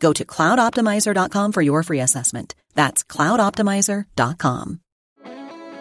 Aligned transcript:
Go 0.00 0.12
to 0.12 0.24
cloudoptimizer.com 0.24 1.52
for 1.52 1.62
your 1.62 1.82
free 1.82 2.00
assessment. 2.00 2.54
That's 2.74 3.02
cloudoptimizer.com. 3.04 4.80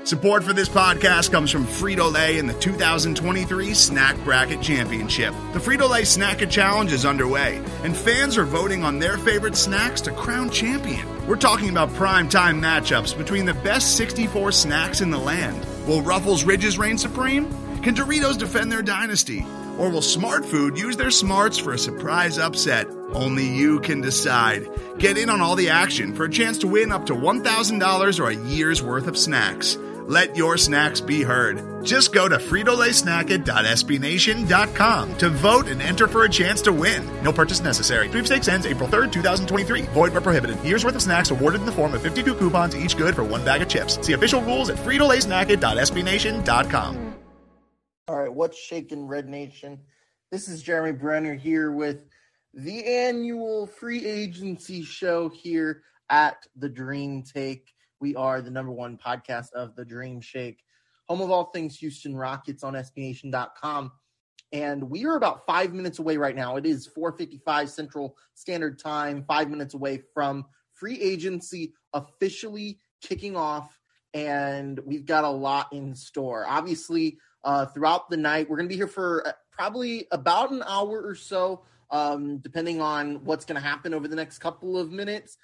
Support 0.05 0.43
for 0.43 0.53
this 0.53 0.69
podcast 0.69 1.31
comes 1.31 1.49
from 1.49 1.65
Frito 1.65 2.13
Lay 2.13 2.38
and 2.38 2.47
the 2.47 2.53
2023 2.53 3.73
Snack 3.73 4.16
Bracket 4.23 4.61
Championship. 4.61 5.33
The 5.53 5.59
Frito 5.59 5.89
Lay 5.89 6.03
Snacker 6.03 6.47
Challenge 6.47 6.94
is 6.94 7.05
underway, 7.05 7.59
and 7.83 7.97
fans 7.97 8.38
are 8.38 8.45
voting 8.45 8.83
on 8.83 8.99
their 8.99 9.17
favorite 9.17 9.55
snacks 9.55 10.02
to 10.02 10.11
crown 10.11 10.52
champion. 10.52 11.07
We're 11.25 11.38
talking 11.38 11.69
about 11.69 11.91
prime 11.95 12.29
time 12.29 12.61
matchups 12.61 13.17
between 13.17 13.45
the 13.45 13.55
best 13.55 13.97
64 13.97 14.52
snacks 14.52 15.02
in 15.02 15.09
the 15.09 15.17
land. 15.17 15.66
Will 15.88 16.03
Ruffles 16.03 16.44
Ridges 16.44 16.77
reign 16.77 17.00
supreme? 17.00 17.50
Can 17.81 17.95
Doritos 17.95 18.38
defend 18.38 18.72
their 18.72 18.83
dynasty? 18.83 19.44
Or 19.79 19.89
will 19.89 20.03
Smart 20.03 20.45
Food 20.45 20.77
use 20.77 20.95
their 20.97 21.09
smarts 21.09 21.57
for 21.57 21.73
a 21.73 21.79
surprise 21.79 22.38
upset? 22.38 22.88
Only 23.16 23.47
you 23.47 23.80
can 23.80 24.02
decide. 24.02 24.67
Get 24.99 25.17
in 25.17 25.30
on 25.30 25.39
all 25.39 25.55
the 25.55 25.69
action 25.69 26.13
for 26.13 26.25
a 26.25 26.30
chance 26.30 26.58
to 26.59 26.67
win 26.67 26.91
up 26.91 27.05
to 27.05 27.13
$1,000 27.13 28.19
or 28.19 28.30
a 28.30 28.35
year's 28.35 28.83
worth 28.83 29.07
of 29.07 29.17
snacks. 29.17 29.77
Let 30.05 30.35
your 30.35 30.57
snacks 30.57 30.99
be 30.99 31.23
heard. 31.23 31.85
Just 31.85 32.13
go 32.13 32.27
to 32.27 32.35
fritolaysnacket.sbnation.com 32.35 35.17
to 35.17 35.30
vote 35.30 35.67
and 35.67 35.81
enter 35.81 36.09
for 36.09 36.25
a 36.25 36.30
chance 36.30 36.61
to 36.63 36.73
win. 36.73 37.09
No 37.23 37.31
purchase 37.31 37.61
necessary. 37.61 38.09
Sweepstakes 38.09 38.49
ends 38.49 38.67
April 38.67 38.89
3rd, 38.89 39.13
2023. 39.13 39.83
Void 39.83 40.11
where 40.11 40.19
prohibited. 40.19 40.61
Year's 40.63 40.83
worth 40.83 40.95
of 40.95 41.02
snacks 41.02 41.31
awarded 41.31 41.61
in 41.61 41.66
the 41.66 41.72
form 41.72 41.94
of 41.94 42.02
52 42.02 42.35
coupons, 42.35 42.75
each 42.75 42.97
good 42.97 43.16
for 43.16 43.23
one 43.23 43.45
bag 43.45 43.61
of 43.61 43.69
chips. 43.69 43.97
See 44.05 44.11
official 44.11 44.41
rules 44.41 44.69
at 44.69 44.75
fritolaysnacket.sbnation.com. 44.79 47.16
All 48.07 48.19
right, 48.19 48.31
what's 48.31 48.59
shaking, 48.59 49.07
Red 49.07 49.27
Nation? 49.29 49.79
This 50.31 50.47
is 50.50 50.61
Jeremy 50.61 50.95
Brener 50.97 51.39
here 51.39 51.72
with 51.72 52.00
the 52.56 52.86
annual 52.86 53.67
free 53.67 54.06
agency 54.06 54.81
show 54.81 55.28
here 55.28 55.84
at 56.09 56.48
the 56.56 56.70
Dream 56.70 57.22
Take. 57.22 57.73
We 58.00 58.16
are 58.16 58.42
the 58.42 58.50
number 58.50 58.72
one 58.72 58.97
podcast 58.97 59.52
of 59.52 59.75
the 59.75 59.84
Dream 59.84 60.22
Shake, 60.22 60.64
home 61.09 61.20
of 61.20 61.30
all 61.30 61.45
things 61.45 61.78
Houston 61.78 62.16
Rockets 62.16 62.64
on 62.64 62.73
SBNation.com. 62.73 63.92
And 64.53 64.89
we 64.89 65.06
are 65.06 65.17
about 65.17 65.45
five 65.45 65.73
minutes 65.73 66.00
away 66.00 66.16
right 66.16 66.36
now. 66.36 66.56
It 66.56 66.66
is 66.66 66.88
4:55 66.88 67.69
Central 67.69 68.16
Standard 68.35 68.79
Time, 68.79 69.25
five 69.28 69.50
minutes 69.50 69.74
away 69.74 70.03
from 70.13 70.46
free 70.74 71.00
agency 71.02 71.74
officially 71.94 72.79
kicking 73.02 73.35
off, 73.35 73.78
and 74.13 74.79
we've 74.85 75.06
got 75.06 75.25
a 75.25 75.29
lot 75.29 75.74
in 75.74 75.94
store. 75.94 76.46
Obviously, 76.47 77.18
uh, 77.44 77.66
throughout 77.66 78.09
the 78.09 78.18
night, 78.18 78.50
we're 78.50 78.58
going 78.58 78.69
to 78.69 78.74
be 78.74 78.78
here 78.78 78.88
for 78.88 79.28
uh, 79.28 79.31
probably 79.52 80.08
about 80.12 80.52
an 80.52 80.63
hour 80.66 81.02
or 81.02 81.16
so, 81.16 81.63
um, 81.91 82.38
depending 82.40 82.81
on 82.81 83.23
what's 83.25 83.46
going 83.46 83.62
to 83.62 83.68
happen 83.68 83.94
over 83.94 84.07
the 84.07 84.16
next 84.16 84.40
couple 84.40 84.78
of 84.78 84.91
minutes. 84.91 85.38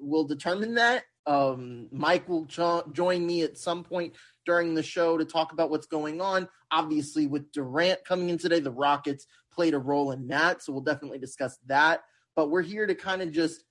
We'll 0.00 0.24
determine 0.24 0.74
that. 0.74 1.04
Um, 1.26 1.88
Mike 1.92 2.28
will 2.28 2.46
jo- 2.46 2.88
join 2.92 3.26
me 3.26 3.42
at 3.42 3.58
some 3.58 3.84
point 3.84 4.14
during 4.46 4.74
the 4.74 4.82
show 4.82 5.18
to 5.18 5.24
talk 5.24 5.52
about 5.52 5.70
what's 5.70 5.86
going 5.86 6.20
on. 6.20 6.48
Obviously, 6.70 7.26
with 7.26 7.52
Durant 7.52 8.04
coming 8.04 8.30
in 8.30 8.38
today, 8.38 8.60
the 8.60 8.70
Rockets 8.70 9.26
played 9.52 9.74
a 9.74 9.78
role 9.78 10.12
in 10.12 10.28
that. 10.28 10.62
So 10.62 10.72
we'll 10.72 10.82
definitely 10.82 11.18
discuss 11.18 11.58
that. 11.66 12.02
But 12.34 12.50
we're 12.50 12.62
here 12.62 12.86
to 12.86 12.94
kind 12.94 13.20
of 13.20 13.32
just 13.32 13.64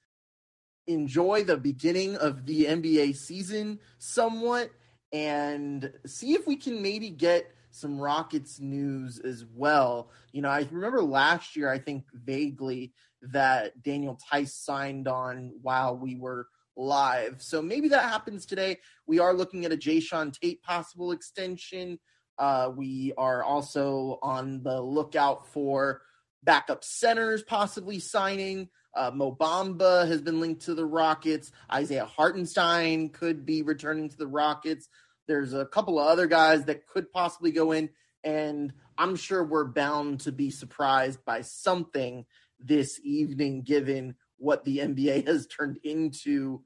enjoy 0.85 1.43
the 1.43 1.57
beginning 1.57 2.15
of 2.17 2.45
the 2.45 2.65
NBA 2.65 3.15
season 3.15 3.79
somewhat 3.97 4.69
and 5.13 5.91
see 6.05 6.33
if 6.33 6.47
we 6.47 6.55
can 6.55 6.81
maybe 6.81 7.09
get 7.09 7.51
some 7.71 7.99
Rockets 7.99 8.59
news 8.59 9.19
as 9.19 9.45
well. 9.53 10.11
You 10.31 10.41
know, 10.41 10.49
I 10.49 10.67
remember 10.71 11.01
last 11.01 11.55
year, 11.55 11.71
I 11.71 11.79
think 11.79 12.05
vaguely 12.13 12.93
that 13.21 13.81
Daniel 13.81 14.17
Theis 14.31 14.53
signed 14.53 15.07
on 15.07 15.51
while 15.61 15.97
we 15.97 16.15
were 16.15 16.47
live. 16.75 17.41
So 17.41 17.61
maybe 17.61 17.89
that 17.89 18.03
happens 18.03 18.45
today. 18.45 18.77
We 19.05 19.19
are 19.19 19.33
looking 19.33 19.65
at 19.65 19.71
a 19.71 19.77
Jae'Sean 19.77 20.31
Tate 20.31 20.61
possible 20.61 21.11
extension. 21.11 21.99
Uh, 22.37 22.71
we 22.75 23.13
are 23.17 23.43
also 23.43 24.19
on 24.21 24.61
the 24.63 24.79
lookout 24.79 25.47
for 25.47 26.01
backup 26.43 26.83
centers 26.83 27.43
possibly 27.43 27.99
signing. 27.99 28.69
Uh, 28.95 29.11
Mo 29.13 29.35
Bamba 29.35 30.07
has 30.07 30.21
been 30.21 30.39
linked 30.39 30.63
to 30.65 30.73
the 30.73 30.85
Rockets. 30.85 31.51
Isaiah 31.71 32.05
Hartenstein 32.05 33.09
could 33.09 33.45
be 33.45 33.61
returning 33.61 34.09
to 34.09 34.17
the 34.17 34.27
Rockets. 34.27 34.87
There's 35.27 35.53
a 35.53 35.65
couple 35.65 35.99
of 35.99 36.07
other 36.07 36.27
guys 36.27 36.65
that 36.65 36.87
could 36.87 37.11
possibly 37.11 37.51
go 37.51 37.71
in, 37.71 37.89
and 38.23 38.73
I'm 38.97 39.15
sure 39.15 39.43
we're 39.43 39.65
bound 39.65 40.21
to 40.21 40.31
be 40.31 40.49
surprised 40.49 41.23
by 41.25 41.41
something 41.41 42.25
this 42.59 42.99
evening, 43.03 43.61
given 43.63 44.15
what 44.37 44.65
the 44.65 44.79
NBA 44.79 45.27
has 45.27 45.47
turned 45.47 45.77
into 45.83 46.61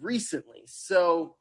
recently. 0.00 0.62
So 0.66 1.36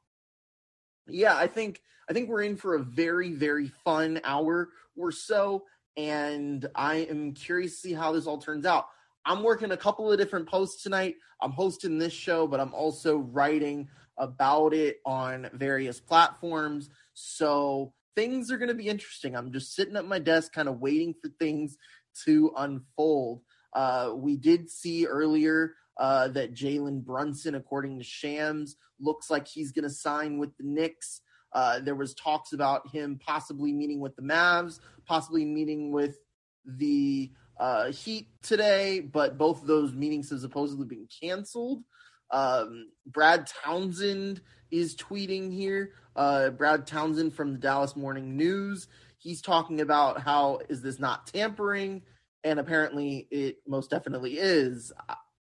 yeah, 1.07 1.35
I 1.35 1.47
think 1.47 1.81
I 2.09 2.13
think 2.13 2.29
we're 2.29 2.43
in 2.43 2.57
for 2.57 2.75
a 2.75 2.83
very 2.83 3.31
very 3.33 3.69
fun 3.83 4.19
hour 4.23 4.69
or 4.95 5.11
so 5.11 5.63
and 5.97 6.69
I 6.75 6.97
am 6.97 7.33
curious 7.33 7.73
to 7.73 7.89
see 7.89 7.93
how 7.93 8.11
this 8.11 8.27
all 8.27 8.37
turns 8.37 8.65
out. 8.65 8.87
I'm 9.27 9.43
working 9.43 9.71
a 9.71 9.77
couple 9.77 10.09
of 10.09 10.17
different 10.17 10.47
posts 10.47 10.81
tonight. 10.81 11.15
I'm 11.41 11.51
hosting 11.51 11.99
this 11.99 12.13
show, 12.13 12.47
but 12.47 12.61
I'm 12.61 12.73
also 12.73 13.17
writing 13.17 13.89
about 14.17 14.73
it 14.73 15.01
on 15.05 15.49
various 15.53 15.99
platforms. 15.99 16.89
So 17.13 17.93
things 18.15 18.49
are 18.51 18.57
going 18.57 18.69
to 18.69 18.73
be 18.73 18.87
interesting. 18.87 19.35
I'm 19.35 19.51
just 19.51 19.75
sitting 19.75 19.97
at 19.97 20.05
my 20.05 20.17
desk 20.17 20.53
kind 20.53 20.69
of 20.69 20.79
waiting 20.79 21.13
for 21.21 21.29
things 21.39 21.77
to 22.23 22.53
unfold. 22.57 23.41
Uh, 23.73 24.13
we 24.15 24.37
did 24.37 24.69
see 24.69 25.05
earlier 25.05 25.73
uh, 25.97 26.29
that 26.29 26.55
Jalen 26.55 27.03
Brunson, 27.03 27.55
according 27.55 27.97
to 27.97 28.05
Shams, 28.05 28.77
looks 28.97 29.29
like 29.29 29.45
he's 29.45 29.73
going 29.73 29.83
to 29.83 29.89
sign 29.89 30.37
with 30.37 30.55
the 30.55 30.63
Knicks. 30.63 31.21
Uh, 31.51 31.81
there 31.81 31.95
was 31.95 32.13
talks 32.13 32.53
about 32.53 32.87
him 32.89 33.19
possibly 33.23 33.73
meeting 33.73 33.99
with 33.99 34.15
the 34.15 34.21
Mavs, 34.21 34.79
possibly 35.05 35.43
meeting 35.43 35.91
with 35.91 36.17
the 36.65 37.29
uh, 37.59 37.91
Heat 37.91 38.27
today, 38.41 38.99
but 38.99 39.37
both 39.37 39.61
of 39.61 39.67
those 39.67 39.93
meetings 39.93 40.29
have 40.29 40.39
supposedly 40.39 40.85
been 40.85 41.07
canceled. 41.21 41.83
Um, 42.31 42.89
Brad 43.05 43.47
Townsend 43.63 44.41
is 44.71 44.95
tweeting 44.95 45.53
here. 45.53 45.93
Uh, 46.15 46.49
Brad 46.49 46.85
Townsend 46.85 47.33
from 47.33 47.53
the 47.53 47.59
Dallas 47.59 47.95
Morning 47.95 48.35
News. 48.35 48.87
He's 49.17 49.41
talking 49.41 49.81
about 49.81 50.21
how 50.21 50.59
is 50.69 50.81
this 50.81 50.99
not 50.99 51.27
tampering, 51.27 52.03
and 52.43 52.59
apparently 52.59 53.27
it 53.31 53.57
most 53.67 53.89
definitely 53.89 54.37
is. 54.37 54.91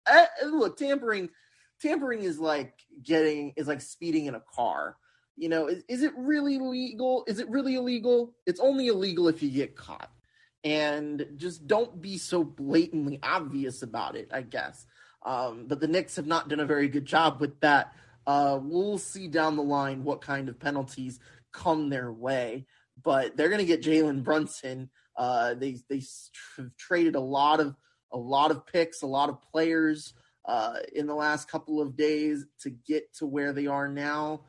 I, 0.05 0.27
look, 0.45 0.77
tampering, 0.77 1.29
tampering 1.81 2.23
is 2.23 2.39
like 2.39 2.73
getting 3.03 3.53
is 3.55 3.67
like 3.67 3.81
speeding 3.81 4.25
in 4.25 4.35
a 4.35 4.43
car. 4.53 4.97
You 5.35 5.49
know, 5.49 5.67
is, 5.67 5.83
is 5.87 6.03
it 6.03 6.13
really 6.17 6.57
legal? 6.57 7.23
Is 7.27 7.39
it 7.39 7.49
really 7.49 7.75
illegal? 7.75 8.33
It's 8.45 8.59
only 8.59 8.87
illegal 8.87 9.27
if 9.27 9.41
you 9.43 9.49
get 9.49 9.75
caught. 9.75 10.09
And 10.63 11.25
just 11.37 11.65
don't 11.67 12.01
be 12.01 12.17
so 12.17 12.43
blatantly 12.43 13.19
obvious 13.23 13.81
about 13.81 14.15
it, 14.15 14.29
I 14.31 14.41
guess. 14.43 14.85
Um, 15.25 15.65
but 15.67 15.79
the 15.79 15.87
Knicks 15.87 16.15
have 16.17 16.27
not 16.27 16.49
done 16.49 16.59
a 16.59 16.65
very 16.65 16.87
good 16.87 17.05
job 17.05 17.39
with 17.41 17.59
that. 17.61 17.93
Uh, 18.27 18.59
we'll 18.61 18.99
see 18.99 19.27
down 19.27 19.55
the 19.55 19.63
line 19.63 20.03
what 20.03 20.21
kind 20.21 20.49
of 20.49 20.59
penalties 20.59 21.19
come 21.51 21.89
their 21.89 22.11
way. 22.11 22.65
But 23.01 23.35
they're 23.35 23.49
going 23.49 23.59
to 23.59 23.65
get 23.65 23.81
Jalen 23.81 24.23
Brunson. 24.23 24.89
Uh, 25.15 25.55
they 25.55 25.77
they 25.89 26.01
tr- 26.33 26.69
traded 26.77 27.15
a 27.15 27.19
lot 27.19 27.59
of 27.59 27.75
a 28.11 28.17
lot 28.17 28.51
of 28.51 28.65
picks, 28.67 29.01
a 29.01 29.07
lot 29.07 29.29
of 29.29 29.41
players 29.41 30.13
uh, 30.45 30.75
in 30.93 31.07
the 31.07 31.15
last 31.15 31.49
couple 31.49 31.81
of 31.81 31.95
days 31.95 32.45
to 32.59 32.69
get 32.69 33.13
to 33.15 33.25
where 33.25 33.53
they 33.53 33.67
are 33.67 33.87
now. 33.87 34.41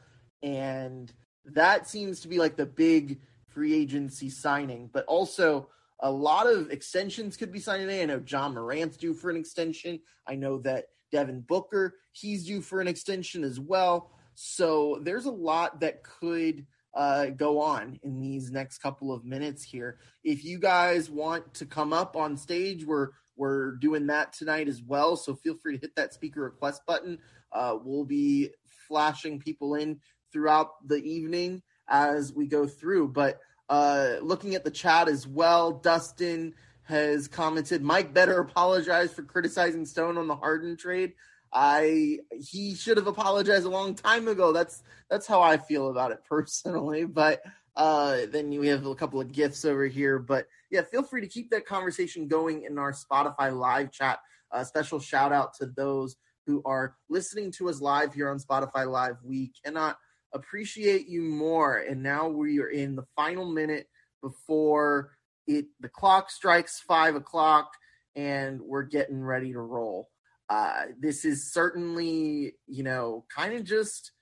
and 0.43 1.13
that 1.45 1.89
seems 1.89 2.21
to 2.21 2.29
be 2.29 2.39
like 2.39 2.57
the 2.57 2.67
big 2.67 3.21
free 3.49 3.75
agency 3.75 4.31
signing. 4.31 4.89
But 4.93 5.05
also, 5.07 5.69
a 6.03 6.11
lot 6.11 6.47
of 6.47 6.71
extensions 6.71 7.37
could 7.37 7.53
be 7.53 7.61
signed 7.61 7.83
today. 7.83 8.03
I 8.03 8.07
know 8.07 8.23
Ja 8.27 8.49
Morant's 8.49 8.97
due 8.97 9.15
for 9.15 9.31
an 9.31 9.37
extension. 9.37 10.01
I 10.27 10.35
know 10.35 10.59
that 10.59 10.87
Devin 11.13 11.43
Booker, 11.43 11.95
he's 12.11 12.45
due 12.45 12.61
for 12.61 12.81
an 12.81 12.89
extension 12.89 13.45
as 13.45 13.61
well. 13.61 14.11
So 14.35 14.99
there's 15.03 15.27
a 15.27 15.31
lot 15.31 15.81
that 15.81 16.03
could 16.03 16.67
uh, 16.95 17.27
go 17.27 17.61
on 17.61 18.01
in 18.03 18.21
these 18.21 18.51
next 18.51 18.79
couple 18.79 19.13
of 19.13 19.25
minutes 19.25 19.63
here. 19.63 19.99
If 20.25 20.45
you 20.45 20.59
guys 20.59 21.09
want 21.09 21.55
to 21.55 21.67
come 21.67 21.93
up 21.93 22.17
on 22.17 22.37
stage, 22.37 22.85
we're 22.85 23.11
we're 23.37 23.77
doing 23.77 24.09
that 24.09 24.33
tonight 24.33 24.69
as 24.69 24.83
well. 24.83 25.17
So 25.17 25.35
feel 25.35 25.57
free 25.57 25.77
to 25.77 25.81
hit 25.81 25.97
that 25.97 26.13
speaker 26.13 26.43
request 26.43 26.83
button. 26.87 27.19
Uh, 27.51 27.77
we'll 27.83 28.05
be 28.05 28.51
flashing 28.89 29.39
people 29.39 29.75
in 29.75 30.01
throughout 30.33 30.87
the 30.87 30.97
evening 30.97 31.63
as 31.89 32.33
we 32.33 32.47
go 32.47 32.67
through. 32.67 33.09
But 33.09 33.41
uh, 33.73 34.19
looking 34.21 34.55
at 34.55 34.65
the 34.65 34.71
chat 34.71 35.09
as 35.09 35.27
well, 35.27 35.73
Dustin 35.73 36.53
has 36.83 37.27
commented, 37.27 37.83
Mike 37.83 38.13
better 38.13 38.39
apologize 38.39 39.15
for 39.15 39.23
criticizing 39.23 39.87
Stone 39.87 40.19
on 40.19 40.29
the 40.29 40.37
Harden 40.37 40.77
trade. 40.77 41.15
I 41.55 42.19
he 42.39 42.75
should 42.75 42.99
have 42.99 43.07
apologized 43.07 43.65
a 43.65 43.71
long 43.71 43.95
time 43.95 44.29
ago. 44.29 44.53
That's 44.53 44.83
that's 45.09 45.27
how 45.27 45.41
I 45.41 45.57
feel 45.57 45.89
about 45.89 46.13
it 46.13 46.19
personally. 46.29 47.07
But 47.07 47.41
uh, 47.75 48.27
then 48.31 48.51
we 48.51 48.69
have 48.69 48.85
a 48.85 48.95
couple 48.95 49.23
of 49.23 49.33
gifts 49.33 49.65
over 49.65 49.87
here. 49.87 50.19
But 50.19 50.49
yeah, 50.71 50.83
feel 50.83 51.03
free 51.03 51.23
to 51.23 51.27
keep 51.27 51.49
that 51.51 51.65
conversation 51.65 52.29
going 52.29 52.65
in 52.65 52.79
our 52.79 52.93
Spotify 52.93 53.57
live 53.59 53.91
chat. 53.91 54.19
A 54.51 54.67
special 54.67 55.01
shout 55.01 55.33
out 55.33 55.55
to 55.55 55.67
those 55.67 56.17
who 56.47 56.61
are 56.67 56.95
listening 57.09 57.51
to 57.53 57.71
us 57.71 57.81
live 57.81 58.13
here 58.13 58.29
on 58.29 58.39
Spotify 58.39 58.87
Live. 58.87 59.17
We 59.25 59.51
cannot 59.65 59.97
appreciate 60.35 61.09
you 61.09 61.23
more. 61.23 61.79
And 61.79 62.03
now 62.03 62.29
we 62.29 62.59
are 62.61 62.69
in 62.69 62.97
the 62.97 63.07
final 63.17 63.51
minute 63.51 63.89
before 64.23 65.13
it 65.47 65.67
the 65.81 65.89
clock 65.89 66.31
strikes 66.31 66.81
five 66.81 67.15
o'clock 67.15 67.73
and 68.15 68.61
we're 68.61 68.85
getting 68.85 69.23
ready 69.23 69.53
to 69.53 69.61
roll. 69.61 70.09
Uh, 70.49 70.87
this 71.01 71.25
is 71.25 71.53
certainly, 71.53 72.55
you 72.67 72.83
know, 72.83 73.25
kind 73.35 73.55
of 73.55 73.65
just 73.65 74.13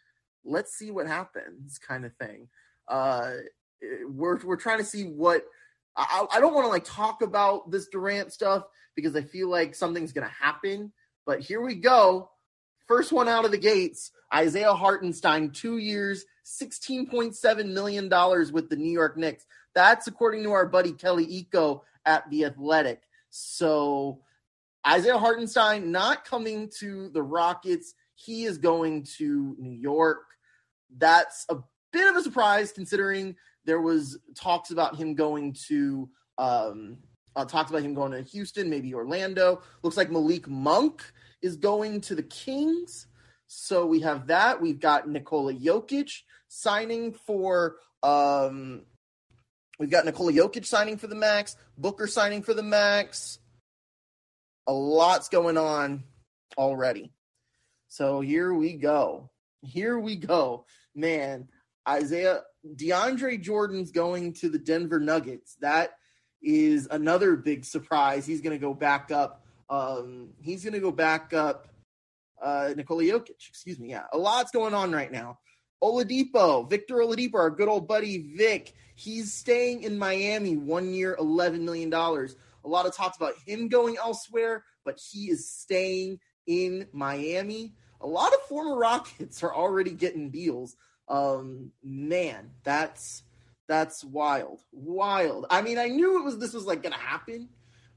let's 0.45 0.75
see 0.75 0.91
what 0.91 1.07
happens 1.07 1.79
kind 1.79 2.05
of 2.05 2.15
thing. 2.17 2.49
Uh, 2.89 3.33
we're 4.09 4.39
we're 4.45 4.57
trying 4.57 4.79
to 4.79 4.85
see 4.85 5.05
what 5.05 5.45
I, 5.97 6.27
I 6.33 6.41
don't 6.41 6.55
want 6.55 6.67
to 6.67 6.71
like 6.71 6.85
talk 6.85 7.23
about 7.23 7.71
this 7.71 7.89
Durant 7.89 8.33
stuff 8.33 8.65
because 8.95 9.17
I 9.17 9.23
feel 9.23 9.49
like 9.49 9.75
something's 9.75 10.13
gonna 10.13 10.29
happen. 10.29 10.93
But 11.27 11.41
here 11.41 11.61
we 11.61 11.75
go. 11.77 12.31
First 12.91 13.13
one 13.13 13.29
out 13.29 13.45
of 13.45 13.53
the 13.53 13.57
gates. 13.57 14.11
Isaiah 14.35 14.75
Hartenstein, 14.75 15.53
two 15.53 15.79
years, 15.79 16.25
$16.7 16.45 17.73
million 17.73 18.09
with 18.53 18.69
the 18.69 18.75
New 18.75 18.91
York 18.91 19.17
Knicks. 19.17 19.47
That's 19.77 20.09
according 20.09 20.43
to 20.43 20.51
our 20.51 20.67
buddy 20.67 20.91
Kelly 20.91 21.25
Iko 21.25 21.83
at 22.05 22.29
The 22.31 22.47
Athletic. 22.47 23.03
So 23.31 24.23
Isaiah 24.85 25.19
Hartenstein 25.19 25.93
not 25.93 26.25
coming 26.25 26.69
to 26.81 27.11
the 27.11 27.23
Rockets. 27.23 27.95
He 28.17 28.43
is 28.43 28.59
going 28.59 29.05
to 29.19 29.55
New 29.61 29.71
York. 29.71 30.25
That's 30.99 31.47
a 31.49 31.59
bit 31.93 32.09
of 32.09 32.17
a 32.17 32.23
surprise 32.25 32.73
considering 32.73 33.37
there 33.67 33.81
was 33.81 34.19
talks 34.35 34.73
about 34.73 34.97
him 34.97 35.15
going 35.15 35.55
to 35.69 36.11
um 36.39 36.99
uh, 37.37 37.45
talks 37.45 37.71
about 37.71 37.83
him 37.83 37.95
going 37.95 38.11
to 38.11 38.23
Houston, 38.23 38.69
maybe 38.69 38.93
Orlando. 38.95 39.63
Looks 39.85 39.97
like 39.97 40.11
Malik 40.11 40.49
Monk 40.49 41.05
is 41.43 41.57
going 41.57 42.01
to 42.03 42.15
the 42.15 42.23
Kings. 42.23 43.07
So 43.47 43.87
we 43.87 44.01
have 44.01 44.29
that. 44.29 44.61
We've 44.61 44.81
got 44.81 45.09
Nikola 45.09 45.55
Jokic 45.55 46.23
signing 46.49 47.13
for 47.13 47.77
um 48.03 48.83
we've 49.79 49.91
got 49.91 50.05
Nikola 50.05 50.33
Jokic 50.33 50.67
signing 50.67 50.97
for 50.97 51.07
the 51.07 51.15
max, 51.15 51.57
Booker 51.77 52.07
signing 52.07 52.43
for 52.43 52.55
the 52.55 52.63
max. 52.63 53.39
A 54.67 54.73
lot's 54.73 55.29
going 55.29 55.57
on 55.57 56.05
already. 56.57 57.13
So 57.89 58.21
here 58.21 58.55
we 58.55 58.75
go. 58.75 59.31
Here 59.63 59.99
we 59.99 60.17
go. 60.17 60.65
Man, 60.95 61.49
Isaiah 61.89 62.43
DeAndre 62.77 63.41
Jordan's 63.41 63.91
going 63.91 64.35
to 64.35 64.49
the 64.49 64.59
Denver 64.59 65.01
Nuggets. 65.01 65.57
That 65.61 65.91
is 66.43 66.89
another 66.91 67.37
big 67.37 67.65
surprise. 67.65 68.27
He's 68.27 68.41
going 68.41 68.59
to 68.59 68.65
go 68.65 68.75
back 68.75 69.11
up. 69.11 69.45
Um, 69.71 70.31
he's 70.43 70.65
going 70.65 70.75
to 70.75 70.81
go 70.81 70.91
back 70.91 71.33
up 71.33 71.69
uh, 72.43 72.71
Nikola 72.77 73.05
Jokic. 73.05 73.49
Excuse 73.49 73.79
me. 73.79 73.91
Yeah, 73.91 74.05
a 74.13 74.19
lot's 74.19 74.51
going 74.51 74.75
on 74.75 74.93
right 74.93 75.11
now. 75.11 75.39
Oladipo, 75.83 76.69
Victor 76.69 76.97
Oladipo, 76.97 77.35
our 77.35 77.51
good 77.51 77.69
old 77.69 77.89
buddy 77.89 78.35
Vic. 78.37 78.75
He's 78.95 79.33
staying 79.33 79.83
in 79.83 79.99
Miami, 79.99 80.57
one 80.57 80.93
year, 80.93 81.17
eleven 81.19 81.65
million 81.65 81.89
dollars. 81.89 82.37
A 82.65 82.69
lot 82.69 82.85
of 82.85 82.95
talks 82.95 83.17
about 83.17 83.35
him 83.47 83.69
going 83.69 83.97
elsewhere, 83.97 84.65
but 84.85 85.01
he 85.11 85.31
is 85.31 85.51
staying 85.51 86.19
in 86.47 86.87
Miami. 86.93 87.73
A 88.03 88.07
lot 88.07 88.35
of 88.35 88.41
former 88.43 88.77
Rockets 88.79 89.43
are 89.43 89.55
already 89.55 89.93
getting 89.93 90.31
deals. 90.31 90.77
Um, 91.09 91.73
man, 91.83 92.51
that's 92.63 93.23
that's 93.69 94.05
wild, 94.05 94.61
wild. 94.73 95.47
I 95.49 95.63
mean, 95.63 95.79
I 95.79 95.87
knew 95.87 96.19
it 96.19 96.25
was 96.25 96.39
this 96.39 96.53
was 96.53 96.67
like 96.67 96.83
gonna 96.83 96.97
happen, 96.99 97.49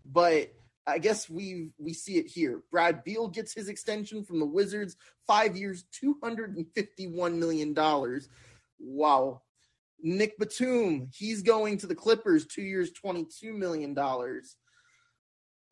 but 0.05 0.53
I 0.85 0.97
guess 0.99 1.29
we 1.29 1.69
we 1.77 1.93
see 1.93 2.17
it 2.17 2.27
here. 2.27 2.61
Brad 2.71 3.03
Beal 3.03 3.27
gets 3.27 3.53
his 3.53 3.69
extension 3.69 4.23
from 4.23 4.39
the 4.39 4.45
Wizards, 4.45 4.97
five 5.25 5.55
years, 5.55 5.85
two 5.91 6.17
hundred 6.21 6.57
and 6.57 6.65
fifty-one 6.75 7.39
million 7.39 7.73
dollars. 7.73 8.29
Wow. 8.79 9.41
Nick 10.05 10.37
Batum, 10.37 11.07
he's 11.13 11.41
going 11.41 11.77
to 11.77 11.87
the 11.87 11.95
Clippers, 11.95 12.45
two 12.45 12.61
years, 12.61 12.91
twenty-two 12.91 13.53
million 13.53 13.93
dollars. 13.93 14.57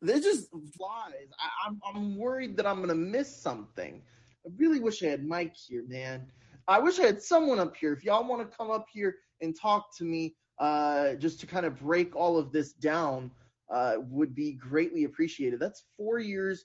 This 0.00 0.24
just 0.24 0.48
flies. 0.76 1.28
I, 1.38 1.68
I'm 1.68 1.80
I'm 1.86 2.16
worried 2.16 2.56
that 2.56 2.66
I'm 2.66 2.80
gonna 2.80 2.94
miss 2.94 3.34
something. 3.34 4.00
I 4.46 4.50
really 4.56 4.80
wish 4.80 5.02
I 5.02 5.08
had 5.08 5.26
Mike 5.26 5.54
here, 5.54 5.84
man. 5.86 6.26
I 6.66 6.78
wish 6.78 6.98
I 6.98 7.04
had 7.04 7.22
someone 7.22 7.58
up 7.58 7.76
here. 7.76 7.92
If 7.92 8.02
y'all 8.02 8.26
want 8.26 8.40
to 8.48 8.56
come 8.56 8.70
up 8.70 8.86
here 8.90 9.16
and 9.42 9.54
talk 9.54 9.94
to 9.98 10.04
me, 10.04 10.34
uh, 10.58 11.14
just 11.14 11.38
to 11.40 11.46
kind 11.46 11.66
of 11.66 11.80
break 11.80 12.16
all 12.16 12.38
of 12.38 12.52
this 12.52 12.72
down, 12.72 13.30
uh, 13.72 13.94
would 13.98 14.34
be 14.34 14.52
greatly 14.52 15.04
appreciated. 15.04 15.58
That's 15.58 15.84
four 15.96 16.18
years, 16.18 16.64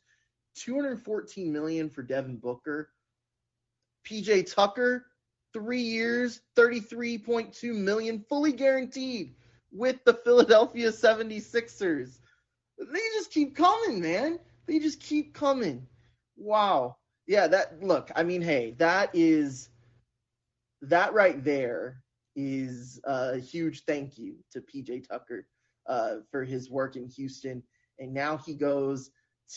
214 0.56 1.52
million 1.52 1.90
for 1.90 2.04
Devin 2.04 2.38
Booker. 2.38 2.90
PJ 4.06 4.54
Tucker, 4.54 5.06
three 5.54 5.82
years, 5.82 6.42
33.2 6.56 7.74
million, 7.76 8.24
fully 8.30 8.52
guaranteed 8.52 9.36
with 9.72 10.04
the 10.06 10.14
Philadelphia 10.14 10.92
76ers. 10.92 12.20
They 12.78 13.00
just 13.16 13.32
keep 13.32 13.56
coming, 13.56 14.02
man. 14.02 14.40
They 14.66 14.80
just 14.80 15.00
keep 15.00 15.34
coming. 15.34 15.88
Wow. 16.36 16.98
Yeah, 17.26 17.48
that 17.48 17.82
look, 17.84 18.12
I 18.16 18.24
mean, 18.24 18.42
hey, 18.42 18.76
that 18.78 19.10
is 19.14 19.70
that 20.82 21.14
right 21.14 21.44
there 21.44 22.02
is 22.36 23.00
a 23.04 23.38
huge 23.38 23.84
thank 23.86 24.18
you 24.18 24.36
to 24.52 24.62
PJ 24.62 25.08
Tucker 25.10 25.46
uh, 25.88 26.18
for 26.32 26.44
his 26.44 26.70
work 26.70 26.96
in 26.96 27.08
Houston. 27.10 27.64
And 28.00 28.14
now 28.14 28.38
he 28.38 28.54
goes 28.54 29.12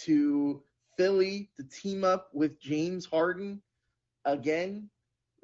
to 0.05 0.63
Philly 0.97 1.51
to 1.57 1.65
team 1.65 2.05
up 2.05 2.29
with 2.33 2.61
James 2.61 3.05
Harden 3.05 3.63
again. 4.25 4.89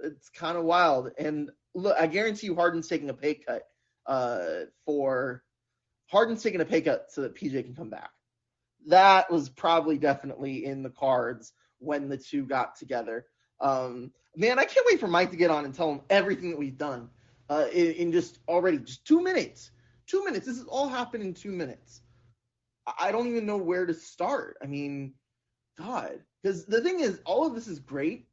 It's 0.03 0.29
kind 0.29 0.57
of 0.57 0.65
wild. 0.65 1.11
And 1.19 1.51
look, 1.75 1.97
I 1.99 2.07
guarantee 2.07 2.47
you 2.47 2.55
Harden's 2.55 2.89
taking 2.89 3.11
a 3.11 3.15
pay 3.15 3.35
cut 3.35 3.63
uh, 4.07 4.67
for 4.85 5.43
Harden's 6.07 6.43
taking 6.43 6.61
a 6.61 6.65
pay 6.65 6.81
cut 6.81 7.07
so 7.11 7.23
that 7.23 7.35
PJ 7.35 7.65
can 7.65 7.75
come 7.75 7.91
back. 7.91 8.11
That 8.87 9.31
was 9.31 9.49
probably 9.49 9.99
definitely 9.99 10.65
in 10.65 10.83
the 10.83 10.91
cards 10.91 11.53
when 11.79 12.09
the 12.09 12.17
two 12.17 12.45
got 12.45 12.77
together. 12.77 13.27
Um, 13.61 14.13
man, 14.37 14.59
I 14.59 14.65
can't 14.65 14.87
wait 14.89 15.01
for 15.01 15.09
Mike 15.09 15.31
to 15.31 15.37
get 15.37 15.51
on 15.51 15.65
and 15.65 15.75
tell 15.75 15.91
him 15.91 16.01
everything 16.11 16.51
that 16.51 16.59
we've 16.59 16.79
done 16.79 17.09
uh, 17.49 17.67
in, 17.73 17.93
in, 17.93 18.13
just 18.13 18.39
already 18.49 18.79
just 18.79 19.05
two 19.07 19.23
minutes. 19.23 19.71
Two 20.07 20.25
minutes. 20.25 20.47
This 20.47 20.59
has 20.59 20.67
all 20.67 20.89
happened 20.89 21.23
in 21.23 21.35
two 21.35 21.53
minutes. 21.53 22.03
I 22.99 23.11
don't 23.11 23.27
even 23.27 23.47
know 23.47 23.57
where 23.57 23.87
to 23.87 23.95
start. 23.95 24.57
I 24.63 24.67
mean, 24.67 25.15
God, 25.79 26.21
because 26.43 26.65
the 26.67 26.81
thing 26.81 27.01
is, 27.01 27.21
all 27.25 27.47
of 27.47 27.55
this 27.55 27.67
is 27.67 27.81
great, 27.81 28.29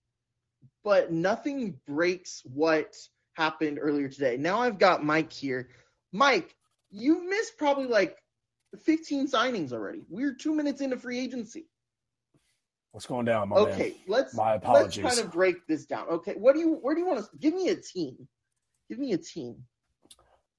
but 0.84 1.12
nothing 1.12 1.80
breaks 1.88 2.42
what 2.46 2.96
happened 3.34 3.80
earlier 3.82 4.08
today. 4.08 4.38
Now 4.38 4.60
I've 4.60 4.78
got 4.78 5.04
Mike 5.04 5.34
here. 5.34 5.70
Mike, 6.12 6.56
you've 6.92 7.28
missed 7.28 7.58
probably 7.58 7.88
like 7.88 8.18
15 8.84 9.28
signings 9.28 9.74
already. 9.74 10.04
We're 10.10 10.34
two 10.34 10.54
minutes 10.54 10.82
into 10.82 10.98
free 10.98 11.20
agency. 11.20 11.66
What's 12.92 13.08
going 13.08 13.26
down, 13.26 13.50
my 13.50 13.56
okay, 13.56 13.90
man? 13.90 13.94
let's 14.08 14.36
my 14.36 14.54
apologies. 14.54 15.04
Let's 15.04 15.16
kind 15.16 15.28
of 15.28 15.34
break 15.34 15.66
this 15.66 15.88
down. 15.88 16.08
Okay, 16.10 16.34
what 16.34 16.54
do 16.54 16.60
you 16.60 16.74
where 16.74 16.94
do 16.94 17.02
you 17.02 17.08
want 17.08 17.26
to 17.26 17.38
give 17.40 17.56
me 17.56 17.70
a 17.70 17.76
team? 17.76 18.16
Give 18.88 19.00
me 19.00 19.14
a 19.14 19.18
team. 19.18 19.56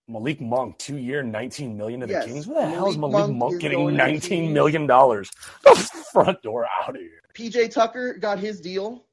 Malik 0.08 0.40
Monk, 0.40 0.78
two 0.78 0.96
year, 0.98 1.22
nineteen 1.22 1.76
million 1.76 2.00
to 2.00 2.06
the 2.06 2.12
Yes, 2.12 2.26
Kings. 2.26 2.46
What 2.46 2.54
the 2.56 2.60
Malik 2.62 2.74
hell 2.74 2.90
is 2.90 2.98
Malik 2.98 3.12
Monk 3.12 3.36
Monk, 3.36 3.52
is 3.54 3.58
getting 3.58 3.96
nineteen 3.96 4.52
million 4.52 4.86
dollars? 4.86 5.30
The 5.64 5.74
front 6.12 6.42
door 6.42 6.66
out 6.66 6.90
of 6.94 7.00
here. 7.00 7.22
PJ 7.34 7.72
Tucker 7.72 8.14
got 8.14 8.38
his 8.38 8.60
deal. 8.60 9.06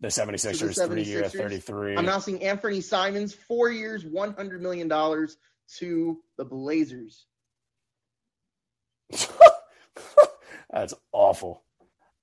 The 0.00 0.08
76ers, 0.08 0.58
To 0.58 0.66
the 0.66 0.86
three 0.88 1.02
year, 1.04 1.22
76ers. 1.22 1.62
33. 1.62 1.96
I'm 1.96 2.04
now 2.04 2.18
seeing 2.18 2.40
Anfernee 2.40 2.82
Simons, 2.82 3.32
four 3.32 3.70
years, 3.70 4.04
$100 4.04 4.58
million 4.58 4.88
to 4.88 6.18
the 6.36 6.44
Blazers. 6.44 7.26
that's 10.72 10.92
awful. 11.12 11.62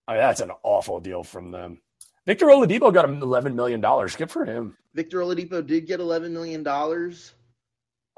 I 0.10 0.14
mean, 0.14 0.22
that's 0.22 0.42
an 0.42 0.52
awful 0.62 1.00
deal 1.00 1.24
from 1.24 1.52
them. 1.52 1.80
Victor 2.26 2.48
Oladipo 2.48 2.94
got 2.94 3.06
him 3.06 3.22
$11 3.22 3.56
million. 3.56 3.80
Good 3.80 4.30
for 4.30 4.44
him. 4.44 4.76
Victor 4.94 5.20
Oladipo 5.20 5.66
did 5.66 5.88
get 5.88 6.02
$11 6.02 6.32
million. 6.32 6.64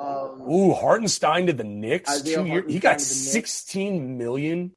Um, 0.01 0.41
Ooh, 0.51 0.73
Hartenstein 0.73 1.47
to 1.47 1.53
the 1.53 1.63
Knicks. 1.63 2.21
Two 2.23 2.45
year, 2.45 2.65
he 2.67 2.79
got 2.79 2.91
Hartenstein 2.91 2.97
to 2.97 3.31
the 3.31 3.35
Knicks. 3.37 3.51
16 3.51 4.17
million. 4.17 4.71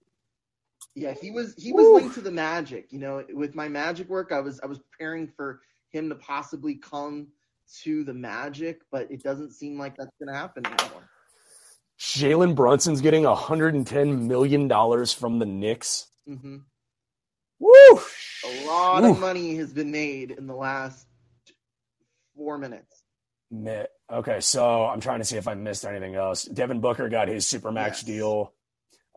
Yeah, 0.95 1.14
he 1.21 1.31
was 1.31 1.54
he 1.57 1.73
was 1.73 1.87
Woo. 1.87 1.95
linked 1.97 2.14
to 2.16 2.21
the 2.21 2.31
Magic. 2.31 2.93
You 2.93 3.00
know, 3.00 3.25
with 3.33 3.54
my 3.54 3.69
Magic 3.69 4.09
work, 4.09 4.33
I 4.33 4.40
was 4.40 4.61
I 4.61 4.66
was 4.66 4.78
preparing 4.78 5.26
for 5.26 5.61
him 5.88 6.09
to 6.11 6.14
possibly 6.14 6.75
come 6.76 7.28
to 7.83 8.04
the 8.04 8.12
Magic, 8.14 8.83
but 8.93 9.11
it 9.11 9.23
doesn't 9.23 9.52
seem 9.52 9.78
like 9.78 9.97
that's 9.97 10.12
going 10.19 10.28
to 10.33 10.38
happen 10.38 10.66
anymore. 10.66 11.09
Jalen 11.99 12.54
Brunson's 12.54 13.00
getting 13.00 13.23
$110 13.23 14.23
million 14.23 14.69
from 15.07 15.38
the 15.38 15.47
Knicks. 15.47 16.09
hmm 16.26 16.59
Woo! 17.61 18.00
A 18.45 18.66
lot 18.66 19.04
Ooh. 19.04 19.12
of 19.12 19.21
money 19.21 19.57
has 19.57 19.73
been 19.73 19.90
made 19.90 20.33
in 20.33 20.47
the 20.47 20.54
last 20.54 21.07
four 22.37 22.59
minutes. 22.59 23.03
Okay, 24.12 24.40
so 24.40 24.84
I'm 24.87 25.00
trying 25.00 25.20
to 25.20 25.25
see 25.25 25.37
if 25.37 25.49
I 25.49 25.54
missed 25.54 25.84
anything 25.84 26.14
else. 26.14 26.44
Devin 26.44 26.80
Booker 26.80 27.08
got 27.08 27.28
his 27.28 27.46
supermax 27.46 27.87
Yes. 27.88 28.02
deal. 28.02 28.52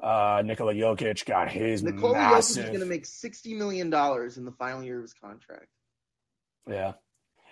Uh, 0.01 0.41
Nikola 0.46 0.74
Jokic 0.74 1.25
got 1.25 1.50
his 1.50 1.84
Nikola 1.84 2.13
Jokic 2.15 2.32
massive. 2.32 2.63
is 2.65 2.70
going 2.70 2.79
to 2.82 2.86
make 2.86 3.06
sixty 3.06 3.53
million 3.56 3.89
dollars 3.89 4.38
in 4.38 4.46
the 4.46 4.51
final 4.51 4.84
year 4.84 4.98
of 4.98 5.01
his 5.03 5.13
contract. 5.13 5.67
Yeah, 6.70 6.94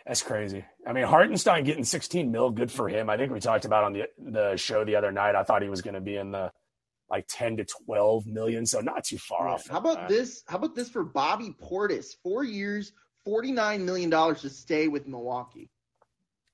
that's 0.06 0.22
crazy. 0.22 0.64
I 0.86 0.94
mean, 0.94 1.06
Hartenstein 1.06 1.64
getting 1.64 1.84
16 1.84 2.32
mil, 2.32 2.52
good 2.52 2.72
for 2.72 2.88
him. 2.88 3.10
I 3.10 3.18
think 3.18 3.32
we 3.32 3.40
talked 3.40 3.66
about 3.66 3.84
on 3.84 3.94
the 3.94 4.04
the 4.18 4.56
show 4.58 4.84
the 4.86 4.96
other 4.96 5.12
night. 5.12 5.36
I 5.36 5.44
thought 5.44 5.62
he 5.64 5.70
was 5.70 5.82
going 5.82 5.96
to 5.96 6.02
be 6.02 6.18
in 6.18 6.32
the 6.32 6.52
like 7.10 7.26
10 7.30 7.58
to 7.58 7.66
12 7.86 8.26
million, 8.28 8.66
so 8.66 8.80
not 8.80 9.04
too 9.06 9.18
far 9.18 9.48
Yeah. 9.48 9.54
off. 9.54 9.68
How 9.68 9.78
about 9.80 9.96
that. 10.02 10.10
this? 10.10 10.44
How 10.48 10.58
about 10.58 10.76
this 10.76 10.90
for 10.90 11.04
Bobby 11.04 11.56
Portis? 11.62 12.16
Four 12.24 12.44
years, 12.44 12.94
forty 13.24 13.52
nine 13.52 13.86
million 13.86 14.10
dollars 14.10 14.42
to 14.42 14.50
stay 14.50 14.88
with 14.88 15.08
Milwaukee. 15.08 15.70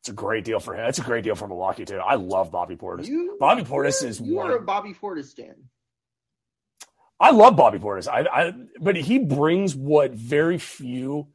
It's 0.01 0.09
a 0.09 0.13
great 0.13 0.43
deal 0.43 0.59
for 0.59 0.73
him. 0.73 0.87
It's 0.87 0.97
a 0.97 1.03
great 1.03 1.23
deal 1.23 1.35
for 1.35 1.47
Milwaukee 1.47 1.85
too. 1.85 1.99
I 1.99 2.15
love 2.15 2.51
Bobby 2.51 2.75
Portis. 2.75 3.07
You, 3.07 3.37
Bobby 3.39 3.61
Portis 3.61 4.03
is 4.03 4.19
you 4.19 4.35
one 4.35 4.49
are 4.49 4.57
a 4.57 4.61
Bobby 4.61 4.95
Portis 4.99 5.25
stan. 5.25 5.55
I 7.19 7.29
love 7.29 7.55
Bobby 7.55 7.77
Portis. 7.77 8.07
I, 8.07 8.21
I, 8.21 8.53
but 8.79 8.95
he 8.95 9.19
brings 9.19 9.75
what 9.75 10.11
very 10.13 10.57
few, 10.57 11.27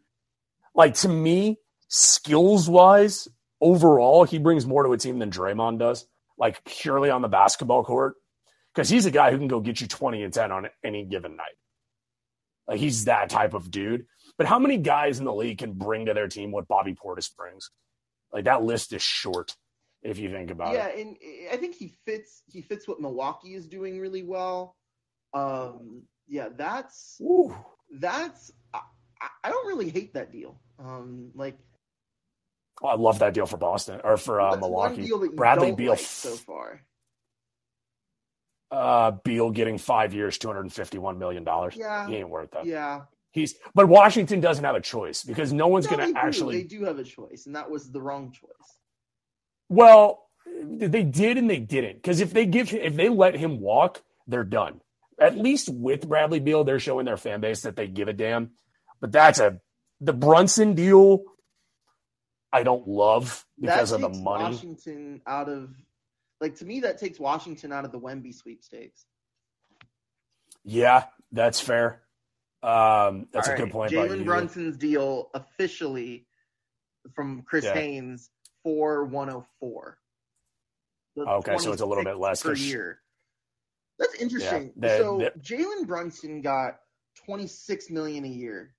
like 0.74 0.94
to 0.94 1.08
me, 1.08 1.58
skills 1.86 2.68
wise, 2.68 3.28
overall, 3.60 4.24
he 4.24 4.38
brings 4.38 4.66
more 4.66 4.82
to 4.82 4.92
a 4.92 4.98
team 4.98 5.20
than 5.20 5.30
Draymond 5.30 5.78
does. 5.78 6.04
Like 6.36 6.64
purely 6.64 7.08
on 7.08 7.22
the 7.22 7.28
basketball 7.28 7.84
court, 7.84 8.16
because 8.74 8.90
he's 8.90 9.06
a 9.06 9.12
guy 9.12 9.30
who 9.30 9.38
can 9.38 9.48
go 9.48 9.60
get 9.60 9.80
you 9.80 9.86
twenty 9.86 10.24
and 10.24 10.34
ten 10.34 10.50
on 10.50 10.68
any 10.84 11.04
given 11.04 11.36
night. 11.36 11.56
Like 12.66 12.80
he's 12.80 13.04
that 13.04 13.30
type 13.30 13.54
of 13.54 13.70
dude. 13.70 14.06
But 14.36 14.48
how 14.48 14.58
many 14.58 14.76
guys 14.76 15.20
in 15.20 15.24
the 15.24 15.32
league 15.32 15.58
can 15.58 15.72
bring 15.72 16.06
to 16.06 16.14
their 16.14 16.28
team 16.28 16.50
what 16.50 16.66
Bobby 16.68 16.94
Portis 16.94 17.34
brings? 17.34 17.70
Like 18.32 18.44
that 18.44 18.62
list 18.62 18.92
is 18.92 19.02
short 19.02 19.54
if 20.02 20.18
you 20.18 20.30
think 20.30 20.50
about 20.50 20.74
yeah, 20.74 20.86
it. 20.88 20.96
Yeah, 20.98 21.02
and 21.02 21.16
I 21.52 21.56
think 21.56 21.74
he 21.74 21.94
fits. 22.04 22.42
He 22.46 22.62
fits 22.62 22.86
what 22.86 23.00
Milwaukee 23.00 23.54
is 23.54 23.66
doing 23.66 23.98
really 24.00 24.22
well. 24.22 24.76
Um, 25.34 26.02
yeah, 26.28 26.48
that's 26.56 27.18
Ooh. 27.20 27.54
that's. 28.00 28.50
I, 28.74 28.80
I- 29.44 29.50
don't 29.50 29.66
really 29.66 29.88
hate 29.88 30.14
that 30.14 30.32
deal. 30.32 30.60
Um, 30.78 31.30
like 31.34 31.56
Oh, 32.82 32.88
I 32.88 32.94
love 32.96 33.20
that 33.20 33.32
deal 33.32 33.46
for 33.46 33.56
Boston 33.56 34.00
or 34.04 34.16
for 34.16 34.40
uh, 34.40 34.56
Milwaukee. 34.56 35.06
deal 35.06 35.18
that 35.20 35.30
you 35.30 35.36
Bradley 35.36 35.72
Beal 35.72 35.92
like 35.92 36.00
so 36.00 36.34
far. 36.34 36.82
Uh, 38.70 39.12
Beal 39.24 39.50
getting 39.50 39.78
five 39.78 40.12
years, 40.12 40.36
two 40.36 40.48
hundred 40.48 40.62
and 40.62 40.72
fifty-one 40.72 41.18
million 41.18 41.44
dollars. 41.44 41.74
Yeah. 41.76 42.06
he 42.06 42.16
ain't 42.16 42.28
worth 42.28 42.50
that. 42.50 42.66
Yeah, 42.66 43.02
He's 43.36 43.54
but 43.74 43.86
Washington 43.86 44.40
doesn't 44.40 44.64
have 44.64 44.74
a 44.76 44.80
choice 44.80 45.22
because 45.22 45.52
no 45.52 45.66
one's 45.68 45.84
No, 45.90 45.98
going 45.98 46.08
to 46.08 46.14
do. 46.14 46.18
actually. 46.18 46.56
They 46.56 46.64
do 46.64 46.84
have 46.84 46.98
a 46.98 47.04
choice, 47.04 47.44
and 47.44 47.54
that 47.54 47.70
was 47.70 47.90
the 47.92 48.00
wrong 48.00 48.32
choice. 48.32 48.78
Well, 49.68 50.22
they 50.46 51.02
did 51.02 51.36
and 51.36 51.50
they 51.50 51.58
didn't 51.58 51.96
because 51.96 52.20
if 52.22 52.32
they 52.32 52.46
give 52.46 52.72
if 52.72 52.96
they 52.96 53.10
let 53.10 53.36
him 53.36 53.60
walk, 53.60 54.02
they're 54.26 54.42
done. 54.42 54.80
At 55.20 55.36
least 55.36 55.68
with 55.68 56.08
Bradley 56.08 56.40
Beal, 56.40 56.64
they're 56.64 56.80
showing 56.80 57.04
their 57.04 57.18
fan 57.18 57.42
base 57.42 57.60
that 57.62 57.76
they 57.76 57.86
give 57.88 58.08
a 58.08 58.14
damn. 58.14 58.52
But 59.02 59.12
that's 59.12 59.38
a 59.38 59.60
the 60.00 60.14
Brunson 60.14 60.72
deal. 60.72 61.24
I 62.50 62.62
don't 62.62 62.88
love 62.88 63.44
because 63.60 63.90
that 63.90 63.96
of 63.96 64.00
the 64.14 64.18
money. 64.18 64.44
Washington 64.44 65.20
out 65.26 65.50
of 65.50 65.74
like 66.40 66.56
to 66.56 66.64
me 66.64 66.80
that 66.80 66.96
takes 66.96 67.20
Washington 67.20 67.70
out 67.70 67.84
of 67.84 67.92
the 67.92 68.00
Wemby 68.00 68.34
sweepstakes. 68.34 69.04
Yeah, 70.64 71.04
that's 71.32 71.60
fair. 71.60 72.00
Um, 72.66 73.28
that's 73.32 73.48
All 73.48 73.54
a 73.54 73.56
good 73.58 73.70
point. 73.70 73.92
Jalen. 73.92 74.24
Brunson's 74.24 74.76
deal 74.76 75.30
officially 75.34 76.26
from 77.14 77.42
Chris 77.42 77.64
Yeah. 77.64 77.74
Haynes 77.74 78.30
for 78.64 79.04
104. 79.04 79.98
The 81.14 81.22
Okay, 81.22 81.56
so 81.58 81.72
it's 81.72 81.80
a 81.82 81.86
little 81.86 82.04
bit 82.04 82.16
less 82.16 82.42
per 82.42 82.54
year. 82.54 83.00
That's 83.98 84.14
interesting. 84.16 84.72
they- 84.76 84.98
so 84.98 85.18
Jalen 85.38 85.86
Brunson 85.86 86.42
got 86.42 86.80
26 87.24 87.88
million 87.90 88.24
a 88.24 88.28
year 88.28 88.74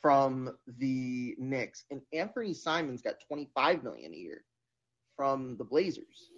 from 0.00 0.56
the 0.66 1.34
Knicks, 1.38 1.84
and 1.90 2.00
Anfernee 2.14 2.56
Simons 2.56 3.02
got 3.02 3.16
25 3.28 3.82
million 3.84 4.12
a 4.12 4.16
year 4.16 4.44
from 5.16 5.56
the 5.58 5.64
Blazers. 5.64 6.30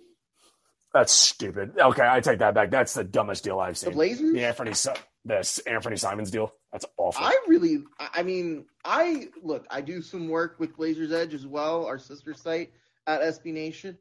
That's 0.93 1.13
stupid. 1.13 1.79
Okay, 1.79 2.07
I 2.07 2.21
take 2.21 2.41
that 2.41 2.53
back. 2.55 2.71
That's 2.71 2.95
the 2.95 3.05
dumbest 3.05 3.45
deal 3.45 3.61
I've 3.61 3.79
seen. 3.79 3.91
The. 3.91 3.95
Blazers. 3.95 4.33
The 4.33 4.45
Anthony 4.45 4.75
Si- 4.75 4.91
this 5.25 5.61
Anfernee 5.67 5.99
Simons 5.99 6.31
deal. 6.31 6.53
That's 6.73 6.87
awful. 6.97 7.25
I 7.25 7.39
really, 7.47 7.85
I 7.99 8.23
mean, 8.23 8.67
I 8.85 9.29
look, 9.43 9.67
I 9.71 9.81
do 9.81 10.03
some 10.03 10.29
work 10.29 10.57
with 10.59 10.77
Blazers 10.77 11.13
Edge 11.13 11.35
as 11.35 11.47
well, 11.47 11.87
our 11.87 11.99
sister 11.99 12.35
site 12.35 12.73
at 13.07 13.21
SB 13.21 13.53
Nation. 13.53 13.99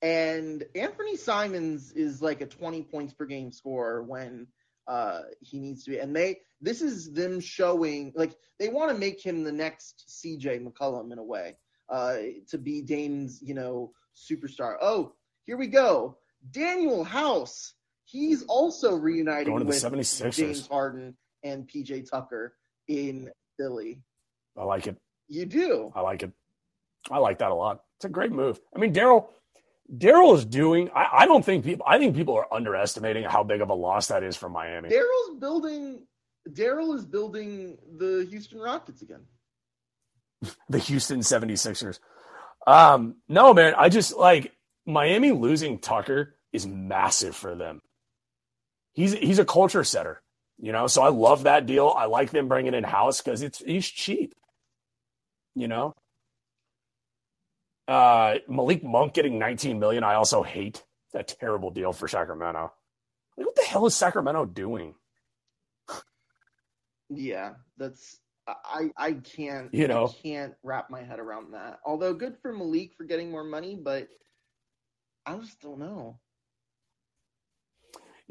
And 0.00 0.64
Anfernee 0.74 1.18
Simons 1.18 1.92
is 1.92 2.20
like 2.20 2.40
a 2.40 2.46
20 2.46 2.82
points 2.82 3.14
per 3.14 3.24
game 3.24 3.52
scorer 3.52 4.02
when 4.02 4.48
uh, 4.88 5.20
he 5.40 5.60
needs 5.60 5.84
to 5.84 5.90
be. 5.90 5.98
And 5.98 6.14
they, 6.14 6.40
this 6.60 6.82
is 6.82 7.12
them 7.12 7.38
showing, 7.38 8.12
like, 8.16 8.34
they 8.58 8.68
want 8.68 8.90
to 8.90 8.98
make 8.98 9.24
him 9.24 9.44
the 9.44 9.52
next 9.52 10.04
CJ 10.08 10.66
McCollum 10.66 11.12
in 11.12 11.18
a 11.18 11.24
way 11.24 11.56
uh, 11.88 12.16
to 12.48 12.58
be 12.58 12.82
Dame's, 12.82 13.40
you 13.42 13.54
know, 13.54 13.92
superstar. 14.16 14.76
Oh, 14.80 15.12
here 15.44 15.56
we 15.56 15.68
go. 15.68 16.18
Danuel 16.50 17.06
House. 17.06 17.74
He's 18.12 18.42
also 18.42 18.94
reuniting 18.94 19.54
Going 19.54 19.60
to 19.60 19.64
the 19.64 19.68
with 19.68 20.02
76ers. 20.02 20.34
James 20.34 20.66
Harden 20.66 21.16
and 21.42 21.66
PJ 21.66 22.10
Tucker 22.10 22.54
in 22.86 23.30
Philly. 23.58 24.02
I 24.56 24.64
like 24.64 24.86
it. 24.86 24.98
You 25.28 25.46
do. 25.46 25.90
I 25.94 26.02
like 26.02 26.22
it. 26.22 26.30
I 27.10 27.18
like 27.18 27.38
that 27.38 27.50
a 27.50 27.54
lot. 27.54 27.80
It's 27.96 28.04
a 28.04 28.10
great 28.10 28.30
move. 28.30 28.60
I 28.76 28.78
mean, 28.78 28.92
Daryl. 28.92 29.28
Daryl 29.90 30.34
is 30.34 30.44
doing. 30.44 30.90
I, 30.94 31.06
I 31.20 31.26
don't 31.26 31.42
think 31.42 31.64
people. 31.64 31.86
I 31.88 31.98
think 31.98 32.14
people 32.14 32.34
are 32.34 32.52
underestimating 32.52 33.24
how 33.24 33.44
big 33.44 33.62
of 33.62 33.70
a 33.70 33.74
loss 33.74 34.08
that 34.08 34.22
is 34.22 34.36
for 34.36 34.50
Miami. 34.50 34.90
Daryl's 34.90 35.38
building. 35.40 36.06
Daryl 36.50 36.94
is 36.94 37.06
building 37.06 37.78
the 37.96 38.26
Houston 38.28 38.58
Rockets 38.58 39.00
again. 39.00 39.22
the 40.68 40.78
Houston 40.78 41.20
76ers. 41.20 41.98
Um, 42.66 43.16
no, 43.28 43.54
man, 43.54 43.74
I 43.76 43.88
just 43.88 44.16
like 44.16 44.52
Miami 44.86 45.32
losing 45.32 45.78
Tucker 45.78 46.36
is 46.52 46.66
massive 46.66 47.34
for 47.34 47.54
them. 47.54 47.80
He's 48.92 49.12
he's 49.12 49.38
a 49.38 49.44
culture 49.44 49.84
setter, 49.84 50.22
you 50.58 50.72
know. 50.72 50.86
So 50.86 51.02
I 51.02 51.08
love 51.08 51.44
that 51.44 51.66
deal. 51.66 51.94
I 51.96 52.06
like 52.06 52.30
them 52.30 52.48
bringing 52.48 52.74
in 52.74 52.84
House 52.84 53.20
because 53.20 53.42
it's 53.42 53.58
he's 53.58 53.86
cheap, 53.86 54.34
you 55.54 55.68
know. 55.68 55.94
Uh, 57.88 58.36
Malik 58.48 58.84
Monk 58.84 59.14
getting 59.14 59.38
19 59.38 59.78
million. 59.78 60.04
I 60.04 60.14
also 60.14 60.42
hate 60.42 60.84
that 61.12 61.28
terrible 61.40 61.70
deal 61.70 61.92
for 61.92 62.06
Sacramento. 62.08 62.72
Like, 63.36 63.46
what 63.46 63.56
the 63.56 63.62
hell 63.62 63.86
is 63.86 63.94
Sacramento 63.94 64.44
doing? 64.46 64.94
Yeah, 67.08 67.54
that's 67.76 68.18
I 68.46 68.90
I 68.96 69.12
can't 69.12 69.72
You 69.72 69.88
know. 69.88 70.06
I 70.06 70.22
can't 70.22 70.54
wrap 70.62 70.90
my 70.90 71.02
head 71.02 71.18
around 71.18 71.52
that. 71.54 71.80
Although 71.84 72.14
good 72.14 72.36
for 72.40 72.52
Malik 72.52 72.94
for 72.96 73.04
getting 73.04 73.30
more 73.30 73.44
money, 73.44 73.76
but 73.76 74.08
I 75.26 75.36
just 75.36 75.60
don't 75.60 75.78
know. 75.78 76.18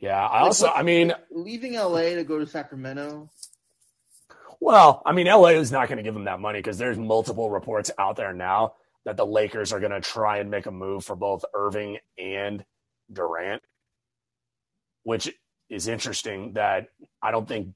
Yeah, 0.02 0.20
I 0.20 0.40
Like, 0.40 0.42
also, 0.48 0.68
what- 0.68 0.78
I 0.78 0.82
mean, 0.84 1.14
leaving 1.30 1.76
LA 1.76 2.16
to 2.16 2.24
go 2.24 2.40
to 2.40 2.48
Sacramento. 2.48 3.30
Well, 4.60 5.02
I 5.06 5.12
mean, 5.12 5.28
LA 5.28 5.50
is 5.50 5.72
not 5.72 5.88
going 5.88 5.98
to 5.98 6.04
give 6.04 6.16
him 6.16 6.26
that 6.26 6.40
money 6.40 6.60
because 6.60 6.78
there's 6.78 6.98
multiple 6.98 7.50
reports 7.50 7.90
out 7.98 8.16
there 8.16 8.34
now 8.34 8.76
that 9.06 9.18
the 9.18 9.26
Lakers 9.26 9.72
are 9.74 9.80
going 9.80 9.92
to 9.92 10.02
try 10.02 10.38
and 10.38 10.52
make 10.52 10.66
a 10.66 10.72
move 10.72 11.06
for 11.06 11.16
both 11.16 11.46
Irving 11.54 11.98
and 12.18 12.64
Durant, 13.12 13.64
which 15.04 15.34
is 15.70 15.88
interesting. 15.88 16.54
That 16.54 16.90
I 17.22 17.32
don't 17.32 17.48
think, 17.48 17.74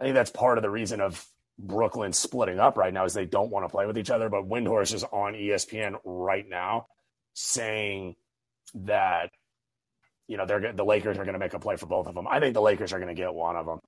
I 0.00 0.04
think 0.04 0.14
that's 0.14 0.30
part 0.30 0.58
of 0.58 0.62
the 0.62 0.70
reason 0.70 1.00
of 1.00 1.26
Brooklyn 1.58 2.12
splitting 2.12 2.60
up 2.60 2.76
right 2.76 2.92
now 2.92 3.04
is 3.04 3.14
they 3.14 3.24
don't 3.26 3.50
want 3.50 3.64
to 3.64 3.70
play 3.70 3.86
with 3.86 3.96
each 3.98 4.10
other. 4.10 4.28
But 4.28 4.48
Windhorst 4.48 4.94
is 4.94 5.04
on 5.04 5.34
ESPN 5.34 5.98
right 6.04 6.46
now 6.48 6.88
saying 7.32 8.16
that 8.74 9.30
you 10.28 10.36
know 10.36 10.46
they're 10.46 10.72
the 10.72 10.84
Lakers 10.84 11.18
are 11.18 11.24
going 11.24 11.32
to 11.32 11.38
make 11.40 11.54
a 11.54 11.58
play 11.58 11.76
for 11.76 11.86
both 11.86 12.06
of 12.06 12.14
them. 12.14 12.28
I 12.28 12.38
think 12.38 12.54
the 12.54 12.60
Lakers 12.62 12.92
are 12.92 12.98
going 13.00 13.14
to 13.14 13.20
get 13.20 13.34
one 13.34 13.56
of 13.56 13.66
them. 13.66 13.80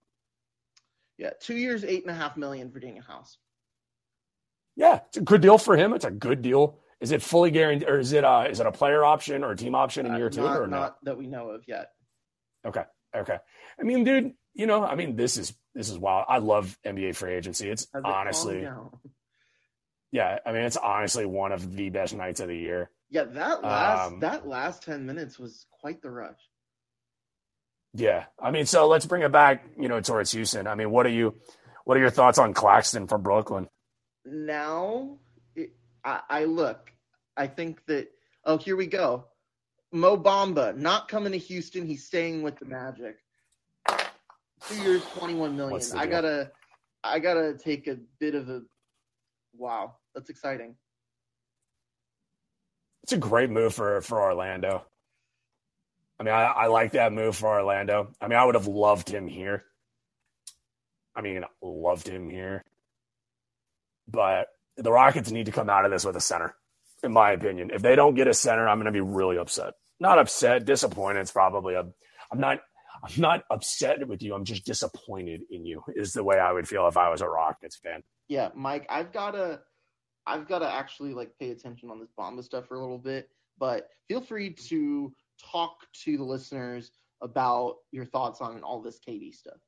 Yeah, 1.18 1.30
two 1.38 1.56
years, 1.56 1.84
eight 1.84 2.02
and 2.02 2.10
a 2.10 2.14
half 2.14 2.36
million 2.36 2.70
for 2.70 2.80
Danuel 2.80 3.06
House. 3.06 3.36
Yeah, 4.74 5.00
it's 5.08 5.18
a 5.18 5.20
good 5.20 5.42
deal 5.42 5.58
for 5.58 5.76
him. 5.76 5.92
It's 5.92 6.04
a 6.06 6.10
good 6.10 6.40
deal. 6.42 6.78
Is 7.00 7.12
it 7.12 7.22
fully 7.22 7.50
guaranteed, 7.50 7.88
or 7.88 7.98
is 7.98 8.12
it 8.12 8.24
uh, 8.24 8.46
is 8.50 8.60
it 8.60 8.66
a 8.66 8.72
player 8.72 9.04
option 9.04 9.44
or 9.44 9.52
a 9.52 9.56
team 9.56 9.74
option 9.74 10.06
in 10.06 10.12
Uh, 10.14 10.18
year 10.18 10.30
two, 10.30 10.40
not, 10.42 10.60
or 10.60 10.66
no? 10.66 10.76
not 10.80 11.04
that 11.04 11.18
we 11.18 11.26
know 11.26 11.50
of 11.50 11.62
yet. 11.68 11.88
Okay, 12.66 12.84
okay. 13.14 13.38
I 13.78 13.82
mean, 13.82 14.04
dude, 14.04 14.32
you 14.54 14.66
know, 14.66 14.84
I 14.84 14.94
mean, 14.94 15.16
this 15.16 15.36
is 15.36 15.54
this 15.74 15.88
is 15.90 15.98
wild. 15.98 16.26
I 16.28 16.38
love 16.38 16.78
NBA 16.86 17.14
free 17.16 17.34
agency. 17.34 17.68
It's 17.70 17.86
Has 17.92 18.00
it 18.00 18.06
honestly, 18.06 18.62
calmed 18.64 18.90
yeah. 20.12 20.38
I 20.44 20.52
mean, 20.52 20.62
it's 20.62 20.76
honestly 20.76 21.24
one 21.26 21.52
of 21.52 21.74
the 21.74 21.90
best 21.90 22.14
nights 22.14 22.40
of 22.40 22.48
the 22.48 22.56
year. 22.56 22.90
Yeah, 23.10 23.24
that 23.24 23.62
last 23.62 24.12
Um, 24.12 24.20
that 24.20 24.46
last 24.46 24.82
ten 24.84 25.04
minutes 25.04 25.38
was 25.38 25.66
quite 25.80 26.00
the 26.00 26.10
rush. 26.10 26.38
Yeah, 27.92 28.26
I 28.40 28.52
mean, 28.52 28.66
so 28.66 28.86
let's 28.86 29.04
bring 29.04 29.22
it 29.22 29.32
back, 29.32 29.64
you 29.76 29.88
know, 29.88 30.00
towards 30.00 30.30
Houston. 30.30 30.68
I 30.68 30.76
mean, 30.76 30.92
what 30.92 31.06
are 31.06 31.10
you, 31.10 31.34
what 31.84 31.96
are 31.96 32.00
your 32.00 32.10
thoughts 32.10 32.38
on 32.38 32.54
Claxton 32.54 33.08
from 33.08 33.22
Brooklyn? 33.22 33.68
Now, 34.24 35.18
it, 35.56 35.72
I, 36.04 36.20
I 36.30 36.44
look. 36.44 36.92
I 37.36 37.48
think 37.48 37.84
that. 37.86 38.08
Oh, 38.44 38.58
here 38.58 38.76
we 38.76 38.86
go. 38.86 39.26
Mo 39.92 40.16
Bamba 40.16 40.76
not 40.76 41.08
coming 41.08 41.32
to 41.32 41.38
Houston. 41.38 41.84
He's 41.84 42.06
staying 42.06 42.42
with 42.42 42.58
the 42.58 42.66
Magic. 42.66 43.16
Two 44.68 44.76
years, 44.82 45.02
twenty-one 45.16 45.56
million. 45.56 45.80
I 45.96 46.06
gotta, 46.06 46.52
I 47.02 47.18
gotta 47.18 47.58
take 47.58 47.88
a 47.88 47.96
bit 48.20 48.36
of 48.36 48.48
a. 48.48 48.62
Wow, 49.56 49.96
that's 50.14 50.30
exciting. 50.30 50.76
It's 53.10 53.16
a 53.16 53.28
great 53.28 53.50
move 53.50 53.74
for 53.74 54.00
for 54.02 54.22
Orlando. 54.22 54.84
I 56.20 56.22
mean, 56.22 56.32
I, 56.32 56.44
I 56.44 56.66
like 56.68 56.92
that 56.92 57.12
move 57.12 57.34
for 57.34 57.48
Orlando. 57.48 58.12
I 58.20 58.28
mean, 58.28 58.38
I 58.38 58.44
would 58.44 58.54
have 58.54 58.68
loved 58.68 59.08
him 59.08 59.26
here. 59.26 59.64
I 61.16 61.20
mean, 61.20 61.42
loved 61.60 62.06
him 62.06 62.30
here. 62.30 62.62
But 64.06 64.46
the 64.76 64.92
Rockets 64.92 65.32
need 65.32 65.46
to 65.46 65.52
come 65.52 65.68
out 65.68 65.84
of 65.84 65.90
this 65.90 66.04
with 66.04 66.14
a 66.14 66.20
center, 66.20 66.54
in 67.02 67.12
my 67.12 67.32
opinion. 67.32 67.72
If 67.74 67.82
they 67.82 67.96
don't 67.96 68.14
get 68.14 68.28
a 68.28 68.34
center, 68.34 68.68
I'm 68.68 68.78
going 68.78 68.84
to 68.84 68.92
be 68.92 69.00
really 69.00 69.38
upset. 69.38 69.74
Not 69.98 70.20
upset, 70.20 70.64
disappointed. 70.64 71.22
It's 71.22 71.32
probably 71.32 71.74
a. 71.74 71.88
I'm 72.30 72.38
not. 72.38 72.60
I'm 73.02 73.20
not 73.20 73.42
upset 73.50 74.06
with 74.06 74.22
you. 74.22 74.36
I'm 74.36 74.44
just 74.44 74.64
disappointed 74.64 75.40
in 75.50 75.66
you. 75.66 75.82
Is 75.96 76.12
the 76.12 76.22
way 76.22 76.38
I 76.38 76.52
would 76.52 76.68
feel 76.68 76.86
if 76.86 76.96
I 76.96 77.08
was 77.08 77.22
a 77.22 77.28
Rockets 77.28 77.76
fan. 77.76 78.04
Yeah, 78.28 78.50
Mike, 78.54 78.86
I've 78.88 79.12
gotta, 79.12 79.62
I've 80.26 80.48
gotta 80.48 80.70
actually 80.70 81.14
like 81.14 81.32
pay 81.38 81.50
attention 81.50 81.90
on 81.90 81.98
this 81.98 82.10
Bamba 82.18 82.44
stuff 82.44 82.66
for 82.66 82.76
a 82.76 82.80
little 82.80 82.98
bit. 82.98 83.28
But 83.58 83.88
feel 84.08 84.20
free 84.20 84.52
to 84.68 85.12
talk 85.52 85.76
to 86.04 86.16
the 86.16 86.24
listeners 86.24 86.92
about 87.20 87.76
your 87.92 88.06
thoughts 88.06 88.40
on 88.40 88.62
all 88.62 88.80
this 88.80 88.98
KD 89.06 89.34
stuff. 89.34 89.58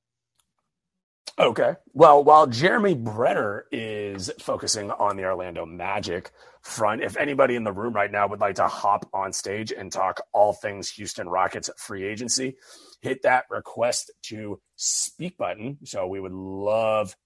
Okay. 1.38 1.74
Well, 1.94 2.22
while 2.22 2.46
Jeremy 2.46 2.94
Brener 2.94 3.62
is 3.72 4.30
focusing 4.38 4.90
on 4.90 5.16
the 5.16 5.24
Orlando 5.24 5.64
Magic 5.64 6.30
front, 6.60 7.02
if 7.02 7.16
anybody 7.16 7.56
in 7.56 7.64
the 7.64 7.72
room 7.72 7.94
right 7.94 8.12
now 8.12 8.28
would 8.28 8.40
like 8.40 8.56
to 8.56 8.68
hop 8.68 9.08
on 9.14 9.32
stage 9.32 9.72
and 9.72 9.90
talk 9.90 10.20
all 10.32 10.52
things 10.52 10.90
Houston 10.90 11.28
Rockets 11.28 11.70
free 11.78 12.04
agency, 12.04 12.56
hit 13.00 13.22
that 13.22 13.46
request 13.48 14.10
to 14.24 14.60
speak 14.76 15.38
button. 15.38 15.78
So 15.84 16.06
we 16.06 16.20
would 16.20 16.32
love 16.32 17.16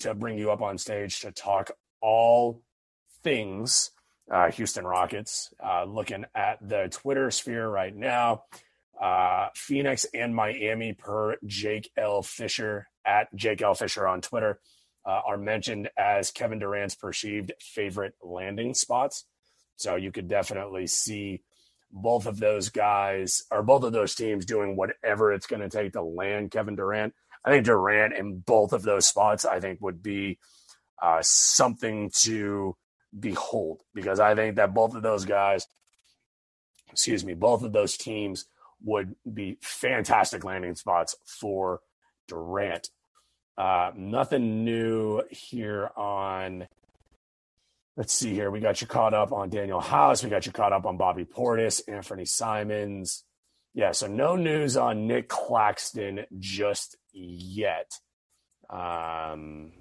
to 0.00 0.14
bring 0.14 0.38
you 0.38 0.50
up 0.50 0.62
on 0.62 0.78
stage 0.78 1.20
to 1.20 1.30
talk 1.30 1.70
all 2.00 2.62
things 3.22 3.90
uh, 4.30 4.50
Houston 4.52 4.86
Rockets. 4.86 5.52
Uh, 5.64 5.84
looking 5.84 6.24
at 6.34 6.58
the 6.66 6.88
Twitter 6.90 7.30
sphere 7.30 7.68
right 7.68 7.94
now, 7.94 8.44
uh, 9.00 9.48
Phoenix 9.54 10.06
and 10.14 10.34
Miami 10.34 10.92
per 10.92 11.36
Jake 11.46 11.90
L. 11.96 12.22
Fisher 12.22 12.88
at 13.04 13.34
Jake 13.34 13.62
L. 13.62 13.74
Fisher 13.74 14.06
on 14.06 14.20
Twitter 14.20 14.58
uh, 15.04 15.20
are 15.26 15.36
mentioned 15.36 15.90
as 15.96 16.30
Kevin 16.30 16.58
Durant's 16.58 16.94
perceived 16.94 17.52
favorite 17.60 18.14
landing 18.22 18.74
spots. 18.74 19.24
So 19.76 19.96
you 19.96 20.10
could 20.10 20.28
definitely 20.28 20.86
see 20.86 21.42
both 21.92 22.26
of 22.26 22.38
those 22.38 22.70
guys 22.70 23.44
or 23.50 23.62
both 23.62 23.84
of 23.84 23.92
those 23.92 24.14
teams 24.14 24.44
doing 24.44 24.76
whatever 24.76 25.32
it's 25.32 25.46
going 25.46 25.62
to 25.62 25.68
take 25.68 25.92
to 25.92 26.02
land 26.02 26.50
Kevin 26.50 26.74
Durant. 26.74 27.14
I 27.44 27.50
think 27.50 27.64
Durant 27.64 28.14
in 28.14 28.38
both 28.40 28.72
of 28.72 28.82
those 28.82 29.06
spots, 29.06 29.44
I 29.44 29.60
think, 29.60 29.80
would 29.80 30.02
be 30.02 30.38
uh, 31.02 31.20
something 31.22 32.10
to 32.22 32.76
behold 33.18 33.82
because 33.94 34.20
I 34.20 34.34
think 34.34 34.56
that 34.56 34.74
both 34.74 34.94
of 34.94 35.02
those 35.02 35.24
guys, 35.24 35.66
excuse 36.90 37.24
me, 37.24 37.34
both 37.34 37.62
of 37.62 37.72
those 37.72 37.96
teams 37.96 38.46
would 38.84 39.14
be 39.32 39.58
fantastic 39.62 40.44
landing 40.44 40.74
spots 40.74 41.16
for 41.24 41.80
Durant. 42.28 42.90
Uh, 43.56 43.90
nothing 43.96 44.64
new 44.64 45.22
here 45.30 45.90
on. 45.96 46.68
Let's 47.96 48.12
see 48.12 48.34
here. 48.34 48.50
We 48.50 48.60
got 48.60 48.82
you 48.82 48.86
caught 48.86 49.14
up 49.14 49.32
on 49.32 49.50
Danuel 49.50 49.82
House. 49.82 50.22
We 50.22 50.28
got 50.28 50.44
you 50.44 50.52
caught 50.52 50.74
up 50.74 50.84
on 50.84 50.98
Bobby 50.98 51.24
Portis, 51.24 51.80
Anfernee 51.88 52.28
Simons. 52.28 53.24
Yeah, 53.72 53.92
so 53.92 54.06
no 54.06 54.36
news 54.36 54.76
on 54.76 55.06
Nick 55.06 55.28
Claxton 55.28 56.26
just 56.38 56.96
yet. 57.12 57.92
Um, 58.68 59.72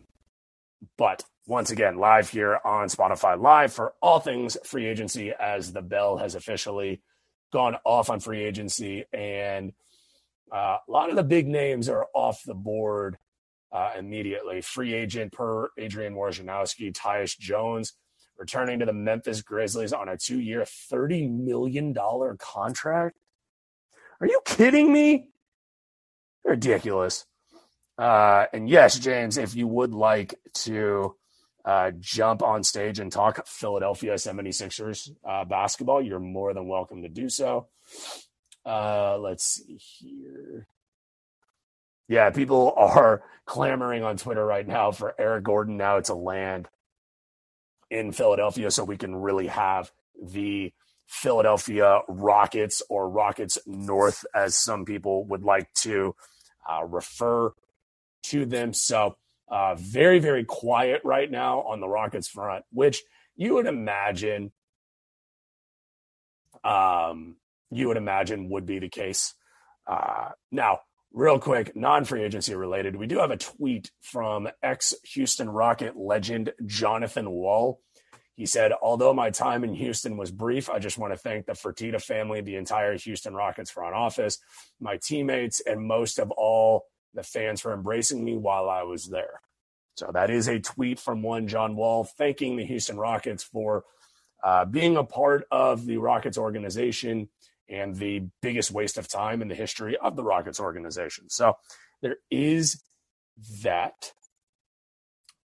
but 0.98 1.24
once 1.48 1.71
again, 1.71 1.98
live 1.98 2.30
here 2.30 2.60
on 2.65 2.88
Spotify 2.88 3.39
Live 3.39 3.71
for 3.71 3.93
all 4.02 4.19
things 4.19 4.58
free 4.63 4.88
agency 4.88 5.32
as 5.39 5.71
the 5.71 5.82
bell 5.82 6.17
has 6.17 6.36
officially 6.36 7.02
gone 7.54 7.78
off 7.86 8.10
on 8.10 8.19
free 8.19 8.43
agency. 8.43 9.06
And 9.13 9.74
uh, 10.52 10.78
a 10.88 10.91
lot 10.91 11.10
of 11.10 11.15
the 11.15 11.24
big 11.24 11.48
names 11.48 11.88
are 11.88 12.08
off 12.13 12.41
the 12.45 12.56
board 12.56 13.17
uh, 13.71 13.91
immediately. 13.98 14.62
Free 14.62 14.93
agent 14.93 15.34
per 15.34 15.69
Adrian 15.78 16.15
Wojnarowski, 16.15 16.91
Tyus 16.91 17.38
Jones 17.38 17.93
returning 18.38 18.80
to 18.80 18.86
the 18.86 18.93
Memphis 18.93 19.41
Grizzlies 19.41 19.93
on 19.93 20.10
a 20.10 20.17
two 20.17 20.39
year, 20.39 20.62
$30 20.62 21.32
million 21.32 21.95
contract. 22.39 23.17
Are 24.19 24.28
you 24.28 24.41
kidding 24.45 24.91
me? 24.91 25.30
Ridiculous. 26.43 27.26
Uh, 27.97 28.45
and 28.53 28.69
yes, 28.69 28.99
James, 28.99 29.38
if 29.38 29.55
you 29.55 29.67
would 29.67 29.93
like 29.93 30.36
to 30.53 31.15
uh, 31.63 31.91
jump 31.99 32.43
on 32.43 32.63
stage 32.63 32.99
and 32.99 33.12
talk 33.12 33.45
Philadelphia 33.47 34.15
76ers 34.15 35.12
uh, 35.27 35.45
basketball, 35.45 36.01
you're 36.01 36.19
more 36.19 36.53
than 36.53 36.67
welcome 36.67 37.01
to 37.03 37.10
do 37.10 37.29
so. 37.29 37.67
Uh, 38.65 39.17
let's 39.17 39.45
see 39.45 39.77
here. 39.77 40.67
Yeah, 42.08 42.29
people 42.31 42.73
are 42.75 43.23
clamoring 43.45 44.03
on 44.03 44.17
Twitter 44.17 44.45
right 44.45 44.67
now 44.67 44.91
for 44.91 45.15
Eric 45.17 45.45
Gordon 45.45 45.77
now 45.77 45.99
to 46.01 46.13
land 46.13 46.67
in 47.89 48.12
Philadelphia 48.12 48.71
so 48.71 48.84
we 48.84 48.97
can 48.97 49.15
really 49.15 49.47
have 49.47 49.91
the 50.21 50.73
Philadelphia 51.08 52.01
Rockets 52.08 52.81
or 52.89 53.10
Rockets 53.10 53.60
North, 53.65 54.25
as 54.34 54.55
some 54.55 54.86
people 54.86 55.25
would 55.25 55.43
like 55.43 55.71
to 55.75 56.15
uh, 56.67 56.84
refer 56.84 57.51
to 58.29 58.45
them. 58.45 58.73
So, 58.73 59.17
uh, 59.47 59.75
very, 59.75 60.19
very 60.19 60.43
quiet 60.43 61.01
right 61.03 61.29
now 61.29 61.61
on 61.61 61.79
the 61.79 61.88
Rockets 61.88 62.27
front, 62.27 62.65
which 62.71 63.03
you 63.35 63.55
would 63.55 63.67
imagine, 63.67 64.51
um, 66.63 67.35
you 67.69 67.88
would 67.88 67.97
imagine 67.97 68.49
would 68.49 68.65
be 68.65 68.79
the 68.79 68.89
case. 68.89 69.33
Uh, 69.85 70.29
now, 70.51 70.79
real 71.13 71.39
quick, 71.39 71.75
non-free 71.75 72.23
agency 72.23 72.55
related, 72.55 72.95
we 72.95 73.07
do 73.07 73.19
have 73.19 73.31
a 73.31 73.38
tweet 73.38 73.91
from 74.01 74.47
ex-Houston 74.63 75.49
Rocket 75.49 75.95
legend 75.95 76.51
Jonathan 76.65 77.29
Wall. 77.29 77.79
He 78.35 78.45
said, 78.45 78.73
although 78.81 79.13
my 79.13 79.29
time 79.29 79.63
in 79.63 79.73
Houston 79.75 80.17
was 80.17 80.31
brief, 80.31 80.69
I 80.69 80.79
just 80.79 80.97
want 80.97 81.13
to 81.13 81.17
thank 81.17 81.45
the 81.45 81.53
Fertitta 81.53 82.01
family, 82.01 82.41
the 82.41 82.57
entire 82.57 82.97
Houston 82.97 83.33
Rockets 83.33 83.71
front 83.71 83.95
office, 83.95 84.39
my 84.81 84.97
teammates, 84.97 85.61
and 85.61 85.88
most 85.88 86.19
of 86.19 86.31
all, 86.31 86.85
the 87.15 87.23
fans 87.23 87.62
for 87.62 87.73
embracing 87.73 88.23
me 88.23 88.38
while 88.38 88.69
I 88.69 88.84
was 88.84 89.08
there. 89.08 89.41
So 89.95 90.12
that 90.13 90.30
is 90.30 90.47
a 90.47 90.60
tweet 90.60 90.99
from 90.99 91.21
one 91.21 91.47
John 91.47 91.75
Wall 91.75 92.04
thanking 92.04 92.58
the 92.58 92.65
Houston 92.65 92.97
Rockets 92.97 93.43
for 93.43 93.86
uh, 94.43 94.65
being 94.65 94.97
a 94.97 95.04
part 95.04 95.45
of 95.49 95.86
the 95.86 95.97
Rockets 95.97 96.38
organization 96.38 97.30
and 97.69 97.95
the 97.95 98.28
biggest 98.41 98.71
waste 98.71 98.97
of 98.97 99.08
time 99.08 99.41
in 99.41 99.47
the 99.47 99.56
history 99.56 99.97
of 99.97 100.15
the 100.15 100.23
Rockets 100.23 100.60
organization. 100.60 101.30
So 101.30 101.58
there 102.01 102.17
is 102.30 102.84
that. 103.63 104.12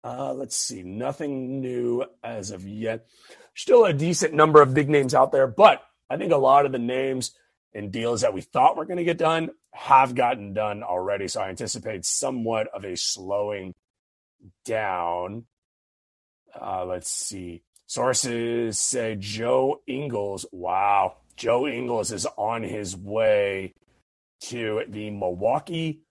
Uh, 0.02 0.32
let's 0.32 0.56
see, 0.56 0.82
nothing 0.82 1.60
new 1.60 2.04
as 2.24 2.50
of 2.50 2.66
yet. 2.66 3.06
Still 3.54 3.84
a 3.84 3.92
decent 3.92 4.34
number 4.34 4.62
of 4.62 4.74
big 4.74 4.88
names 4.88 5.14
out 5.14 5.30
there, 5.30 5.46
but 5.46 5.82
I 6.08 6.16
think 6.16 6.32
a 6.32 6.38
lot 6.38 6.66
of 6.66 6.72
the 6.72 6.78
names 6.78 7.32
and 7.74 7.92
deals 7.92 8.22
that 8.22 8.34
we 8.34 8.40
thought 8.40 8.76
were 8.76 8.86
going 8.86 8.96
to 8.96 9.04
get 9.04 9.18
done 9.18 9.50
have 9.72 10.14
gotten 10.14 10.52
done 10.52 10.82
already. 10.82 11.28
So 11.28 11.40
I 11.40 11.48
anticipate 11.48 12.04
somewhat 12.04 12.68
of 12.68 12.84
a 12.84 12.96
slowing 12.96 13.74
down. 14.64 15.44
Uh, 16.60 16.84
let's 16.84 17.10
see. 17.10 17.62
Sources 17.86 18.78
say 18.78 19.16
Joe 19.18 19.80
Ingles. 19.86 20.46
Wow. 20.52 21.16
Joe 21.36 21.66
Ingles 21.66 22.12
is 22.12 22.26
on 22.36 22.62
his 22.62 22.96
way 22.96 23.74
to 24.42 24.82
the 24.88 25.10
Milwaukee 25.10 26.02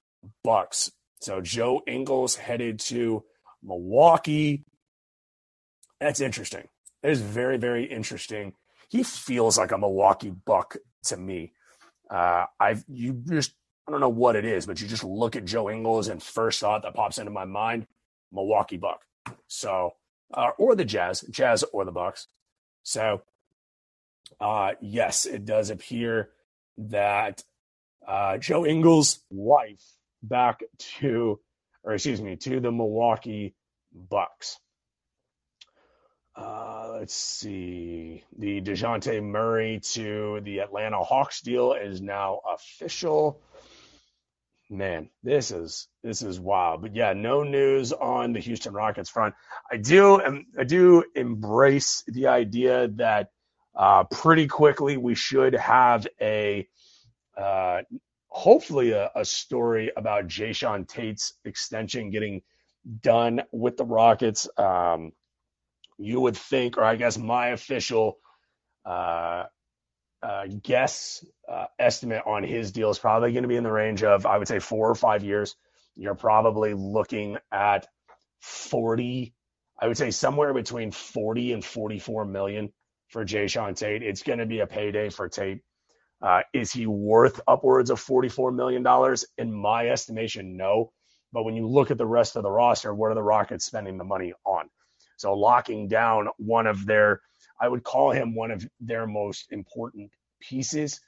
Bucks. 0.43 0.91
So 1.21 1.41
Joe 1.41 1.81
Ingles 1.87 2.35
headed 2.35 2.79
to 2.81 3.23
Milwaukee. 3.63 4.63
That's 5.99 6.21
interesting. 6.21 6.67
That 7.03 7.11
is 7.11 7.21
very, 7.21 7.57
very 7.57 7.85
interesting. 7.85 8.53
He 8.89 9.03
feels 9.03 9.57
like 9.57 9.71
a 9.71 9.77
Milwaukee 9.77 10.31
Buck 10.31 10.77
to 11.05 11.17
me. 11.17 11.53
Uh, 12.09 12.45
I've 12.59 12.83
you 12.87 13.13
just 13.13 13.53
I 13.87 13.91
don't 13.91 14.01
know 14.01 14.09
what 14.09 14.35
it 14.35 14.45
is, 14.45 14.65
but 14.65 14.81
you 14.81 14.87
just 14.87 15.03
look 15.03 15.35
at 15.35 15.45
Joe 15.45 15.69
Ingles 15.69 16.07
and 16.07 16.21
first 16.21 16.59
thought 16.59 16.83
that 16.83 16.93
pops 16.93 17.17
into 17.17 17.31
my 17.31 17.45
mind, 17.45 17.87
Milwaukee 18.31 18.77
Buck. 18.77 19.01
So 19.47 19.93
uh, 20.33 20.51
or 20.57 20.75
the 20.75 20.85
Jazz, 20.85 21.21
Jazz 21.29 21.63
or 21.71 21.85
the 21.85 21.91
Bucks. 21.91 22.27
So 22.83 23.21
uh, 24.39 24.73
yes, 24.81 25.25
it 25.25 25.45
does 25.45 25.69
appear 25.69 26.29
that 26.77 27.43
uh, 28.07 28.37
Joe 28.37 28.65
Ingles' 28.65 29.19
wife 29.29 29.83
back 30.23 30.61
to, 30.99 31.39
or 31.83 31.93
excuse 31.93 32.21
me, 32.21 32.35
to 32.37 32.59
the 32.59 32.71
Milwaukee 32.71 33.55
Bucks. 33.93 34.59
Uh, 36.39 36.91
let's 36.93 37.13
see. 37.13 38.23
The 38.37 38.61
Dejounte 38.61 39.21
Murray 39.21 39.81
to 39.91 40.39
the 40.43 40.59
Atlanta 40.59 41.03
Hawks 41.03 41.41
deal 41.41 41.73
is 41.73 42.01
now 42.01 42.39
official. 42.49 43.41
Man, 44.69 45.09
this 45.23 45.51
is 45.51 45.87
this 46.03 46.21
is 46.21 46.39
wild. 46.39 46.81
But 46.81 46.95
yeah, 46.95 47.13
no 47.13 47.43
news 47.43 47.91
on 47.91 48.33
the 48.33 48.39
Houston 48.39 48.73
Rockets 48.73 49.09
front. 49.09 49.35
I 49.69 49.77
do 49.77 50.21
I 50.57 50.63
do 50.63 51.03
embrace 51.15 52.03
the 52.07 52.27
idea 52.27 52.87
that 52.89 53.31
uh, 53.75 54.05
pretty 54.05 54.47
quickly 54.47 54.95
we 54.95 55.15
should 55.15 55.55
have 55.55 56.07
a 56.21 56.67
uh, 57.37 57.81
hopefully 58.27 58.91
a, 58.91 59.09
a, 59.15 59.25
story 59.25 59.91
about 59.95 60.27
Jae'Sean 60.27 60.87
Tate's 60.87 61.33
extension 61.45 62.11
getting 62.11 62.41
done 63.01 63.41
with 63.51 63.77
the 63.77 63.85
Rockets. 63.85 64.47
Um, 64.57 65.13
you 65.99 66.21
would 66.21 66.37
think, 66.37 66.77
or 66.79 66.85
I 66.85 66.97
guess 66.97 67.17
my 67.19 67.49
official 67.49 68.17
uh, 68.85 69.45
uh, 70.23 70.47
guess 70.63 71.25
uh, 71.49 71.65
estimate 71.79 72.23
on 72.25 72.43
his 72.43 72.71
deal 72.71 72.89
is 72.89 72.99
probably 72.99 73.31
going 73.31 73.43
to 73.43 73.49
be 73.49 73.55
in 73.55 73.63
the 73.63 73.71
range 73.71 74.03
of, 74.03 74.25
I 74.25 74.37
would 74.37 74.47
say, 74.47 74.59
four 74.59 74.89
or 74.89 74.95
five 74.95 75.23
years. 75.23 75.55
You're 75.95 76.15
probably 76.15 76.73
looking 76.73 77.37
at 77.51 77.87
40, 78.41 79.33
I 79.81 79.87
would 79.87 79.97
say 79.97 80.11
somewhere 80.11 80.53
between 80.53 80.91
40 80.91 81.53
and 81.53 81.65
44 81.65 82.25
million 82.25 82.73
for 83.09 83.25
Jae'Sean 83.25 83.75
Tate. 83.75 84.03
It's 84.03 84.23
going 84.23 84.39
to 84.39 84.45
be 84.45 84.59
a 84.61 84.67
payday 84.67 85.09
for 85.09 85.29
Tate. 85.29 85.61
Uh, 86.21 86.41
is 86.53 86.71
he 86.73 86.87
worth 86.87 87.41
upwards 87.47 87.89
of 87.89 87.99
$44 88.03 88.55
million? 88.55 88.85
In 89.37 89.53
my 89.53 89.89
estimation, 89.89 90.57
no. 90.57 90.91
But 91.33 91.45
when 91.45 91.55
you 91.55 91.67
look 91.67 91.91
at 91.91 91.97
the 91.97 92.07
rest 92.07 92.35
of 92.35 92.43
the 92.43 92.51
roster, 92.51 92.93
what 92.93 93.11
are 93.11 93.15
the 93.15 93.23
Rockets 93.23 93.65
spending 93.65 93.97
the 93.97 94.05
money 94.05 94.33
on? 94.45 94.69
So 95.19 95.33
locking 95.33 95.89
down 95.89 96.29
one 96.37 96.65
of 96.65 96.85
their, 96.85 97.21
I 97.59 97.67
would 97.67 97.83
call 97.83 98.11
him 98.11 98.35
one 98.35 98.51
of 98.51 98.65
their 98.79 99.05
most 99.05 99.51
important 99.51 100.11
pieces. 100.39 101.01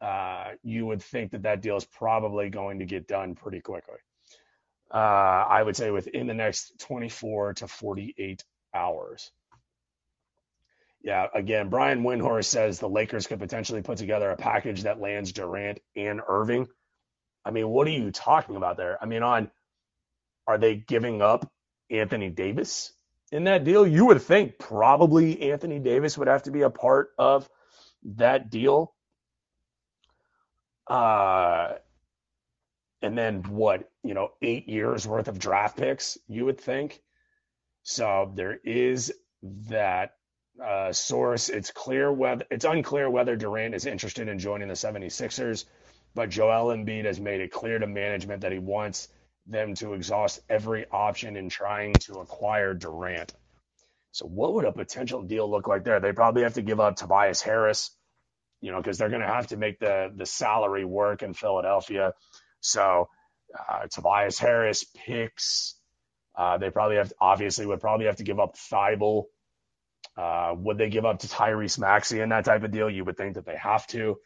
Uh, 0.00 0.52
you 0.62 0.86
would 0.86 1.02
think 1.02 1.32
that 1.32 1.42
that 1.42 1.60
deal 1.60 1.76
is 1.76 1.84
probably 1.84 2.48
going 2.48 2.78
to 2.78 2.86
get 2.86 3.06
done 3.06 3.34
pretty 3.34 3.60
quickly. 3.60 3.98
Uh, 4.92 4.96
I 4.96 5.62
would 5.62 5.76
say 5.76 5.90
within 5.90 6.26
the 6.26 6.32
next 6.32 6.80
24 6.80 7.54
to 7.54 7.68
48 7.68 8.42
hours. 8.74 9.30
Yeah, 11.02 11.26
again, 11.34 11.68
Brian 11.68 12.02
Windhorst 12.02 12.46
says 12.46 12.78
the 12.78 12.88
Lakers 12.88 13.26
could 13.26 13.40
potentially 13.40 13.82
put 13.82 13.98
together 13.98 14.30
a 14.30 14.36
package 14.36 14.84
that 14.84 15.00
lands 15.00 15.32
Durant 15.32 15.80
and 15.94 16.22
Irving. 16.26 16.66
I 17.44 17.50
mean, 17.50 17.68
what 17.68 17.86
are 17.86 17.90
you 17.90 18.10
talking 18.10 18.56
about 18.56 18.78
there? 18.78 18.98
I 19.02 19.06
mean, 19.06 19.22
on 19.22 19.50
are 20.46 20.56
they 20.56 20.76
giving 20.76 21.20
up 21.20 21.50
Anthony 21.90 22.30
Davis 22.30 22.92
in 23.32 23.44
that 23.44 23.64
deal? 23.64 23.86
You 23.86 24.06
would 24.06 24.22
think 24.22 24.58
probably 24.58 25.50
Anthony 25.50 25.78
Davis 25.78 26.18
would 26.18 26.28
have 26.28 26.44
to 26.44 26.50
be 26.50 26.62
a 26.62 26.70
part 26.70 27.10
of 27.18 27.48
that 28.16 28.50
deal. 28.50 28.94
Uh, 30.86 31.74
and 33.02 33.16
then 33.16 33.42
what, 33.44 33.88
you 34.02 34.14
know, 34.14 34.32
eight 34.42 34.68
years 34.68 35.06
worth 35.06 35.28
of 35.28 35.38
draft 35.38 35.76
picks, 35.76 36.18
you 36.28 36.44
would 36.44 36.60
think. 36.60 37.00
So 37.82 38.32
there 38.34 38.58
is 38.64 39.12
that 39.68 40.16
uh, 40.62 40.92
source. 40.92 41.48
It's 41.48 41.70
clear 41.70 42.12
whether 42.12 42.44
it's 42.50 42.64
unclear 42.64 43.08
whether 43.08 43.36
Durant 43.36 43.74
is 43.74 43.86
interested 43.86 44.28
in 44.28 44.38
joining 44.38 44.68
the 44.68 44.74
76ers, 44.74 45.64
but 46.14 46.28
Joel 46.28 46.76
Embiid 46.76 47.04
has 47.06 47.20
made 47.20 47.40
it 47.40 47.52
clear 47.52 47.78
to 47.78 47.86
management 47.86 48.42
that 48.42 48.52
he 48.52 48.58
wants 48.58 49.08
them 49.50 49.74
to 49.76 49.94
exhaust 49.94 50.40
every 50.48 50.86
option 50.90 51.36
in 51.36 51.48
trying 51.48 51.98
to 52.00 52.14
acquire 52.20 52.74
Durant. 52.74 53.32
So 54.12 54.26
what 54.26 54.54
would 54.54 54.64
a 54.64 54.72
potential 54.72 55.22
deal 55.22 55.50
look 55.50 55.68
like 55.68 55.84
there? 55.84 56.00
They 56.00 56.12
probably 56.12 56.42
have 56.42 56.54
to 56.54 56.62
give 56.62 56.80
up 56.80 56.96
Tobias 56.96 57.42
Harris, 57.42 57.90
you 58.60 58.72
know, 58.72 58.78
because 58.78 58.98
they're 58.98 59.08
going 59.08 59.22
to 59.22 59.26
have 59.26 59.48
to 59.48 59.56
make 59.56 59.78
the 59.78 60.12
the 60.14 60.26
salary 60.26 60.84
work 60.84 61.22
in 61.22 61.34
Philadelphia. 61.34 62.14
So 62.60 63.08
uh, 63.68 63.86
Tobias 63.88 64.38
Harris 64.38 64.84
picks. 64.84 65.76
Uh, 66.36 66.58
they 66.58 66.70
probably 66.70 66.96
have 66.96 67.12
obviously 67.20 67.66
would 67.66 67.80
probably 67.80 68.06
have 68.06 68.16
to 68.16 68.24
give 68.24 68.40
up 68.40 68.56
Thybulle 68.56 69.24
uh, 70.16 70.54
would 70.56 70.78
they 70.78 70.90
give 70.90 71.04
up 71.04 71.20
to 71.20 71.28
Tyrese 71.28 71.78
Maxey 71.78 72.20
in 72.20 72.30
that 72.30 72.44
type 72.44 72.62
of 72.62 72.70
deal? 72.70 72.90
You 72.90 73.04
would 73.04 73.16
think 73.16 73.34
that 73.34 73.46
they 73.46 73.56
have 73.56 73.86
to. 73.88 74.18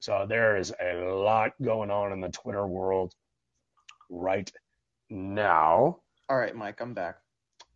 So 0.00 0.26
there 0.28 0.56
is 0.56 0.72
a 0.80 0.96
lot 0.96 1.52
going 1.62 1.90
on 1.90 2.12
in 2.12 2.20
the 2.20 2.30
Twitter 2.30 2.66
world 2.66 3.14
right 4.12 4.50
now. 5.10 5.98
All 6.28 6.36
right, 6.36 6.54
Mike, 6.54 6.80
I'm 6.80 6.94
back. 6.94 7.16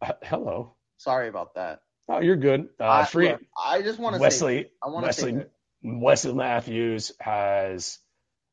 Uh, 0.00 0.12
hello. 0.22 0.74
Sorry 0.98 1.28
about 1.28 1.54
that. 1.54 1.80
Oh, 2.08 2.20
you're 2.20 2.36
good. 2.36 2.68
Uh, 2.78 3.04
free. 3.04 3.30
Look, 3.30 3.40
I 3.58 3.82
just 3.82 3.98
want 3.98 4.14
to 4.14 4.20
Wesley. 4.20 4.62
Say, 4.62 4.70
I 4.82 4.88
want 4.88 5.06
Wesley. 5.06 5.44
Wesley 5.82 6.32
Matthews 6.32 7.12
has 7.20 7.98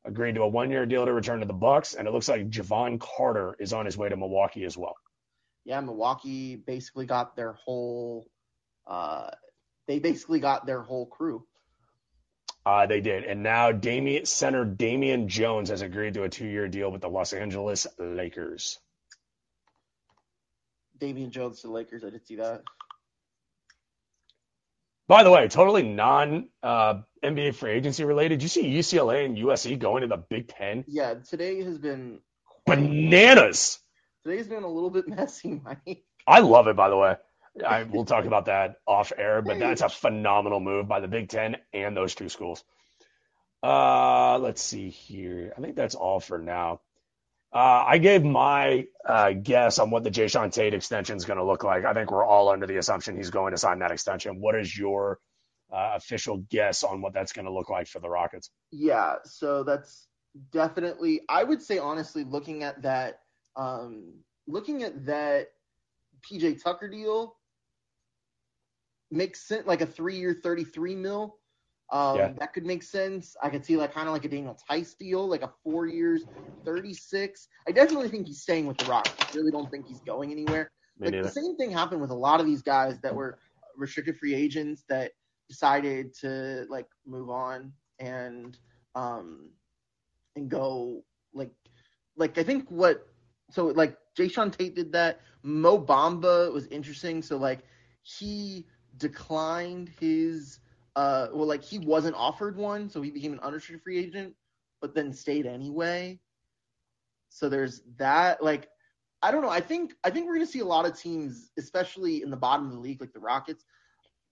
agreed 0.04 0.34
to 0.34 0.42
a 0.42 0.48
one-year 0.48 0.86
deal 0.86 1.06
to 1.06 1.12
return 1.12 1.40
to 1.40 1.46
the 1.46 1.52
Bucks, 1.52 1.94
and 1.94 2.08
it 2.08 2.10
looks 2.10 2.28
like 2.28 2.50
Jevon 2.50 3.00
Carter 3.00 3.56
is 3.58 3.72
on 3.72 3.86
his 3.86 3.96
way 3.96 4.08
to 4.08 4.16
Milwaukee 4.16 4.64
as 4.64 4.76
well. 4.76 4.94
Yeah, 5.64 5.80
Milwaukee 5.80 6.56
basically 6.56 7.06
got 7.06 7.36
their 7.36 7.52
whole 7.52 8.26
uh, 8.86 9.30
they 9.86 9.98
basically 9.98 10.40
got 10.40 10.66
their 10.66 10.82
whole 10.82 11.06
crew. 11.06 11.44
Uh, 12.66 12.86
they 12.86 13.00
did. 13.00 13.24
And 13.24 13.42
now 13.42 13.72
Damian, 13.72 14.24
center 14.24 14.64
Damian 14.64 15.28
Jones 15.28 15.68
has 15.68 15.82
agreed 15.82 16.14
to 16.14 16.22
a 16.22 16.28
two 16.28 16.46
year 16.46 16.68
deal 16.68 16.90
with 16.90 17.02
the 17.02 17.08
Los 17.08 17.32
Angeles 17.32 17.86
Lakers. 17.98 18.78
Damian 20.98 21.30
Jones 21.30 21.60
to 21.60 21.66
the 21.66 21.72
Lakers. 21.72 22.04
I 22.04 22.10
did 22.10 22.26
see 22.26 22.36
that. 22.36 22.62
By 25.06 25.22
the 25.22 25.30
way, 25.30 25.46
totally 25.48 25.82
non 25.82 26.48
uh, 26.62 27.02
NBA 27.22 27.54
free 27.56 27.72
agency 27.72 28.04
related. 28.04 28.42
You 28.42 28.48
see 28.48 28.64
UCLA 28.64 29.26
and 29.26 29.36
USC 29.36 29.78
going 29.78 30.00
to 30.00 30.08
the 30.08 30.16
Big 30.16 30.48
Ten? 30.48 30.84
Yeah, 30.88 31.14
today 31.28 31.62
has 31.62 31.76
been 31.76 32.20
bananas. 32.64 33.80
Today's 34.24 34.46
been 34.46 34.62
a 34.62 34.68
little 34.68 34.88
bit 34.90 35.06
messy, 35.08 35.60
Mike. 35.62 36.04
I 36.26 36.40
love 36.40 36.68
it, 36.68 36.76
by 36.76 36.88
the 36.88 36.96
way. 36.96 37.16
I, 37.64 37.84
we'll 37.84 38.04
talk 38.04 38.24
about 38.24 38.46
that 38.46 38.76
off 38.86 39.12
air, 39.16 39.42
but 39.42 39.58
that's 39.58 39.82
a 39.82 39.88
phenomenal 39.88 40.60
move 40.60 40.88
by 40.88 41.00
the 41.00 41.08
Big 41.08 41.28
Ten 41.28 41.56
and 41.72 41.96
those 41.96 42.14
two 42.14 42.28
schools. 42.28 42.64
Uh, 43.62 44.38
let's 44.38 44.62
see 44.62 44.90
here. 44.90 45.52
I 45.56 45.60
think 45.60 45.76
that's 45.76 45.94
all 45.94 46.20
for 46.20 46.38
now. 46.38 46.80
Uh, 47.52 47.84
I 47.86 47.98
gave 47.98 48.24
my 48.24 48.86
uh, 49.06 49.32
guess 49.32 49.78
on 49.78 49.90
what 49.90 50.02
the 50.02 50.10
Jae'Sean 50.10 50.52
Tate 50.52 50.74
extension 50.74 51.16
is 51.16 51.24
going 51.24 51.38
to 51.38 51.44
look 51.44 51.62
like. 51.62 51.84
I 51.84 51.94
think 51.94 52.10
we're 52.10 52.26
all 52.26 52.48
under 52.48 52.66
the 52.66 52.78
assumption 52.78 53.16
he's 53.16 53.30
going 53.30 53.52
to 53.52 53.58
sign 53.58 53.78
that 53.78 53.92
extension. 53.92 54.40
What 54.40 54.56
is 54.56 54.76
your 54.76 55.20
uh, 55.72 55.92
official 55.94 56.38
guess 56.50 56.82
on 56.82 57.00
what 57.00 57.14
that's 57.14 57.32
going 57.32 57.44
to 57.44 57.52
look 57.52 57.70
like 57.70 57.86
for 57.86 58.00
the 58.00 58.08
Rockets? 58.08 58.50
Yeah, 58.72 59.14
so 59.24 59.62
that's 59.62 60.08
definitely. 60.52 61.20
I 61.28 61.44
would 61.44 61.62
say 61.62 61.78
honestly, 61.78 62.24
looking 62.24 62.64
at 62.64 62.82
that, 62.82 63.20
um, 63.54 64.14
looking 64.48 64.82
at 64.82 65.06
that 65.06 65.46
PJ 66.28 66.62
Tucker 66.62 66.88
deal, 66.88 67.36
makes 69.14 69.46
sense, 69.48 69.66
like 69.66 69.80
a 69.80 69.86
three 69.86 70.16
year, 70.16 70.38
33 70.42 70.96
mil. 70.96 71.36
Um, 71.92 72.16
yeah. 72.16 72.32
That 72.38 72.52
could 72.52 72.64
make 72.64 72.82
sense. 72.82 73.36
I 73.42 73.50
could 73.50 73.64
see 73.64 73.76
like 73.76 73.92
kind 73.92 74.08
of 74.08 74.14
like 74.14 74.24
a 74.24 74.28
Daniel 74.28 74.58
Theis 74.68 74.94
deal, 74.94 75.28
like 75.28 75.42
a 75.42 75.52
four 75.62 75.86
years, 75.86 76.24
36. 76.64 77.48
I 77.68 77.72
definitely 77.72 78.08
think 78.08 78.26
he's 78.26 78.40
staying 78.40 78.66
with 78.66 78.78
the 78.78 78.86
Rockets. 78.86 79.34
I 79.34 79.38
really 79.38 79.50
don't 79.50 79.70
think 79.70 79.86
he's 79.86 80.00
going 80.00 80.32
anywhere. 80.32 80.70
like 80.98 81.12
the 81.22 81.28
same 81.28 81.56
thing 81.56 81.70
happened 81.70 82.00
with 82.00 82.10
a 82.10 82.14
lot 82.14 82.40
of 82.40 82.46
these 82.46 82.62
guys 82.62 82.98
that 83.00 83.14
were 83.14 83.38
restricted 83.76 84.16
free 84.16 84.34
agents 84.34 84.84
that 84.88 85.12
decided 85.48 86.14
to 86.20 86.66
like 86.70 86.86
move 87.06 87.28
on 87.28 87.72
and 87.98 88.58
um 88.94 89.50
and 90.36 90.48
go 90.48 91.04
like 91.34 91.52
like 92.16 92.38
I 92.38 92.42
think 92.42 92.68
what 92.70 93.06
so 93.50 93.66
like 93.66 93.96
Jae'Sean 94.18 94.56
Tate 94.56 94.74
did 94.74 94.92
that. 94.92 95.20
Mo 95.42 95.78
Bamba 95.78 96.52
was 96.52 96.66
interesting. 96.68 97.20
So 97.20 97.36
like 97.36 97.60
he 98.02 98.66
declined 98.98 99.90
his 100.00 100.60
uh 100.96 101.28
well 101.32 101.46
like 101.46 101.64
he 101.64 101.78
wasn't 101.78 102.14
offered 102.16 102.56
one, 102.56 102.88
so 102.88 103.02
he 103.02 103.10
became 103.10 103.32
an 103.32 103.40
unrestricted 103.40 103.82
free 103.82 103.98
agent, 103.98 104.34
but 104.80 104.94
then 104.94 105.12
stayed 105.12 105.46
anyway. 105.46 106.18
So 107.30 107.48
there's 107.48 107.82
that. 107.96 108.42
Like 108.42 108.68
I 109.22 109.30
don't 109.30 109.42
know. 109.42 109.50
I 109.50 109.60
think 109.60 109.94
I 110.04 110.10
think 110.10 110.26
we're 110.26 110.34
gonna 110.34 110.46
see 110.46 110.60
a 110.60 110.66
lot 110.66 110.86
of 110.86 110.98
teams, 110.98 111.50
especially 111.58 112.22
in 112.22 112.30
the 112.30 112.36
bottom 112.36 112.66
of 112.66 112.72
the 112.72 112.78
league, 112.78 113.00
like 113.00 113.12
the 113.12 113.20
Rockets, 113.20 113.64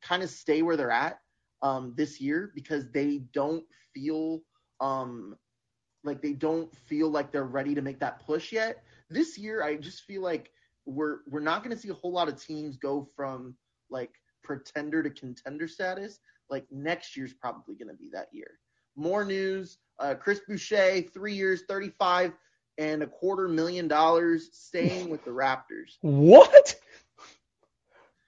kind 0.03 0.22
of 0.22 0.31
stay 0.31 0.62
where 0.62 0.77
they're 0.77 0.90
at 0.90 1.18
um, 1.62 1.94
this 1.96 2.20
year 2.20 2.53
because 2.55 2.90
they 2.90 3.18
don't 3.33 3.64
feel 3.94 4.42
um, 4.81 5.37
like 6.05 6.20
they 6.20 6.33
don't 6.33 6.75
feel 6.77 7.09
like 7.09 7.33
they're 7.33 7.44
ready 7.44 7.75
to 7.75 7.83
make 7.83 8.01
that 8.01 8.25
push 8.25 8.53
yet. 8.53 8.83
This 9.09 9.38
year, 9.38 9.62
I 9.62 9.77
just 9.77 10.03
feel 10.03 10.22
like 10.22 10.51
we're 10.85 11.18
we're 11.29 11.40
not 11.40 11.62
going 11.62 11.75
to 11.75 11.81
see 11.81 11.88
a 11.88 11.94
whole 11.94 12.12
lot 12.12 12.29
of 12.29 12.42
teams 12.42 12.77
go 12.77 13.09
from 13.16 13.55
like 13.90 14.11
pretender 14.42 15.02
to 15.02 15.11
contender 15.11 15.68
status. 15.68 16.20
Like 16.50 16.66
next 16.70 17.16
year's 17.16 17.33
probably 17.33 17.74
going 17.76 17.88
to 17.88 17.94
be 17.94 18.11
that 18.12 18.28
year. 18.33 18.59
More 18.96 19.24
news: 19.24 19.78
uh, 19.98 20.14
Chris 20.14 20.40
Boucher, 20.46 21.02
three 21.02 21.35
years, 21.35 21.62
thirty-five 21.68 22.33
and 22.78 23.02
a 23.02 23.07
quarter 23.07 23.48
million 23.48 23.88
dollars, 23.88 24.50
staying 24.52 25.09
with 25.11 25.24
the 25.24 25.31
Raptors. 25.31 25.96
What? 26.00 26.74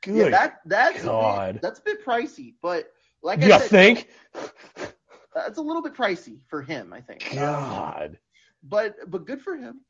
Good 0.02 0.16
yeah, 0.16 0.28
that 0.30 0.60
that's 0.66 1.02
God. 1.02 1.50
A 1.50 1.52
bit, 1.54 1.62
that's 1.62 1.78
a 1.80 1.82
bit 1.82 2.04
pricey, 2.04 2.54
but 2.60 2.92
like 3.22 3.42
you 3.42 3.52
I 3.52 3.58
said, 3.58 3.70
think 3.70 4.08
that's 5.34 5.58
a 5.58 5.62
little 5.62 5.82
bit 5.82 5.94
pricey 5.94 6.40
for 6.48 6.60
him, 6.60 6.92
I 6.92 7.00
think. 7.00 7.26
God, 7.32 8.18
but 8.62 8.96
but 9.10 9.26
good 9.26 9.40
for 9.40 9.56
him. 9.56 9.80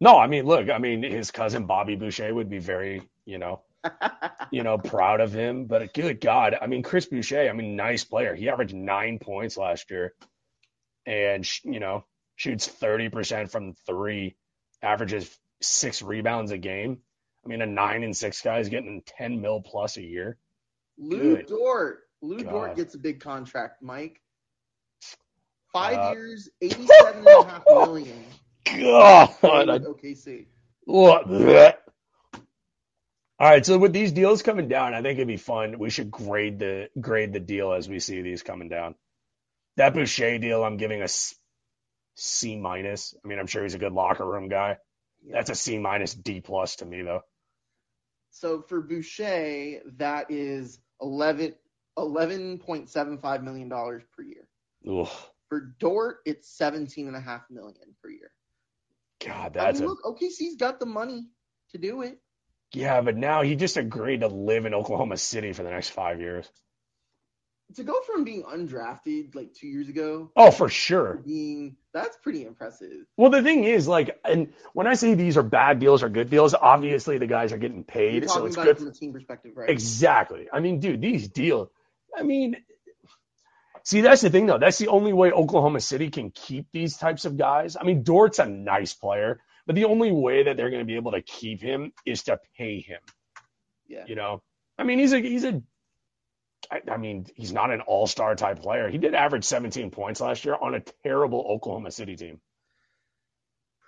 No, 0.00 0.16
I 0.16 0.28
mean, 0.28 0.46
look, 0.46 0.70
I 0.70 0.78
mean, 0.78 1.02
his 1.02 1.32
cousin 1.32 1.66
Bobby 1.66 1.96
Boucher 1.96 2.32
would 2.32 2.48
be 2.48 2.60
very, 2.60 3.02
you 3.24 3.38
know, 3.38 3.62
you 4.50 4.62
know, 4.62 4.78
proud 4.78 5.20
of 5.20 5.32
him. 5.32 5.66
But 5.66 5.92
good 5.94 6.20
God, 6.20 6.56
I 6.60 6.66
mean, 6.66 6.82
Chris 6.82 7.06
Boucher, 7.06 7.48
I 7.48 7.52
mean, 7.52 7.76
nice 7.76 8.04
player. 8.04 8.34
He 8.34 8.48
averaged 8.48 8.74
nine 8.74 9.18
points 9.18 9.56
last 9.56 9.90
year, 9.90 10.14
and 11.06 11.48
you 11.64 11.80
know, 11.80 12.04
shoots 12.36 12.66
thirty 12.66 13.08
percent 13.08 13.50
from 13.50 13.74
three, 13.86 14.36
averages 14.82 15.36
six 15.60 16.02
rebounds 16.02 16.50
a 16.50 16.58
game. 16.58 16.98
I 17.44 17.48
mean, 17.48 17.62
a 17.62 17.66
nine 17.66 18.02
and 18.02 18.16
six 18.16 18.40
guy 18.42 18.58
is 18.58 18.68
getting 18.68 19.02
ten 19.06 19.40
mil 19.40 19.60
plus 19.60 19.96
a 19.96 20.02
year. 20.02 20.38
Lu 20.98 21.36
Good 21.36 21.46
Dort, 21.46 22.00
Lu 22.20 22.42
God. 22.42 22.50
Dort 22.50 22.76
gets 22.76 22.94
a 22.94 22.98
big 22.98 23.20
contract, 23.20 23.82
Mike. 23.82 24.20
Five 25.72 25.98
uh, 25.98 26.10
years, 26.12 26.48
eighty-seven 26.60 27.18
and 27.18 27.26
a 27.26 27.44
half 27.44 27.62
million. 27.66 28.24
God, 28.64 29.30
OKC. 29.40 30.46
What? 30.84 31.84
All 33.40 33.48
right, 33.48 33.64
so 33.64 33.78
with 33.78 33.92
these 33.92 34.10
deals 34.10 34.42
coming 34.42 34.66
down, 34.66 34.94
I 34.94 35.02
think 35.02 35.16
it'd 35.16 35.28
be 35.28 35.36
fun. 35.36 35.78
We 35.78 35.90
should 35.90 36.10
grade 36.10 36.58
the 36.58 36.88
grade 37.00 37.32
the 37.32 37.40
deal 37.40 37.72
as 37.72 37.88
we 37.88 38.00
see 38.00 38.20
these 38.20 38.42
coming 38.42 38.68
down. 38.68 38.96
That 39.76 39.94
Boucher 39.94 40.38
deal, 40.38 40.64
I'm 40.64 40.76
giving 40.76 41.02
a 41.02 41.08
C 42.16 42.56
minus. 42.56 43.14
I 43.24 43.28
mean, 43.28 43.38
I'm 43.38 43.46
sure 43.46 43.62
he's 43.62 43.74
a 43.74 43.78
good 43.78 43.92
locker 43.92 44.26
room 44.26 44.48
guy. 44.48 44.78
Yeah. 45.24 45.34
That's 45.34 45.50
a 45.50 45.54
C 45.54 45.78
minus 45.78 46.14
D 46.14 46.40
plus 46.40 46.76
to 46.76 46.84
me 46.84 47.02
though. 47.02 47.22
So 48.30 48.62
for 48.62 48.80
Boucher, 48.80 49.82
that 49.98 50.30
is 50.30 50.80
11 51.00 51.54
$11.75 51.96 53.42
million 53.42 53.68
per 53.68 54.22
year. 54.22 54.48
Ugh. 54.88 55.08
For 55.48 55.74
Dort, 55.78 56.18
it's 56.26 56.48
seventeen 56.48 57.06
and 57.06 57.16
a 57.16 57.20
half 57.20 57.42
million 57.50 57.94
per 58.02 58.10
year. 58.10 58.30
God, 59.24 59.54
that's 59.54 59.78
I 59.78 59.80
mean, 59.80 59.84
a... 59.84 59.92
look. 59.92 60.02
OKC's 60.04 60.56
got 60.56 60.78
the 60.78 60.86
money 60.86 61.26
to 61.70 61.78
do 61.78 62.02
it. 62.02 62.18
Yeah, 62.72 63.00
but 63.00 63.16
now 63.16 63.42
he 63.42 63.56
just 63.56 63.76
agreed 63.76 64.20
to 64.20 64.28
live 64.28 64.66
in 64.66 64.74
Oklahoma 64.74 65.16
City 65.16 65.52
for 65.52 65.62
the 65.62 65.70
next 65.70 65.90
five 65.90 66.20
years. 66.20 66.48
To 67.76 67.82
go 67.82 68.00
from 68.00 68.24
being 68.24 68.44
undrafted 68.44 69.34
like 69.34 69.52
two 69.52 69.66
years 69.66 69.90
ago, 69.90 70.30
oh, 70.34 70.50
for 70.50 70.70
sure, 70.70 71.20
being 71.24 71.76
that's 71.92 72.16
pretty 72.16 72.46
impressive. 72.46 73.04
Well, 73.18 73.30
the 73.30 73.42
thing 73.42 73.64
is, 73.64 73.86
like, 73.86 74.18
and 74.24 74.54
when 74.72 74.86
I 74.86 74.94
say 74.94 75.12
these 75.12 75.36
are 75.36 75.42
bad 75.42 75.78
deals 75.78 76.02
or 76.02 76.08
good 76.08 76.30
deals, 76.30 76.54
obviously 76.54 77.18
the 77.18 77.26
guys 77.26 77.52
are 77.52 77.58
getting 77.58 77.84
paid, 77.84 78.30
so 78.30 78.46
it's 78.46 78.56
good 78.56 78.68
it 78.68 78.78
from 78.78 78.88
a 78.88 78.92
team 78.92 79.12
perspective, 79.12 79.52
right? 79.54 79.68
Exactly. 79.68 80.48
I 80.50 80.60
mean, 80.60 80.80
dude, 80.80 81.02
these 81.02 81.28
deals. 81.28 81.68
I 82.16 82.22
mean, 82.22 82.56
See, 83.88 84.02
that's 84.02 84.20
the 84.20 84.28
thing, 84.28 84.44
though. 84.44 84.58
That's 84.58 84.76
the 84.76 84.88
only 84.88 85.14
way 85.14 85.32
Oklahoma 85.32 85.80
City 85.80 86.10
can 86.10 86.30
keep 86.30 86.66
these 86.72 86.98
types 86.98 87.24
of 87.24 87.38
guys. 87.38 87.74
I 87.74 87.84
mean, 87.84 88.02
Dort's 88.02 88.38
a 88.38 88.44
nice 88.44 88.92
player, 88.92 89.40
but 89.68 89.74
the 89.74 89.84
only 89.84 90.10
way 90.10 90.44
that 90.44 90.56
they're 90.56 90.70
going 90.70 90.80
to 90.80 90.86
be 90.86 90.96
able 90.96 91.12
to 91.12 91.20
keep 91.20 91.60
him 91.60 91.92
is 92.06 92.22
to 92.24 92.40
pay 92.56 92.80
him. 92.80 93.00
Yeah. 93.86 94.04
You 94.06 94.16
know, 94.16 94.42
I 94.78 94.84
mean, 94.84 94.98
he's 94.98 95.12
a 95.12 95.20
he's 95.20 95.44
a. 95.44 95.62
I, 96.72 96.80
I 96.90 96.96
mean, 96.96 97.26
he's 97.36 97.52
not 97.52 97.70
an 97.70 97.82
all 97.82 98.06
star 98.06 98.34
type 98.34 98.62
player. 98.62 98.88
He 98.88 98.96
did 98.96 99.14
average 99.14 99.44
17 99.44 99.90
points 99.90 100.22
last 100.22 100.46
year 100.46 100.56
on 100.60 100.74
a 100.74 100.80
terrible 101.04 101.44
Oklahoma 101.46 101.90
City 101.90 102.16
team. 102.16 102.40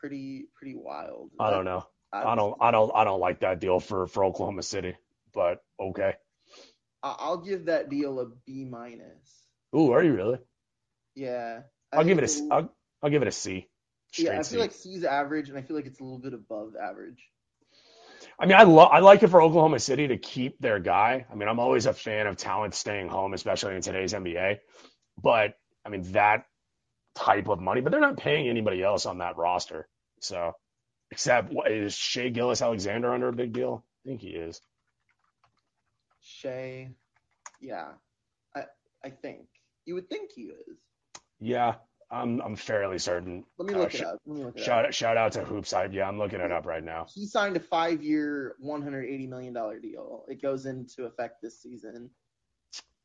Pretty 0.01 0.49
pretty 0.55 0.77
wild. 0.77 1.31
I 1.41 1.51
don't 1.51 1.65
know. 1.65 1.87
I 2.13 2.35
don't 2.35 2.57
I 2.61 2.71
don't 2.71 2.93
I 2.95 3.05
don't 3.05 3.21
like 3.21 3.41
that 3.41 3.59
deal 3.59 3.81
for 3.81 4.07
for 4.07 4.25
Oklahoma 4.25 4.63
City, 4.63 4.97
but 5.33 5.63
okay. 5.81 6.15
I'll 7.03 7.39
give 7.39 7.67
that 7.67 7.89
deal 7.89 8.21
a 8.21 8.27
B 8.47 8.67
minus. 8.67 9.47
Ooh, 9.75 9.93
are 9.93 10.05
you 10.05 10.13
really? 10.13 10.39
Yeah. 11.15 11.61
I 11.91 11.99
will 11.99 12.05
give 12.05 12.19
it 12.19 12.31
a. 12.31 12.49
I'll, 12.55 12.75
I'll 13.03 13.11
give 13.11 13.23
it 13.23 13.29
a 13.29 13.33
C. 13.33 13.67
yeah, 14.19 14.39
I 14.39 14.43
feel 14.43 14.61
like 14.61 14.73
C's 14.73 15.05
average, 15.05 15.49
and 15.49 15.59
I 15.59 15.63
feel 15.63 15.77
like 15.77 15.87
it's 15.87 16.01
a 16.01 16.05
little 16.05 16.19
bit 16.19 16.35
above 16.35 16.75
average. 16.81 17.23
I 18.39 18.47
mean, 18.47 18.57
I 18.57 18.63
love. 18.63 18.91
I 18.93 19.01
like 19.01 19.23
it 19.23 19.29
for 19.29 19.43
Oklahoma 19.43 19.79
City 19.79 20.09
to 20.09 20.17
keep 20.17 20.59
their 20.61 20.79
guy. 20.79 21.27
I 21.31 21.35
mean, 21.35 21.49
I'm 21.49 21.61
always 21.61 21.87
a 21.87 21.93
fan 21.93 22.27
of 22.27 22.37
talent 22.37 22.75
staying 22.75 23.09
home, 23.09 23.35
especially 23.35 23.77
in 23.77 23.83
today's 23.83 24.13
NBA. 24.15 24.59
But 25.23 25.55
I 25.85 25.91
mean, 25.91 26.03
that 26.13 26.45
type 27.15 27.49
of 27.49 27.61
money, 27.61 27.81
but 27.81 27.93
they're 27.93 28.01
not 28.01 28.17
paying 28.17 28.49
anybody 28.49 28.83
else 28.83 29.07
on 29.07 29.19
that 29.19 29.37
roster. 29.37 29.89
So, 30.21 30.53
except 31.11 31.53
what 31.53 31.71
is 31.71 31.95
Shai 31.95 32.29
Gilgeous-Alexander 32.29 33.13
under 33.13 33.29
a 33.29 33.33
big 33.33 33.53
deal? 33.53 33.85
I 34.05 34.09
think 34.09 34.21
he 34.23 34.31
is. 34.31 34.61
Shai, 36.23 36.91
yeah, 37.61 37.89
I 38.55 38.65
I 39.05 39.11
think. 39.11 39.47
You 39.87 39.95
would 39.95 40.09
think 40.09 40.31
he 40.35 40.43
is. 40.43 40.77
Yeah, 41.41 41.77
I'm 42.11 42.41
I'm 42.41 42.57
fairly 42.57 42.99
certain. 42.99 43.45
Let 43.57 43.69
me 43.69 43.75
look 43.75 43.95
uh, 43.95 43.99
it 43.99 44.05
up. 44.05 44.19
Let 44.27 44.37
me 44.37 44.45
look 44.45 44.57
it 44.57 44.65
shout 44.65 44.85
up. 44.85 44.93
shout 44.93 45.17
out 45.17 45.33
to 45.33 45.45
HoopsHype. 45.45 45.93
Yeah, 45.93 46.09
I'm 46.09 46.19
looking 46.19 46.41
it 46.41 46.51
up 46.51 46.67
right 46.67 46.83
now. 46.83 47.07
He 47.15 47.27
signed 47.27 47.57
a 47.57 47.61
five 47.61 48.03
year, 48.03 48.57
180 48.59 49.27
million 49.29 49.55
dollar 49.55 49.79
deal. 49.79 50.25
It 50.29 50.43
goes 50.43 50.67
into 50.67 51.05
effect 51.05 51.41
this 51.41 51.61
season. 51.61 52.11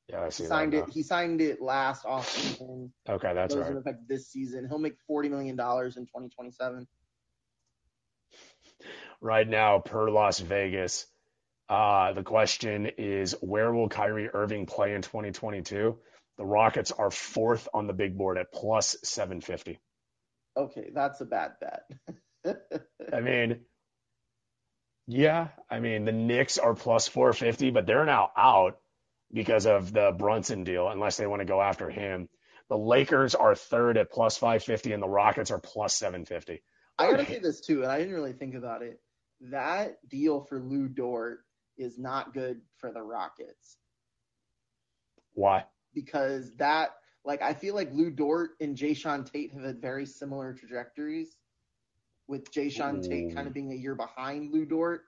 Yeah, 0.10 0.24
I 0.24 0.30
see 0.30 0.44
he 0.44 0.50
signed 0.50 0.74
it. 0.74 0.86
He 0.90 1.04
signed 1.04 1.42
it 1.42 1.62
last 1.62 2.06
off 2.06 2.30
season. 2.30 2.94
Okay, 3.08 3.34
that's 3.34 3.54
it 3.54 3.58
goes 3.58 3.64
right. 3.64 3.76
Into 3.76 3.82
effect 3.82 4.08
this 4.08 4.28
season. 4.28 4.68
He'll 4.68 4.80
make 4.80 4.98
40 5.08 5.30
million 5.30 5.56
dollars 5.56 5.98
in 5.98 6.06
2027. 6.06 6.88
Right 9.22 9.48
now, 9.48 9.80
per 9.80 10.10
Las 10.10 10.40
Vegas, 10.40 11.06
uh, 11.70 12.14
the 12.14 12.24
question 12.24 12.92
is 12.98 13.36
where 13.42 13.74
will 13.74 13.90
Kyrie 13.90 14.30
Irving 14.30 14.66
play 14.66 14.94
in 14.94 15.02
2022? 15.02 15.98
The 16.38 16.46
Rockets 16.46 16.92
are 16.92 17.12
fourth 17.12 17.68
on 17.74 17.88
the 17.88 17.94
big 17.94 18.18
board 18.18 18.38
at 18.38 18.52
plus 18.52 18.96
750. 19.04 19.80
Okay, 20.58 20.90
that's 20.94 21.22
a 21.22 21.26
bad 21.26 21.54
bet. 21.60 22.58
I 23.14 23.22
mean, 23.22 23.62
yeah, 25.08 25.50
I 25.70 25.80
mean, 25.80 26.06
the 26.06 26.12
Knicks 26.12 26.58
are 26.58 26.74
plus 26.74 27.08
450, 27.08 27.72
but 27.72 27.86
they're 27.86 28.06
now 28.06 28.32
out 28.36 28.78
because 29.32 29.66
of 29.66 29.92
the 29.92 30.14
Brunson 30.18 30.64
deal, 30.64 30.90
unless 30.90 31.18
they 31.18 31.28
want 31.28 31.42
to 31.42 31.46
go 31.46 31.62
after 31.62 31.90
him. 31.90 32.30
The 32.70 32.78
Lakers 32.78 33.36
are 33.36 33.56
third 33.56 33.98
at 33.98 34.12
plus 34.12 34.38
550, 34.38 34.94
and 34.94 35.04
the 35.04 35.08
Rockets 35.08 35.52
are 35.52 35.60
plus 35.60 35.94
750. 35.96 36.64
I 36.98 37.12
gotta 37.12 37.26
say 37.26 37.40
this 37.40 37.62
too, 37.62 37.84
and 37.84 37.92
I 37.92 38.00
didn't 38.00 38.14
really 38.14 38.34
think 38.34 38.56
about 38.56 38.82
it. 38.82 39.00
That 39.52 39.98
deal 40.10 40.42
for 40.42 40.60
Lu 40.60 40.88
Dort 40.88 41.40
is 41.78 42.00
not 42.00 42.34
good 42.34 42.62
for 42.78 42.92
the 42.92 43.02
Rockets. 43.02 43.78
Why? 45.34 45.66
Because 45.96 46.52
that, 46.58 46.90
like, 47.24 47.42
I 47.42 47.54
feel 47.54 47.74
like 47.74 47.92
Lu 47.92 48.12
Dort 48.12 48.52
and 48.62 48.78
Jae'Sean 48.78 49.30
Tate 49.30 49.52
have 49.54 49.64
had 49.64 49.82
very 49.82 50.06
similar 50.06 50.54
trajectories, 50.54 51.38
with 52.28 52.52
Jae'Sean 52.52 53.08
Tate 53.08 53.36
kind 53.36 53.48
of 53.48 53.54
being 53.54 53.72
a 53.72 53.76
year 53.76 53.96
behind 53.96 54.52
Lu 54.52 54.66
Dort. 54.66 55.04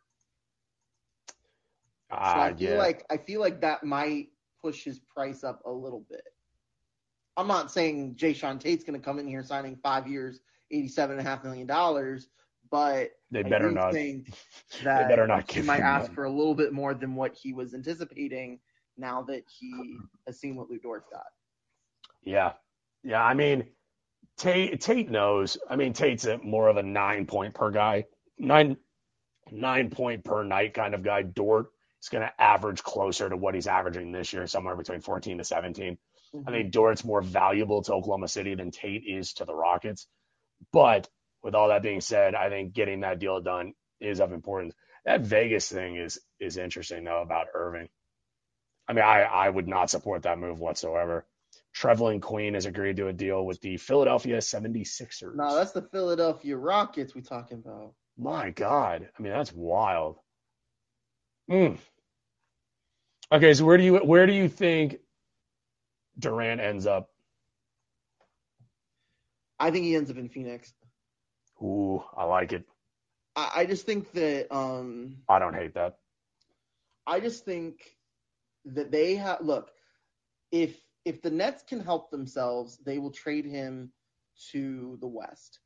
Uh, 2.09 2.33
so 2.33 2.39
I 2.39 2.53
feel 2.53 2.71
yeah. 2.71 2.77
like 2.77 3.05
I 3.09 3.17
feel 3.17 3.41
like 3.41 3.59
that 3.61 3.83
might 3.83 4.27
push 4.61 4.83
his 4.83 4.99
price 4.99 5.43
up 5.43 5.61
a 5.65 5.71
little 5.71 6.05
bit. 6.09 6.23
I'm 7.35 7.47
not 7.47 7.71
saying 7.71 8.15
Jae'Sean 8.15 8.59
Tate's 8.59 8.83
going 8.83 8.99
to 8.99 9.03
come 9.03 9.19
in 9.19 9.27
here 9.27 9.43
signing 9.43 9.77
five 9.83 10.07
years, 10.07 10.39
eighty-seven 10.71 11.17
and 11.17 11.27
a 11.27 11.29
half 11.29 11.43
million 11.43 11.67
dollars, 11.67 12.29
but 12.71 13.11
they 13.29 13.43
better 13.43 13.71
not 13.71 13.93
think 13.93 14.33
that 14.83 15.03
they 15.03 15.09
better 15.09 15.27
not 15.27 15.51
he 15.51 15.61
might 15.61 15.81
ask 15.81 16.11
for 16.13 16.23
a 16.23 16.31
little 16.31 16.55
bit 16.55 16.71
more 16.71 16.93
than 16.93 17.15
what 17.15 17.35
he 17.35 17.53
was 17.53 17.73
anticipating 17.73 18.59
now 18.97 19.23
that 19.23 19.43
he 19.59 19.97
has 20.25 20.39
seen 20.39 20.55
what 20.55 20.69
Lu 20.69 20.79
Dort's 20.79 21.07
got. 21.11 21.25
Yeah, 22.23 22.53
yeah. 23.03 23.23
I 23.23 23.33
mean, 23.33 23.67
Tate 24.37 24.79
Tate 24.81 25.09
knows. 25.09 25.57
I 25.69 25.75
mean, 25.75 25.93
Tate's 25.93 26.25
a, 26.25 26.37
more 26.39 26.67
of 26.67 26.77
a 26.77 26.83
nine 26.83 27.25
point 27.25 27.53
per 27.53 27.71
guy 27.71 28.05
nine 28.37 28.77
nine 29.51 29.89
point 29.89 30.23
per 30.23 30.43
night 30.43 30.73
kind 30.73 30.93
of 30.93 31.03
guy. 31.03 31.21
Dort 31.23 31.67
is 32.01 32.09
going 32.09 32.23
to 32.23 32.41
average 32.41 32.83
closer 32.83 33.29
to 33.29 33.37
what 33.37 33.55
he's 33.55 33.67
averaging 33.67 34.11
this 34.11 34.33
year, 34.33 34.47
somewhere 34.47 34.75
between 34.75 35.01
14 35.01 35.39
to 35.39 35.43
17. 35.43 35.97
Mm-hmm. 36.35 36.47
I 36.47 36.51
think 36.51 36.71
Dort's 36.71 37.05
more 37.05 37.21
valuable 37.21 37.81
to 37.83 37.93
Oklahoma 37.93 38.27
City 38.27 38.55
than 38.55 38.71
Tate 38.71 39.03
is 39.07 39.33
to 39.33 39.45
the 39.45 39.55
Rockets. 39.55 40.07
But 40.71 41.07
with 41.43 41.55
all 41.55 41.69
that 41.69 41.83
being 41.83 42.01
said, 42.01 42.35
I 42.35 42.49
think 42.49 42.73
getting 42.73 43.01
that 43.01 43.19
deal 43.19 43.41
done 43.41 43.73
is 43.99 44.19
of 44.19 44.33
importance. 44.33 44.75
That 45.05 45.21
Vegas 45.21 45.69
thing 45.69 45.95
is 45.95 46.19
is 46.39 46.57
interesting 46.57 47.03
though 47.03 47.21
about 47.21 47.47
Irving. 47.53 47.89
I 48.87 48.93
mean, 48.93 49.03
I, 49.03 49.21
I 49.21 49.49
would 49.49 49.67
not 49.67 49.89
support 49.89 50.23
that 50.23 50.39
move 50.39 50.59
whatsoever. 50.59 51.25
Trevelin 51.75 52.21
Queen 52.21 52.53
has 52.53 52.65
agreed 52.65 52.97
to 52.97 53.07
a 53.07 53.13
deal 53.13 53.45
with 53.45 53.61
the 53.61 53.77
Philadelphia 53.77 54.37
76ers. 54.37 55.35
No, 55.35 55.55
that's 55.55 55.73
the 55.73 55.81
Philadelphia 55.81 56.57
Rockets 56.57 57.13
we 57.13 57.21
talking 57.21 57.61
about. 57.63 57.93
My 58.17 58.49
God. 58.49 59.07
I 59.17 59.21
mean, 59.21 59.31
that's 59.31 59.53
wild. 59.53 60.17
Mm. 61.49 61.77
Okay, 63.31 63.53
so 63.53 63.65
where 63.65 63.77
do 63.77 63.83
you 63.83 63.97
where 63.97 64.25
do 64.25 64.33
you 64.33 64.47
think 64.47 64.97
Durant 66.17 66.61
ends 66.61 66.87
up? 66.87 67.09
I 69.59 69.71
think 69.71 69.85
he 69.85 69.95
ends 69.95 70.09
up 70.09 70.17
in 70.17 70.29
Phoenix. 70.29 70.73
Ooh, 71.61 72.03
I 72.15 72.23
like 72.23 72.53
it. 72.53 72.65
I, 73.35 73.51
I 73.57 73.65
just 73.65 73.85
think 73.85 74.11
that 74.13 74.53
um 74.53 75.17
I 75.29 75.39
don't 75.39 75.53
hate 75.53 75.75
that. 75.75 75.97
I 77.05 77.19
just 77.19 77.45
think 77.45 77.96
that 78.73 78.91
they 78.91 79.15
have 79.15 79.41
look 79.41 79.71
if 80.51 80.79
if 81.05 81.21
the 81.21 81.31
Nets 81.31 81.63
can 81.63 81.79
help 81.79 82.11
themselves, 82.11 82.79
they 82.85 82.97
will 82.97 83.11
trade 83.11 83.45
him 83.45 83.91
to 84.51 84.97
the 84.99 85.07
West. 85.07 85.59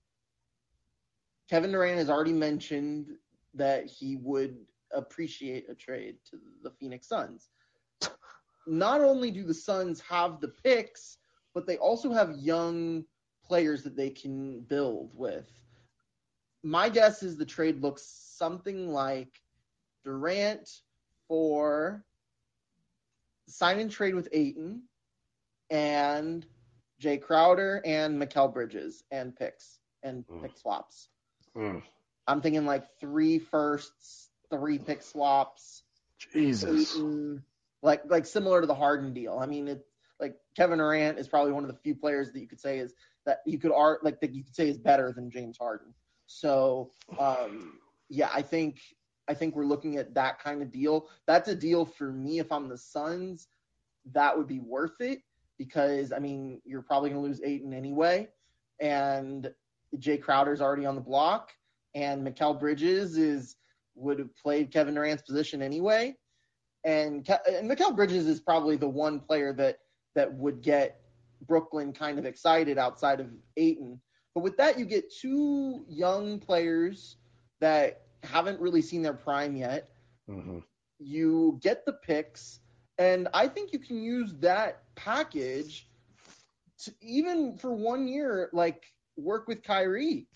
Kevin 1.50 1.72
Durant 1.72 1.98
has 1.98 2.10
already 2.10 2.34
mentioned 2.34 3.08
that 3.56 3.88
he 3.88 4.18
would 4.18 4.58
appreciate 4.94 5.70
a 5.70 5.76
trade 5.76 6.18
to 6.30 6.38
the 6.64 6.70
Phoenix 6.70 7.08
Suns. 7.08 7.50
Not 8.68 9.02
only 9.02 9.32
do 9.32 9.44
the 9.44 9.54
Suns 9.54 10.00
have 10.02 10.40
the 10.40 10.50
picks, 10.64 11.18
but 11.54 11.66
they 11.66 11.78
also 11.78 12.12
have 12.14 12.38
young 12.38 13.04
players 13.44 13.84
that 13.84 13.98
they 13.98 14.12
can 14.12 14.62
build 14.62 15.14
with. 15.16 15.50
My 16.64 16.88
guess 16.88 17.24
is 17.24 17.36
the 17.36 17.46
trade 17.46 17.82
looks 17.82 18.04
something 18.38 18.90
like 18.90 19.42
Durant 20.06 20.70
for 21.28 22.06
sign 23.52 23.80
and 23.80 23.92
trade 23.92 24.16
with 24.16 24.30
Ayton 24.32 24.84
and 25.70 26.46
Jae 27.02 27.22
Crowder 27.22 27.82
and 27.86 28.22
Mikal 28.22 28.54
Bridges 28.54 29.04
and 29.12 29.36
picks 29.36 29.80
and 30.04 30.26
Mm. 30.28 30.42
pick 30.44 30.58
swaps. 30.58 31.10
Mm. 31.56 31.84
I'm 32.28 32.42
thinking 32.42 32.66
like 32.66 32.86
three 33.00 33.40
firsts, 33.40 34.30
three 34.50 34.78
pick 34.78 35.02
swaps, 35.02 35.84
Jesus. 36.18 36.96
Ayton, 36.96 37.44
like 37.82 38.04
like 38.10 38.26
similar 38.26 38.62
to 38.62 38.68
the 38.68 38.76
Harden 38.76 39.14
deal. 39.14 39.40
I 39.40 39.46
mean, 39.46 39.68
it 39.68 39.86
like 40.20 40.36
Kevin 40.56 40.78
Durant 40.78 41.18
is 41.18 41.28
probably 41.28 41.52
one 41.52 41.64
of 41.64 41.70
the 41.70 41.78
few 41.80 41.96
players 41.96 42.32
that 42.32 42.40
you 42.40 42.48
could 42.48 42.60
say 42.60 42.80
is 42.80 42.94
that 43.26 43.40
you 43.46 43.58
could 43.60 43.72
art 43.72 44.04
like 44.04 44.20
that 44.22 44.34
you 44.34 44.44
could 44.44 44.56
say 44.56 44.70
is 44.70 44.78
better 44.78 45.12
than 45.12 45.30
James 45.32 45.58
Harden. 45.58 45.94
So 46.28 46.92
um, 47.20 47.80
yeah, 48.10 48.30
I 48.34 48.42
think 48.42 48.80
I 49.32 49.34
think 49.34 49.56
we're 49.56 49.63
looking 49.63 49.96
at 49.96 50.13
that 50.15 50.39
kind 50.39 50.62
of 50.62 50.72
deal. 50.72 51.08
That's 51.26 51.48
a 51.48 51.56
deal 51.56 51.86
for 51.86 52.12
me 52.12 52.39
if 52.39 52.52
I'm 52.52 52.67
the 52.67 52.78
Suns. 52.78 53.48
That 54.12 54.38
would 54.38 54.48
be 54.48 54.60
worth 54.60 55.00
it 55.00 55.20
because 55.58 56.12
I 56.12 56.20
mean 56.20 56.62
you're 56.65 56.82
probably 56.82 57.12
gonna 57.12 57.22
lose 57.22 57.41
Ayton 57.41 57.74
anyway, 57.74 58.28
and 58.82 59.50
Jae 59.98 60.22
Crowder's 60.22 60.60
already 60.60 60.86
on 60.86 60.96
the 60.96 61.02
block, 61.02 61.50
and 61.96 62.28
Mikal 62.28 62.60
Bridges 62.60 63.17
is 63.17 63.56
would 63.96 64.20
have 64.20 64.36
played 64.36 64.72
Kevin 64.72 64.96
Durant's 64.96 65.24
position 65.24 65.62
anyway, 65.62 66.13
and 66.84 67.28
and 67.48 67.72
Mikal 67.72 67.96
Bridges 67.96 68.28
is 68.28 68.41
probably 68.41 68.76
the 68.76 68.89
one 68.89 69.22
player 69.22 69.54
that 69.54 69.78
that 70.13 70.34
would 70.34 70.62
get 70.62 71.00
Brooklyn 71.48 71.94
kind 71.94 72.20
of 72.20 72.26
excited 72.26 72.78
outside 72.78 73.22
of 73.22 73.28
Ayton. 73.56 74.02
But 74.36 74.44
with 74.44 74.58
that, 74.58 74.78
you 74.78 74.86
get 74.86 75.13
two 75.22 75.86
young 75.88 76.39
players 76.39 77.15
that 77.62 78.01
haven't 78.24 78.60
really 78.60 78.82
seen 78.82 79.02
their 79.02 79.14
prime 79.14 79.56
yet. 79.56 79.90
hmm 80.28 80.60
You 81.00 81.60
get 81.62 81.86
the 81.86 81.94
picks, 81.94 82.60
and 82.98 83.28
I 83.34 83.48
think 83.48 83.74
you 83.74 83.80
can 83.80 84.02
use 84.02 84.34
that 84.40 84.84
package 84.96 85.88
to 86.84 86.94
even 87.02 87.58
for 87.58 87.74
one 87.74 88.08
year, 88.08 88.50
like 88.54 88.84
work 89.18 89.48
with 89.48 89.64
Kyrie, 89.64 90.28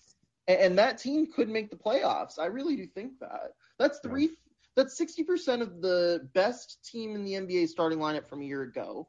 and, 0.48 0.58
and 0.58 0.78
that 0.78 0.98
team 0.98 1.26
could 1.32 1.48
make 1.48 1.70
the 1.70 1.76
playoffs. 1.76 2.38
I 2.38 2.46
really 2.46 2.76
do 2.76 2.86
think 2.86 3.18
that. 3.20 3.52
That's 3.78 4.00
three. 4.00 4.30
That's 4.76 4.96
sixty 4.96 5.22
percent 5.22 5.62
of 5.62 5.80
the 5.80 6.28
best 6.34 6.84
team 6.84 7.14
in 7.14 7.24
the 7.24 7.32
NBA 7.32 7.68
starting 7.68 7.98
lineup 7.98 8.26
from 8.26 8.42
a 8.42 8.44
year 8.44 8.62
ago, 8.62 9.08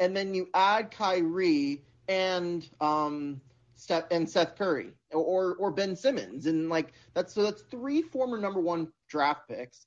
and 0.00 0.16
then 0.16 0.34
you 0.34 0.48
add 0.54 0.90
Kyrie 0.90 1.82
and 2.08 2.68
um 2.80 3.40
Steph 3.76 4.04
and 4.10 4.28
Seth 4.28 4.56
Curry 4.56 4.90
or 5.10 5.54
or 5.56 5.70
Ben 5.70 5.96
Simmons, 5.96 6.46
and 6.46 6.68
like 6.68 6.92
that's 7.14 7.34
so 7.34 7.42
that's 7.42 7.62
three 7.62 8.02
former 8.02 8.38
number 8.38 8.60
one 8.60 8.88
draft 9.08 9.48
picks, 9.48 9.86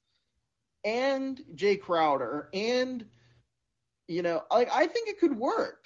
and 0.84 1.42
Jae 1.56 1.80
Crowder, 1.80 2.50
and 2.54 3.06
you 4.08 4.22
know, 4.22 4.44
like 4.52 4.70
I 4.74 4.88
think 4.88 5.10
it 5.10 5.20
could 5.20 5.38
work. 5.38 5.86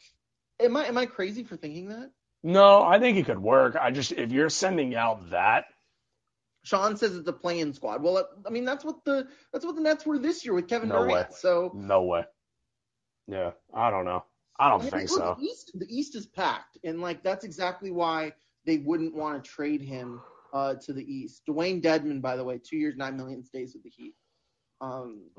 Am 0.59 0.75
I 0.77 0.85
am 0.85 0.97
I 0.97 1.05
crazy 1.05 1.43
for 1.43 1.55
thinking 1.57 1.89
that? 1.89 2.11
No, 2.43 2.81
I 2.81 2.99
think 2.99 3.17
it 3.17 3.25
could 3.25 3.39
work. 3.39 3.75
I 3.75 3.91
just 3.91 4.11
if 4.11 4.31
you're 4.31 4.49
sending 4.49 4.95
out 4.95 5.29
that, 5.29 5.65
Sean 6.63 6.97
says 6.97 7.15
it's 7.15 7.27
a 7.27 7.33
playing 7.33 7.73
squad. 7.73 8.01
Well, 8.01 8.17
uh, 8.17 8.23
I 8.45 8.49
mean 8.49 8.65
that's 8.65 8.83
what 8.83 9.03
the 9.05 9.27
that's 9.53 9.65
what 9.65 9.75
the 9.75 9.81
Nets 9.81 10.05
were 10.05 10.17
this 10.17 10.43
year 10.43 10.53
with 10.53 10.67
Kevin 10.67 10.89
No 10.89 11.03
Durant. 11.03 11.29
way. 11.29 11.35
So 11.37 11.71
no 11.75 12.03
way. 12.03 12.25
Yeah, 13.27 13.51
I 13.73 13.89
don't 13.91 14.05
know. 14.05 14.23
I 14.61 14.69
don't 14.69 14.83
think 14.83 15.09
so. 15.09 15.35
The 15.37 15.43
East, 15.43 15.71
the 15.73 15.87
East 15.89 16.15
is 16.15 16.27
packed, 16.27 16.77
and 16.83 17.01
like 17.01 17.23
that's 17.23 17.43
exactly 17.43 17.91
why 17.91 18.33
they 18.65 18.77
wouldn't 18.77 19.15
want 19.15 19.43
to 19.43 19.49
trade 19.49 19.81
him 19.81 20.21
uh, 20.53 20.75
to 20.75 20.93
the 20.93 21.03
East. 21.03 21.41
Dewayne 21.49 21.81
Dedmon, 21.81 22.21
by 22.21 22.35
the 22.35 22.43
way, 22.43 22.59
two 22.63 22.77
years, 22.77 22.95
nine 22.95 23.17
million 23.17 23.43
stays 23.43 23.73
with 23.73 23.83
the 23.83 23.89
Heat. 23.89 24.13
Um, 24.81 25.31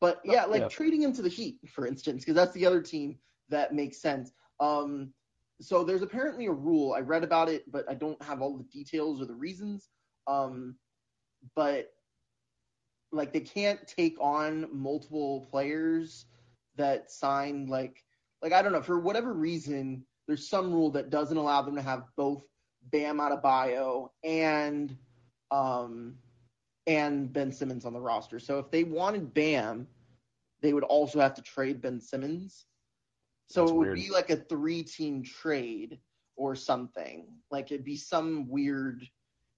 but 0.00 0.20
yeah, 0.24 0.46
like 0.46 0.62
Yeah. 0.62 0.68
trading 0.68 1.02
him 1.02 1.12
to 1.12 1.22
the 1.22 1.28
Heat, 1.28 1.58
for 1.68 1.86
instance, 1.86 2.24
because 2.24 2.34
that's 2.34 2.52
the 2.54 2.64
other 2.66 2.80
team 2.80 3.18
that 3.50 3.74
makes 3.74 4.00
sense. 4.00 4.32
Um, 4.58 5.12
so 5.60 5.84
there's 5.84 6.02
apparently 6.02 6.46
a 6.46 6.52
rule. 6.52 6.94
I 6.94 7.00
read 7.00 7.24
about 7.24 7.48
it, 7.48 7.70
but 7.70 7.84
I 7.90 7.94
don't 7.94 8.20
have 8.22 8.40
all 8.40 8.56
the 8.56 8.64
details 8.64 9.20
or 9.20 9.26
the 9.26 9.34
reasons. 9.34 9.90
Um, 10.26 10.76
but 11.54 11.92
like 13.12 13.32
they 13.32 13.40
can't 13.40 13.86
take 13.86 14.16
on 14.20 14.68
multiple 14.72 15.46
players 15.50 16.26
that 16.76 17.10
sign 17.10 17.66
like 17.66 18.02
like 18.46 18.52
I 18.52 18.62
don't 18.62 18.70
know 18.70 18.80
for 18.80 19.00
whatever 19.00 19.32
reason 19.32 20.04
there's 20.28 20.48
some 20.48 20.72
rule 20.72 20.92
that 20.92 21.10
doesn't 21.10 21.36
allow 21.36 21.62
them 21.62 21.74
to 21.74 21.82
have 21.82 22.04
both 22.16 22.44
Bam 22.92 23.18
Adebayo 23.18 24.10
and 24.22 24.96
um 25.50 26.14
and 26.86 27.32
Ben 27.32 27.50
Simmons 27.50 27.84
on 27.84 27.92
the 27.92 28.00
roster. 28.00 28.38
So 28.38 28.60
if 28.60 28.70
they 28.70 28.84
wanted 28.84 29.34
Bam, 29.34 29.88
they 30.62 30.72
would 30.72 30.84
also 30.84 31.18
have 31.18 31.34
to 31.34 31.42
trade 31.42 31.80
Ben 31.80 32.00
Simmons. 32.00 32.66
So 33.48 33.62
That's 33.62 33.72
it 33.72 33.74
would 33.74 33.86
weird. 33.88 33.96
be 33.96 34.10
like 34.10 34.30
a 34.30 34.36
three 34.36 34.84
team 34.84 35.24
trade 35.24 35.98
or 36.36 36.54
something. 36.54 37.26
Like 37.50 37.72
it'd 37.72 37.84
be 37.84 37.96
some 37.96 38.48
weird 38.48 39.04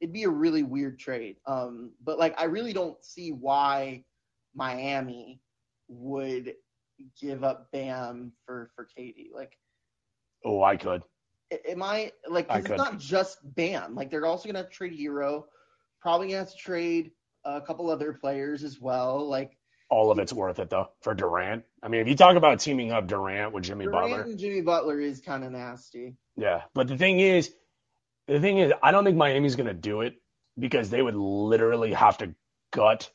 it'd 0.01 0.15
be 0.15 0.25
a 0.25 0.31
really 0.31 0.63
weird 0.63 0.99
trade. 0.99 1.37
Um 1.47 1.93
but 2.03 2.19
like 2.19 2.41
I 2.41 2.45
really 2.45 2.73
don't 2.73 3.05
see 3.05 3.33
why 3.33 4.03
Miami 4.55 5.43
would 5.89 6.55
give 7.21 7.45
up 7.45 7.71
Bam 7.73 8.33
for 8.47 8.71
for 8.75 8.85
Katie. 8.85 9.31
Like 9.35 9.53
Oh, 10.45 10.63
I 10.63 10.77
could. 10.77 11.03
am 11.69 11.83
I 11.83 12.13
like? 12.29 12.47
I 12.51 12.59
it's 12.59 12.69
not 12.69 12.99
just 12.99 13.39
Bam. 13.55 13.95
Like 13.95 14.11
they're 14.11 14.27
also 14.27 14.49
gonna 14.49 14.59
have 14.61 14.69
to 14.71 14.75
trade 14.75 14.99
Herro, 14.99 15.45
probably 16.01 16.29
gonna 16.29 16.39
have 16.41 16.51
to 16.51 16.57
trade 16.57 17.11
a 17.45 17.61
couple 17.61 17.91
other 17.91 18.13
players 18.13 18.63
as 18.65 18.81
well. 18.81 19.27
Like 19.29 19.57
All 19.91 20.11
of 20.11 20.19
it's 20.19 20.33
worth 20.33 20.59
it 20.59 20.71
though 20.71 20.91
for 21.01 21.15
Durant. 21.15 21.65
I 21.83 21.89
mean, 21.89 22.01
if 22.01 22.09
you 22.09 22.15
talk 22.17 22.37
about 22.37 22.61
teaming 22.61 22.93
up 22.93 23.07
Durant 23.07 23.53
with 23.53 23.65
Jimmy 23.65 23.85
Durant 23.87 24.11
Butler, 24.11 24.23
and 24.23 24.39
Jimmy 24.39 24.61
Butler 24.61 25.01
is 25.01 25.21
kind 25.21 25.45
of 25.45 25.53
nasty. 25.53 26.17
yeah. 26.37 26.63
But 26.75 26.89
the 26.89 26.97
thing 26.99 27.21
is, 27.21 27.53
the 28.27 28.41
thing 28.41 28.59
is, 28.59 28.73
I 28.83 28.91
don't 28.93 29.05
think 29.05 29.17
Miami's 29.17 29.57
gonna 29.57 29.75
do 29.75 30.03
it 30.03 30.15
because 30.59 30.91
they 30.91 31.03
would 31.03 31.15
literally 31.17 31.93
have 31.95 32.19
to 32.19 32.35
gut 32.73 33.11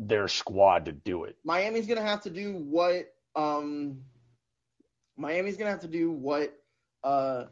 their 0.00 0.28
squad 0.28 0.86
to 0.86 0.92
do 0.92 1.24
it. 1.24 1.36
Miami's 1.44 1.86
gonna 1.86 2.02
have 2.02 2.22
to 2.22 2.30
do 2.30 2.54
what 2.54 3.12
um 3.36 4.00
Miami's 5.16 5.56
gonna 5.56 5.70
have 5.70 5.80
to 5.80 5.88
do 5.88 6.10
what 6.10 6.52
uh 7.04 7.44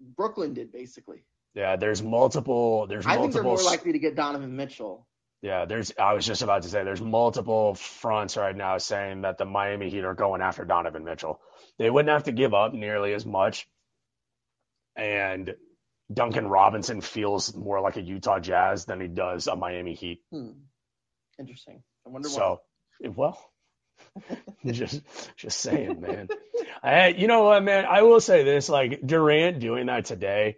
Brooklyn 0.00 0.54
did 0.54 0.72
basically. 0.72 1.24
Yeah, 1.54 1.76
there's 1.76 2.02
multiple. 2.02 2.86
There's 2.86 3.04
I 3.06 3.18
think 3.18 3.32
they're 3.32 3.42
more 3.42 3.62
likely 3.62 3.92
to 3.92 3.98
get 3.98 4.14
Donovan 4.14 4.56
Mitchell. 4.56 5.06
Yeah, 5.42 5.64
there's. 5.64 5.92
I 5.98 6.14
was 6.14 6.24
just 6.24 6.42
about 6.42 6.62
to 6.62 6.68
say 6.68 6.84
there's 6.84 7.02
multiple 7.02 7.74
fronts 7.74 8.36
right 8.36 8.56
now 8.56 8.78
saying 8.78 9.22
that 9.22 9.38
the 9.38 9.44
Miami 9.44 9.90
Heat 9.90 10.04
are 10.04 10.14
going 10.14 10.40
after 10.40 10.64
Donovan 10.64 11.04
Mitchell. 11.04 11.40
They 11.78 11.90
wouldn't 11.90 12.12
have 12.12 12.24
to 12.24 12.32
give 12.32 12.54
up 12.54 12.72
nearly 12.72 13.12
as 13.12 13.26
much, 13.26 13.68
and 14.96 15.54
Duncan 16.12 16.46
Robinson 16.46 17.00
feels 17.00 17.54
more 17.54 17.80
like 17.80 17.96
a 17.96 18.02
Utah 18.02 18.38
Jazz 18.38 18.84
than 18.84 19.00
he 19.00 19.08
does 19.08 19.48
a 19.48 19.56
Miami 19.56 19.94
Heat. 19.94 20.20
Hmm. 20.30 20.52
Interesting. 21.38 21.82
I 22.06 22.10
wonder 22.10 22.28
why. 22.28 22.34
So, 22.36 22.60
well, 23.16 23.38
just 24.66 25.02
just 25.36 25.60
saying, 25.60 26.00
man. 26.00 26.28
I, 26.82 27.08
you 27.08 27.26
know 27.28 27.44
what, 27.44 27.62
man? 27.64 27.84
I 27.86 28.02
will 28.02 28.20
say 28.20 28.44
this: 28.44 28.68
like 28.68 29.00
Durant 29.06 29.60
doing 29.60 29.86
that 29.86 30.06
today. 30.06 30.56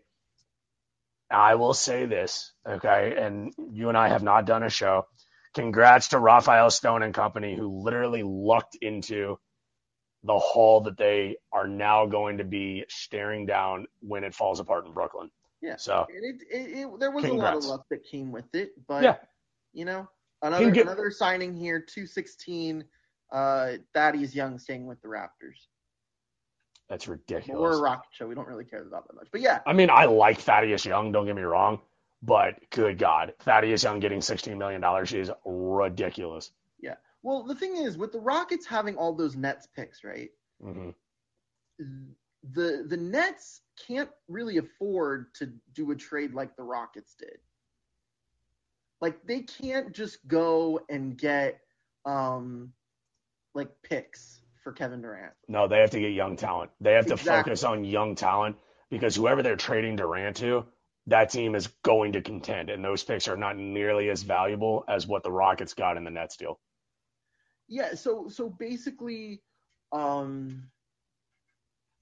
I 1.31 1.57
will 1.57 1.75
say 1.75 2.07
this, 2.07 2.53
okay? 2.69 3.15
And 3.19 3.53
you 3.73 3.89
and 3.89 3.99
I 3.99 4.09
have 4.09 4.23
not 4.23 4.47
done 4.47 4.63
a 4.63 4.71
show. 4.71 5.07
Congrats 5.55 6.09
to 6.09 6.19
Rafael 6.19 6.71
Stone 6.71 7.03
and 7.03 7.15
company, 7.15 7.57
who 7.57 7.83
literally 7.83 8.23
lucked 8.25 8.77
into 8.81 9.39
the 10.25 10.39
haul 10.39 10.83
that 10.83 10.97
they 10.99 11.37
are 11.53 11.69
now 11.69 12.07
going 12.07 12.39
to 12.39 12.45
be 12.45 12.85
staring 12.89 13.47
down 13.47 13.87
when 14.01 14.25
it 14.25 14.35
falls 14.35 14.61
apart 14.61 14.87
in 14.87 14.93
Brooklyn. 14.93 15.31
Yeah. 15.63 15.77
So 15.79 16.07
it, 16.11 16.43
it, 16.51 16.79
it, 16.79 17.01
there 17.01 17.11
was 17.11 17.25
a 17.25 17.33
lot 17.35 17.57
of 17.57 17.65
luck 17.65 17.87
that 17.91 18.05
came 18.05 18.33
with 18.33 18.55
it, 18.55 18.73
but 18.89 19.03
Yeah. 19.05 19.17
you 19.73 19.85
know, 19.85 20.09
another 20.43 20.71
get- 20.71 20.87
another 20.87 21.11
signing 21.11 21.55
here, 21.57 21.81
two 21.81 22.07
sixteen. 22.07 22.85
Uh, 23.33 23.79
Thaddeus 23.95 24.35
Young 24.35 24.59
staying 24.59 24.87
with 24.87 25.01
the 25.03 25.09
Raptors. 25.09 25.57
that's 26.89 27.09
ridiculous. 27.09 27.61
we're 27.61 27.79
a 27.79 27.81
rocket 27.81 28.09
show. 28.13 28.27
We 28.29 28.35
don't 28.37 28.47
really 28.47 28.65
care 28.65 28.83
about 28.83 29.09
that 29.09 29.15
much. 29.15 29.29
But 29.33 29.41
yeah, 29.41 29.61
I 29.67 29.73
mean, 29.73 29.91
I 29.91 30.05
like 30.05 30.39
Thaddeus 30.41 30.85
Young, 30.85 31.11
don't 31.11 31.27
get 31.27 31.35
me 31.35 31.43
wrong, 31.43 31.81
but 32.23 32.55
good 32.71 32.99
God, 32.99 33.33
Thaddeus 33.41 33.83
Young 33.83 33.99
getting 33.99 34.21
$16 34.21 34.57
million 34.57 34.85
is 35.07 35.31
ridiculous. 35.45 36.53
Yeah. 36.81 36.95
Well, 37.23 37.43
the 37.45 37.55
thing 37.57 37.77
is, 37.77 37.97
with 37.97 38.13
the 38.13 38.21
Rockets 38.21 38.67
having 38.67 38.97
all 38.97 39.15
those 39.15 39.35
Nets 39.35 39.67
picks, 39.75 40.05
right? 40.05 40.31
Mm-hmm. 40.63 40.91
The 42.53 42.85
the 42.87 42.97
Nets 42.99 43.63
can't 43.89 44.11
really 44.29 44.59
afford 44.59 45.35
to 45.37 45.51
do 45.73 45.91
a 45.91 45.97
trade 45.97 46.35
like 46.35 46.55
the 46.57 46.63
Rockets 46.63 47.15
did. 47.19 47.39
Like 49.05 49.27
they 49.27 49.41
can't 49.41 49.93
just 49.93 50.27
go 50.27 50.81
and 50.89 51.15
get 51.15 51.61
um 52.07 52.73
like 53.55 53.69
picks 53.83 54.41
for 54.63 54.73
Kevin 54.73 55.03
Durant. 55.03 55.35
No, 55.47 55.69
they 55.69 55.81
have 55.81 55.91
to 55.91 56.01
get 56.01 56.13
young 56.13 56.37
talent. 56.37 56.71
They 56.81 56.95
have 56.95 57.05
to 57.09 57.19
focus 57.19 57.65
on 57.65 57.85
young 57.85 58.15
talent 58.15 58.57
because 58.89 59.15
whoever 59.15 59.43
they're 59.43 59.57
trading 59.57 59.97
Durant 59.97 60.37
to, 60.37 60.65
that 61.09 61.29
team 61.29 61.55
is 61.55 61.67
going 61.83 62.13
to 62.13 62.23
contend, 62.23 62.71
and 62.71 62.83
those 62.83 63.05
picks 63.05 63.29
are 63.29 63.37
not 63.37 63.59
nearly 63.59 64.09
as 64.09 64.23
valuable 64.23 64.87
as 64.89 65.07
what 65.07 65.23
the 65.23 65.31
Rockets 65.31 65.75
got 65.75 65.99
in 65.99 66.05
the 66.05 66.11
Nets 66.11 66.39
deal. 66.39 66.59
Yeah, 67.69 67.93
so 67.97 68.29
so 68.29 68.49
basically, 68.49 69.43
um, 69.93 70.71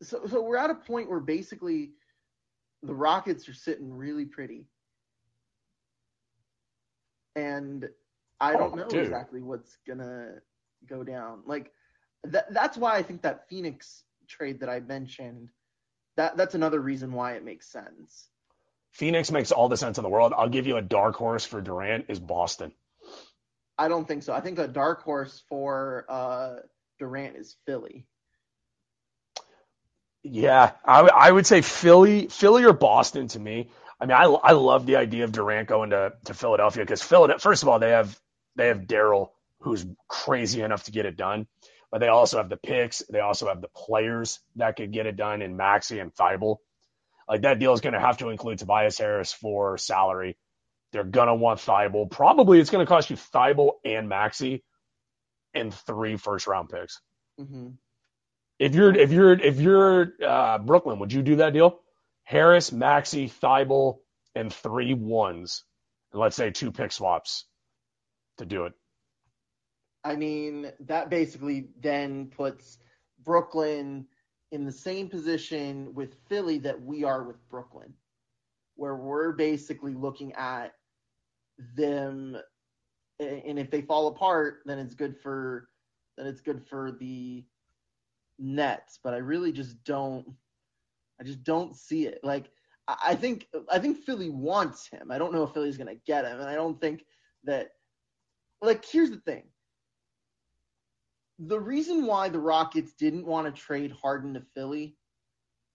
so 0.04 0.24
so 0.28 0.40
we're 0.40 0.56
at 0.56 0.70
a 0.70 0.76
point 0.76 1.10
where 1.10 1.18
basically 1.18 1.94
the 2.84 2.94
Rockets 2.94 3.48
are 3.48 3.54
sitting 3.54 3.92
really 3.92 4.24
pretty, 4.24 4.68
and 7.36 7.88
I 8.40 8.56
don't 8.56 8.74
Oh, 8.74 8.76
know 8.76 8.92
dude. 8.92 8.94
exactly 8.94 9.42
what's 9.42 9.78
gonna 9.86 10.34
go 10.86 11.02
down. 11.04 11.42
Like 11.46 11.72
that 12.24 12.52
that's 12.52 12.76
why 12.76 12.96
I 12.96 13.02
think 13.02 13.22
that 13.22 13.48
Phoenix 13.48 14.04
trade 14.28 14.60
that 14.60 14.68
I 14.70 14.80
mentioned 14.80 15.50
that 16.16 16.36
that's 16.36 16.54
another 16.54 16.80
reason 16.80 17.12
why 17.12 17.34
it 17.34 17.44
makes 17.44 17.68
sense. 17.70 18.28
Phoenix 18.92 19.30
makes 19.30 19.50
all 19.52 19.68
the 19.68 19.76
sense 19.76 19.98
in 19.98 20.02
the 20.02 20.08
world. 20.10 20.32
I'll 20.36 20.48
give 20.48 20.66
you 20.66 20.76
a 20.76 20.82
dark 20.82 21.16
horse 21.16 21.44
for 21.44 21.60
Durant 21.60 22.06
is 22.08 22.18
Boston. 22.20 22.72
I 23.78 23.88
don't 23.88 24.06
think 24.06 24.22
so. 24.22 24.32
I 24.32 24.40
think 24.40 24.58
a 24.58 24.68
dark 24.68 25.02
horse 25.02 25.40
for 25.48 26.04
uh, 26.08 26.56
Durant 26.98 27.36
is 27.36 27.56
Philly. 27.66 28.06
Yeah, 30.22 30.72
I, 30.84 30.96
w- 30.98 31.14
I 31.14 31.30
would 31.30 31.46
say 31.46 31.60
Philly, 31.62 32.28
Philly 32.28 32.64
or 32.64 32.72
Boston 32.72 33.28
to 33.28 33.40
me. 33.40 33.70
I 34.02 34.06
mean, 34.06 34.18
I, 34.18 34.24
I 34.24 34.52
love 34.52 34.86
the 34.86 34.96
idea 34.96 35.24
of 35.24 35.32
Durant 35.32 35.68
going 35.68 35.92
to, 35.92 36.14
to 36.26 36.34
Philadelphia 36.34 36.84
because 36.84 37.02
Philadelphia, 37.02 37.40
first 37.40 37.64
of 37.64 37.70
all, 37.70 37.80
they 37.80 37.92
have 37.92 38.20
they 38.56 38.68
have 38.68 38.82
Daryl 38.82 39.30
who's 39.60 39.86
crazy 40.08 40.62
enough 40.62 40.84
to 40.84 40.92
get 40.92 41.06
it 41.06 41.16
done, 41.16 41.48
but 41.92 42.00
they 42.00 42.08
also 42.08 42.38
have 42.38 42.50
the 42.50 42.58
picks, 42.58 43.00
they 43.10 43.20
also 43.20 43.48
have 43.48 43.62
the 43.62 43.70
players 43.76 44.40
that 44.56 44.76
could 44.76 44.92
get 44.92 45.06
it 45.06 45.16
done 45.16 45.42
in 45.42 45.56
Maxey 45.56 46.00
and 46.00 46.14
Thybulle. 46.14 46.58
Like 47.28 47.42
that 47.42 47.60
deal 47.60 47.74
is 47.74 47.82
going 47.82 47.94
to 47.94 48.00
have 48.00 48.18
to 48.18 48.30
include 48.30 48.58
Tobias 48.60 48.98
Harris 48.98 49.32
for 49.32 49.78
salary. 49.78 50.38
They're 50.92 51.04
going 51.04 51.28
to 51.28 51.34
want 51.36 51.60
Thybulle. 51.60 52.10
Probably 52.10 52.60
it's 52.60 52.70
going 52.70 52.86
to 52.86 52.88
cost 52.90 53.10
you 53.10 53.16
Thybulle 53.16 53.74
and 53.84 54.08
Maxey 54.08 54.64
and 55.54 55.74
three 55.74 56.16
first 56.16 56.48
round 56.48 56.70
picks. 56.70 57.00
hmm 57.38 57.70
If 58.58 58.74
you're 58.76 58.96
if 58.96 59.12
you're 59.12 59.32
if 59.34 59.60
you're 59.60 60.14
uh, 60.26 60.58
Brooklyn, 60.58 61.00
would 61.00 61.12
you 61.12 61.22
do 61.22 61.36
that 61.36 61.54
deal? 61.54 61.81
Harris, 62.24 62.72
Maxey, 62.72 63.28
Thybulle, 63.28 63.98
and 64.34 64.52
three 64.52 64.94
ones, 64.94 65.64
and 66.12 66.20
let's 66.20 66.36
say 66.36 66.50
two 66.50 66.72
pick 66.72 66.92
swaps 66.92 67.44
to 68.38 68.46
do 68.46 68.64
it. 68.64 68.72
I 70.04 70.16
mean, 70.16 70.72
that 70.80 71.10
basically 71.10 71.68
then 71.80 72.26
puts 72.26 72.78
Brooklyn 73.22 74.06
in 74.50 74.64
the 74.64 74.72
same 74.72 75.08
position 75.08 75.94
with 75.94 76.16
Philly 76.28 76.58
that 76.58 76.82
we 76.82 77.04
are 77.04 77.22
with 77.22 77.36
Brooklyn, 77.48 77.94
where 78.76 78.96
we're 78.96 79.32
basically 79.32 79.94
looking 79.94 80.32
at 80.32 80.74
them, 81.76 82.36
and 83.20 83.58
if 83.58 83.70
they 83.70 83.82
fall 83.82 84.08
apart, 84.08 84.60
then 84.64 84.78
it's 84.78 84.94
good 84.94 85.16
for 85.20 85.68
then 86.16 86.26
it's 86.26 86.40
good 86.40 86.66
for 86.66 86.92
the 86.92 87.44
Nets. 88.38 88.98
But 89.02 89.14
I 89.14 89.18
really 89.18 89.52
just 89.52 89.82
don't, 89.84 90.26
I 91.22 91.26
just 91.26 91.44
don't 91.44 91.76
see 91.76 92.06
it. 92.06 92.20
Like 92.22 92.50
I 92.88 93.14
think 93.14 93.46
I 93.70 93.78
think 93.78 93.98
Philly 93.98 94.30
wants 94.30 94.88
him. 94.88 95.10
I 95.10 95.18
don't 95.18 95.32
know 95.32 95.44
if 95.44 95.52
Philly's 95.52 95.78
gonna 95.78 95.94
get 96.06 96.24
him, 96.24 96.40
and 96.40 96.48
I 96.48 96.54
don't 96.54 96.80
think 96.80 97.04
that. 97.44 97.68
Like 98.60 98.84
here's 98.84 99.10
the 99.10 99.16
thing 99.16 99.42
the 101.46 101.60
reason 101.60 102.06
why 102.06 102.28
the 102.28 102.38
Rockets 102.38 102.92
didn't 102.92 103.26
want 103.26 103.52
to 103.52 103.60
trade 103.60 103.92
Harden 103.92 104.34
to 104.34 104.42
Philly 104.54 104.96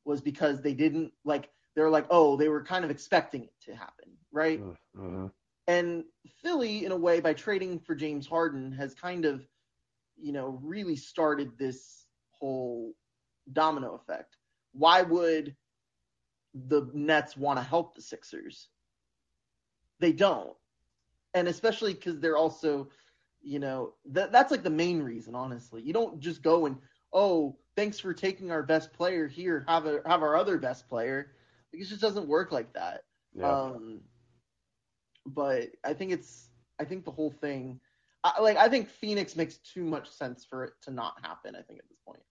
was 0.05 0.21
because 0.21 0.61
they 0.61 0.73
didn't 0.73 1.11
like 1.25 1.49
they're 1.75 1.89
like, 1.89 2.07
oh, 2.09 2.37
they 2.37 2.47
were 2.47 2.63
kind 2.63 2.85
of 2.85 2.91
expecting 2.91 3.43
it 3.43 3.53
to 3.65 3.75
happen, 3.75 4.11
right? 4.31 4.61
Mm-hmm. 4.63 5.27
And 5.67 6.05
Philly, 6.41 6.85
in 6.85 6.91
a 6.91 6.97
way, 6.97 7.19
by 7.19 7.33
trading 7.33 7.79
for 7.79 7.93
James 7.93 8.25
Harden, 8.25 8.71
has 8.71 8.95
kind 8.95 9.25
of, 9.25 9.45
you 10.17 10.31
know, 10.31 10.59
really 10.63 10.95
started 10.95 11.51
this 11.59 12.05
whole 12.31 12.93
domino 13.51 13.93
effect. 13.93 14.36
Why 14.77 15.01
would 15.01 15.55
the 16.53 16.89
Nets 16.93 17.35
want 17.35 17.57
to 17.59 17.63
help 17.63 17.95
the 17.95 18.01
Sixers? 18.01 18.69
They 19.99 20.11
don't. 20.11 20.53
And 21.33 21.47
especially 21.47 21.93
because 21.93 22.19
they're 22.19 22.37
also, 22.37 22.89
you 23.41 23.59
know, 23.59 23.93
that 24.11 24.31
that's 24.31 24.51
like 24.51 24.63
the 24.63 24.69
main 24.69 25.01
reason, 25.01 25.35
honestly. 25.35 25.81
You 25.81 25.93
don't 25.93 26.19
just 26.19 26.41
go 26.41 26.65
and, 26.65 26.77
oh, 27.13 27.57
thanks 27.75 27.99
for 27.99 28.13
taking 28.13 28.51
our 28.51 28.63
best 28.63 28.93
player 28.93 29.27
here, 29.27 29.65
have 29.67 29.85
a 29.85 30.01
have 30.05 30.21
our 30.21 30.35
other 30.35 30.57
best 30.57 30.87
player. 30.87 31.31
Like, 31.73 31.81
it 31.81 31.85
just 31.87 32.01
doesn't 32.01 32.27
work 32.27 32.51
like 32.51 32.73
that. 32.73 33.03
Yeah. 33.35 33.51
Um, 33.51 34.01
but 35.25 35.69
I 35.83 35.93
think 35.93 36.11
it's 36.11 36.49
I 36.79 36.85
think 36.85 37.03
the 37.03 37.11
whole 37.11 37.31
thing, 37.31 37.79
I, 38.23 38.41
like 38.41 38.57
I 38.57 38.69
think 38.69 38.89
Phoenix 38.89 39.35
makes 39.35 39.57
too 39.57 39.83
much 39.83 40.09
sense 40.09 40.45
for 40.45 40.63
it 40.63 40.73
to 40.83 40.91
not 40.91 41.15
happen. 41.23 41.55
I 41.55 41.61
think 41.61 41.79
at 41.79 41.89
this 41.89 41.99
point. 42.05 42.21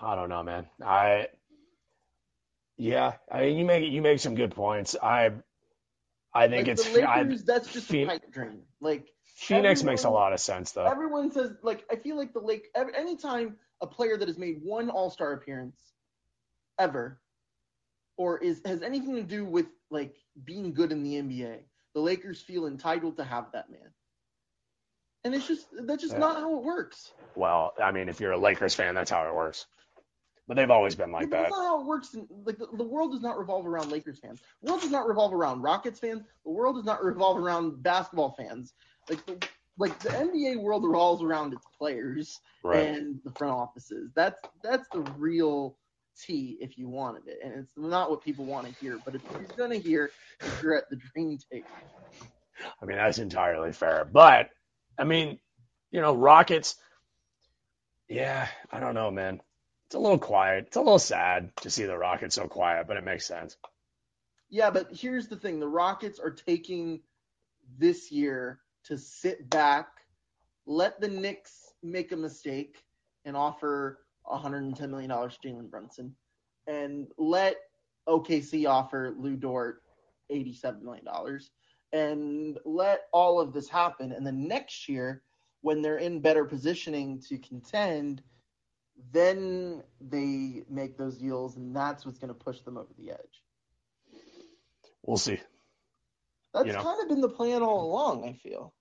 I 0.00 0.14
don't 0.14 0.28
know, 0.28 0.42
man. 0.42 0.66
I 0.84 1.28
yeah, 2.76 3.14
I 3.30 3.42
mean, 3.42 3.58
you 3.58 3.64
make 3.64 3.90
you 3.92 4.00
make 4.02 4.20
some 4.20 4.34
good 4.34 4.54
points. 4.54 4.96
I 5.00 5.32
I 6.32 6.48
think 6.48 6.66
Like, 6.66 6.78
it's 6.78 6.88
the 6.92 7.08
I- 7.08 7.24
that's 7.44 7.72
just 7.72 7.88
Phoen- 7.88 8.08
a 8.08 8.12
pipe 8.12 8.32
dream. 8.32 8.62
Like 8.80 9.08
Phoenix 9.24 9.82
makes 9.82 10.04
a 10.04 10.10
lot 10.10 10.32
of 10.32 10.40
sense 10.40 10.72
though. 10.72 10.86
everyone 10.86 11.30
says, 11.32 11.52
like 11.62 11.84
I 11.90 11.96
feel 11.96 12.16
like 12.16 12.32
the 12.32 12.40
Lake. 12.40 12.68
Every, 12.74 12.94
anytime 12.94 13.56
a 13.80 13.86
player 13.86 14.16
that 14.16 14.28
has 14.28 14.38
made 14.38 14.60
one 14.62 14.90
All 14.90 15.10
Star 15.10 15.32
appearance 15.32 15.78
ever, 16.78 17.20
or 18.16 18.38
is 18.38 18.60
has 18.64 18.82
anything 18.82 19.16
to 19.16 19.22
do 19.22 19.44
with 19.44 19.66
like 19.90 20.16
being 20.44 20.72
good 20.72 20.92
in 20.92 21.02
the 21.02 21.14
NBA, 21.16 21.58
the 21.94 22.00
Lakers 22.00 22.40
feel 22.40 22.66
entitled 22.66 23.16
to 23.16 23.24
have 23.24 23.52
that 23.52 23.70
man. 23.70 23.92
And 25.24 25.34
it's 25.34 25.46
just 25.46 25.66
that's 25.82 26.00
just 26.02 26.14
Yeah. 26.14 26.20
not 26.20 26.36
how 26.36 26.56
it 26.58 26.64
works. 26.64 27.12
Well, 27.34 27.74
I 27.82 27.92
mean, 27.92 28.08
if 28.08 28.20
you're 28.20 28.32
a 28.32 28.38
Lakers 28.38 28.74
fan, 28.74 28.94
that's 28.94 29.10
how 29.10 29.26
it 29.28 29.34
works. 29.34 29.66
But 30.50 30.56
they've 30.56 30.70
always 30.72 30.96
been 30.96 31.12
like 31.12 31.30
that. 31.30 31.42
That's 31.42 31.52
not 31.52 31.64
how 31.64 31.80
it 31.80 31.86
works. 31.86 32.12
In, 32.12 32.26
like 32.44 32.58
the, 32.58 32.66
the 32.76 32.82
world 32.82 33.12
does 33.12 33.20
not 33.20 33.38
revolve 33.38 33.68
around 33.68 33.92
Lakers 33.92 34.18
fans. 34.18 34.40
The 34.64 34.72
world 34.72 34.82
does 34.82 34.90
not 34.90 35.06
revolve 35.06 35.32
around 35.32 35.62
Rockets 35.62 36.00
fans. 36.00 36.24
The 36.44 36.50
world 36.50 36.74
does 36.74 36.84
not 36.84 37.04
revolve 37.04 37.38
around 37.38 37.84
basketball 37.84 38.34
fans. 38.36 38.74
Like 39.08 39.24
the 39.26 39.38
like 39.78 39.96
the 40.00 40.08
NBA 40.08 40.60
world 40.60 40.82
revolves 40.84 41.22
around 41.22 41.52
its 41.52 41.64
players 41.78 42.40
Right. 42.64 42.84
and 42.84 43.20
the 43.24 43.30
front 43.30 43.54
offices. 43.54 44.10
That's 44.16 44.40
that's 44.60 44.88
the 44.92 45.02
real 45.16 45.76
tea 46.20 46.58
if 46.60 46.76
you 46.76 46.88
wanted 46.88 47.28
it, 47.28 47.38
and 47.44 47.54
it's 47.54 47.76
not 47.76 48.10
what 48.10 48.20
people 48.20 48.44
want 48.44 48.66
to 48.66 48.72
hear. 48.80 48.98
But 49.04 49.14
if 49.14 49.22
you're 49.30 49.46
gonna 49.56 49.76
hear, 49.76 50.10
you're 50.60 50.74
at 50.74 50.90
the 50.90 50.96
Dream 50.96 51.38
Take. 51.52 51.62
I 52.82 52.86
mean, 52.86 52.96
that's 52.96 53.18
entirely 53.18 53.70
fair. 53.70 54.04
But 54.04 54.50
I 54.98 55.04
mean, 55.04 55.38
you 55.92 56.00
know, 56.00 56.12
Rockets. 56.12 56.74
Yeah, 58.08 58.48
I 58.72 58.80
don't 58.80 58.94
know, 58.94 59.12
man. 59.12 59.40
It's 59.90 59.96
a 59.96 59.98
little 59.98 60.20
quiet. 60.20 60.66
It's 60.68 60.76
a 60.76 60.80
little 60.80 61.00
sad 61.00 61.50
to 61.62 61.68
see 61.68 61.84
the 61.84 61.98
Rockets 61.98 62.36
so 62.36 62.46
quiet, 62.46 62.86
but 62.86 62.96
it 62.96 63.02
makes 63.02 63.26
sense. 63.26 63.56
Yeah, 64.48 64.70
but 64.70 64.86
here's 64.92 65.26
the 65.26 65.34
thing: 65.34 65.58
the 65.58 65.66
Rockets 65.66 66.20
are 66.20 66.30
taking 66.30 67.00
this 67.76 68.12
year 68.12 68.60
to 68.84 68.96
sit 68.96 69.50
back, 69.50 69.88
let 70.64 71.00
the 71.00 71.08
Knicks 71.08 71.72
make 71.82 72.12
a 72.12 72.16
mistake, 72.16 72.84
and 73.24 73.36
offer 73.36 73.98
110 74.22 74.92
million 74.92 75.10
dollars 75.10 75.36
to 75.42 75.48
Jalen 75.48 75.68
Brunson, 75.68 76.14
and 76.68 77.08
let 77.18 77.56
OKC 78.08 78.68
offer 78.68 79.12
Lu 79.18 79.34
Dort 79.34 79.82
87 80.28 80.84
million 80.84 81.04
dollars, 81.04 81.50
and 81.92 82.60
let 82.64 83.08
all 83.12 83.40
of 83.40 83.52
this 83.52 83.68
happen, 83.68 84.12
and 84.12 84.24
then 84.24 84.46
next 84.46 84.88
year, 84.88 85.24
when 85.62 85.82
they're 85.82 85.98
in 85.98 86.20
better 86.20 86.44
positioning 86.44 87.20
to 87.22 87.38
contend, 87.38 88.22
then 89.12 89.82
they 90.00 90.62
make 90.68 90.96
those 90.98 91.16
deals, 91.18 91.56
and 91.56 91.74
that's 91.74 92.04
what's 92.06 92.18
going 92.18 92.28
to 92.28 92.34
push 92.34 92.60
them 92.60 92.76
over 92.76 92.88
the 92.98 93.10
edge. 93.12 93.42
We'll 95.02 95.16
see. 95.16 95.40
That's 96.54 96.66
You 96.66 96.72
know. 96.72 96.82
kind 96.82 97.02
of 97.02 97.08
been 97.08 97.20
the 97.20 97.28
plan 97.28 97.62
all 97.62 97.84
along. 97.90 98.24
I 98.28 98.32
feel 98.34 98.74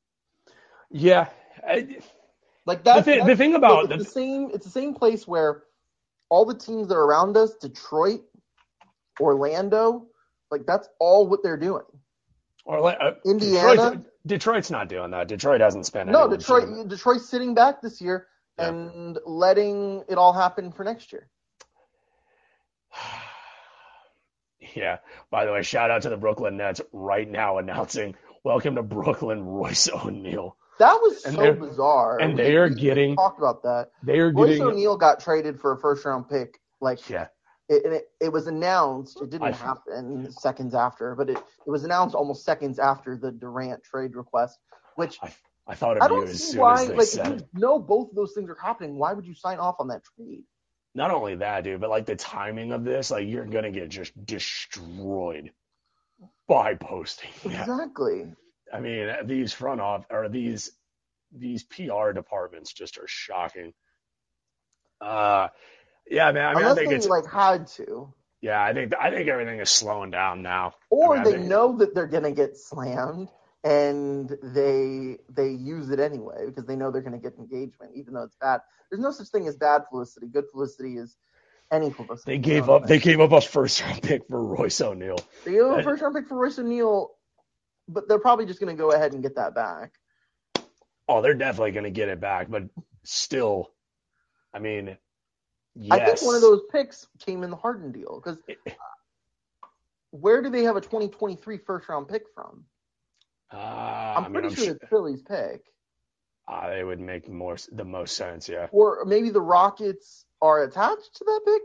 Yeah. 0.89 1.29
I, 1.65 1.99
like 2.65 2.83
that. 2.83 2.97
The 2.97 3.03
thing- 3.03 3.25
the 3.25 3.35
thing 3.35 3.55
about 3.55 3.85
it's 3.85 3.89
the- 3.91 3.97
the 3.99 4.05
same. 4.05 4.49
It's 4.53 4.65
the 4.65 4.71
same 4.71 4.93
place 4.95 5.27
where 5.27 5.63
all 6.29 6.45
the 6.45 6.55
teams 6.55 6.87
that 6.89 6.95
are 6.95 7.03
around 7.05 7.37
us, 7.37 7.55
Detroit, 7.55 8.21
Orlando, 9.19 10.07
like 10.51 10.65
that's 10.65 10.87
all 10.99 11.27
what 11.27 11.43
they're 11.43 11.57
doing. 11.57 11.83
or 12.65 12.85
uh, 12.87 13.15
Indiana? 13.25 13.75
Detroit's, 13.75 14.05
Detroit's 14.27 14.71
not 14.71 14.89
doing 14.89 15.11
that. 15.11 15.27
Detroit 15.27 15.61
hasn't 15.61 15.85
spent 15.85 16.09
No, 16.09 16.27
Detroit. 16.27 16.63
legitimate- 16.63 16.89
Detroit's 16.89 17.27
sitting 17.29 17.53
back 17.55 17.81
this 17.81 17.99
year 18.01 18.27
Yeah. 18.59 18.67
and 18.69 19.17
letting 19.25 20.03
it 20.09 20.17
all 20.17 20.33
happen 20.33 20.71
for 20.71 20.83
next 20.83 21.11
year. 21.13 21.27
Yeah. 24.75 24.97
By 25.31 25.45
the 25.45 25.51
way, 25.53 25.63
shout 25.63 25.89
out 25.89 26.03
to 26.03 26.09
the 26.09 26.17
Brooklyn 26.17 26.57
Nets 26.57 26.81
right 26.91 27.27
now 27.29 27.57
announcing 27.57 28.15
welcome 28.43 28.75
to 28.75 28.83
Brooklyn, 28.83 29.41
Royce 29.43 29.89
O'Neale. 29.89 30.55
That 30.79 30.93
was 31.01 31.23
And 31.25 31.35
so 31.35 31.53
bizarre. 31.53 32.19
and 32.19 32.37
they 32.37 32.55
are 32.55 32.69
getting- 32.69 33.15
talked 33.15 33.39
about 33.39 33.63
that. 33.63 33.89
They 34.03 34.19
are 34.19 34.31
Royce 34.31 34.49
getting 34.49 34.63
O'Neale 34.63 34.97
got 34.97 35.19
traded 35.21 35.59
for 35.59 35.71
a 35.73 35.77
first 35.79 36.05
round 36.05 36.29
pick. 36.29 36.59
Like 36.81 37.09
yeah. 37.09 37.27
it, 37.67 37.83
and 37.85 37.93
it, 37.95 38.05
it 38.21 38.31
was 38.31 38.47
announced. 38.47 39.21
It 39.21 39.29
didn't 39.29 39.47
I- 39.47 39.51
happen 39.51 40.31
seconds 40.31 40.75
after, 40.75 41.15
but 41.15 41.29
it, 41.29 41.37
it 41.37 41.69
was 41.69 41.83
announced 41.83 42.13
almost 42.15 42.45
seconds 42.45 42.79
after 42.79 43.17
the 43.17 43.31
Durant 43.31 43.83
trade 43.83 44.15
request. 44.15 44.59
Which 44.95 45.17
I 45.23 45.33
thought 45.75 46.01
I 46.01 46.05
of 46.05 46.11
you 46.11 46.17
don't 46.17 46.29
as 46.29 46.39
see 46.43 46.51
soon 46.53 46.61
why. 46.61 46.81
as 46.81 46.87
they 46.87 46.95
Like, 46.95 47.07
said 47.07 47.27
if 47.33 47.41
you 47.53 47.59
know 47.59 47.79
both 47.79 48.09
of 48.09 48.15
those 48.15 48.33
things 48.33 48.49
are 48.49 48.57
happening, 48.61 48.97
why 48.97 49.13
would 49.13 49.25
you 49.25 49.33
sign 49.35 49.57
off 49.59 49.75
on 49.79 49.87
that 49.89 50.01
trade? 50.15 50.43
Not 50.95 51.11
only 51.11 51.35
that, 51.35 51.63
dude, 51.63 51.79
but 51.81 51.89
like 51.91 52.05
the 52.07 52.15
timing 52.15 52.71
of 52.71 52.83
this, 52.83 53.11
like 53.11 53.27
you're 53.27 53.45
gonna 53.45 53.71
get 53.71 53.89
just 53.89 54.11
destroyed 54.25 55.51
by 56.47 56.75
posting. 56.75 57.29
that. 57.45 57.61
Exactly. 57.61 58.33
I 58.73 58.79
mean, 58.79 59.09
these 59.25 59.53
front 59.53 59.81
off 59.81 60.05
or 60.09 60.29
these 60.29 60.71
these 61.31 61.63
PR 61.63 62.11
departments 62.11 62.73
just 62.73 62.97
are 62.97 63.07
shocking. 63.07 63.73
Uh, 64.99 65.47
yeah, 66.09 66.31
man. 66.31 66.45
I 66.45 66.53
mean, 66.55 66.63
Unless 66.63 66.77
I 66.77 66.81
think 66.81 66.93
it's 66.93 67.07
like 67.07 67.25
had 67.31 67.67
to, 67.67 68.13
yeah. 68.41 68.61
I 68.63 68.73
think 68.73 68.93
I 68.99 69.11
think 69.11 69.29
everything 69.29 69.59
is 69.59 69.69
slowing 69.69 70.11
down 70.11 70.41
now. 70.41 70.73
or 70.89 71.13
I 71.13 71.15
mean, 71.15 71.23
they 71.23 71.31
think- 71.37 71.45
know 71.49 71.77
that 71.77 71.93
they're 71.93 72.07
gonna 72.07 72.31
get 72.31 72.57
slammed 72.57 73.29
and 73.63 74.29
they 74.41 75.17
they 75.29 75.49
use 75.49 75.89
it 75.89 75.99
anyway 75.99 76.45
because 76.47 76.65
they 76.65 76.75
know 76.75 76.91
they're 76.91 77.01
gonna 77.01 77.17
get 77.17 77.37
engagement, 77.37 77.91
even 77.95 78.13
though 78.13 78.23
it's 78.23 78.37
bad. 78.39 78.61
There's 78.89 79.01
no 79.01 79.11
such 79.11 79.27
thing 79.27 79.47
as 79.47 79.57
bad 79.57 79.85
publicity. 79.89 80.27
Good 80.27 80.49
publicity 80.51 80.97
is 80.97 81.17
any 81.71 81.91
publicity. 81.91 82.31
They 82.31 82.37
gave 82.37 82.69
up. 82.69 82.87
They 82.87 82.99
gave 82.99 83.19
up 83.19 83.31
a 83.31 83.41
first 83.41 83.81
round 83.81 84.01
pick 84.01 84.27
for 84.29 84.43
Royce 84.43 84.81
O'Neale. 84.81 85.19
They 85.45 85.51
gave 85.51 85.63
up 85.63 85.79
a 85.79 85.83
first 85.83 86.01
round 86.01 86.15
pick 86.15 86.27
for 86.27 86.35
Royce 86.35 86.57
O'Neale, 86.57 87.11
but 87.87 88.07
they're 88.07 88.19
probably 88.19 88.45
just 88.45 88.59
gonna 88.59 88.75
go 88.75 88.91
ahead 88.91 89.13
and 89.13 89.21
get 89.21 89.35
that 89.35 89.53
back. 89.53 89.91
Oh, 91.09 91.23
they're 91.23 91.33
definitely 91.33 91.71
going 91.71 91.85
to 91.85 91.89
get 91.89 92.07
it 92.07 92.21
back, 92.21 92.51
but 92.51 92.65
still, 93.03 93.71
I 94.53 94.59
mean, 94.59 94.95
yes. 95.75 95.91
I 95.91 96.05
think 96.05 96.21
one 96.21 96.35
of 96.35 96.41
those 96.41 96.61
picks 96.71 97.07
came 97.17 97.41
in 97.41 97.49
the 97.49 97.55
Harden 97.55 97.91
deal 97.91 98.21
because 98.23 98.37
where 100.11 100.43
do 100.43 100.51
they 100.51 100.63
have 100.63 100.75
a 100.75 100.81
2023 100.81 101.57
first 101.57 101.89
round 101.89 102.07
pick 102.07 102.25
from? 102.35 102.65
Uh, 103.53 103.57
I'm 104.15 104.25
I 104.25 104.29
mean, 104.29 104.33
pretty 104.33 104.47
I'm 104.47 104.55
sure 104.55 104.65
sure 104.65 104.75
it's 104.75 104.85
Philly's 104.89 105.21
pick, 105.23 105.61
uh, 106.47 106.71
it 106.77 106.83
would 106.83 106.99
make 106.99 107.29
more 107.29 107.57
the 107.71 107.85
most 107.85 108.15
sense. 108.15 108.49
Yeah. 108.49 108.67
or 108.71 109.05
maybe 109.05 109.29
the 109.29 109.41
Rockets 109.41 110.25
are 110.41 110.63
attached 110.63 111.15
to 111.15 111.25
that 111.25 111.41
pick. 111.45 111.61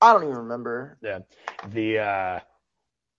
I 0.00 0.12
don't 0.12 0.24
even 0.24 0.36
remember. 0.36 0.98
Yeah, 1.02 1.20
the 1.68 1.98
uh, 1.98 2.40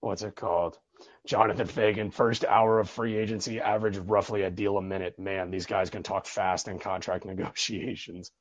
what's 0.02 0.24
it 0.24 0.36
called? 0.36 0.78
Jonathan 1.26 1.68
Feigen, 1.68 2.14
first 2.14 2.46
hour 2.46 2.80
of 2.80 2.90
free 2.90 3.18
agency, 3.18 3.60
averaged 3.62 4.00
roughly 4.00 4.44
a 4.44 4.52
deal 4.52 4.78
a 4.78 4.82
minute. 4.82 5.20
Man, 5.20 5.52
these 5.52 5.66
guys 5.66 5.90
can 5.90 6.04
talk 6.04 6.26
fast 6.26 6.68
in 6.68 6.80
contract 6.80 7.26
negotiations. 7.28 8.32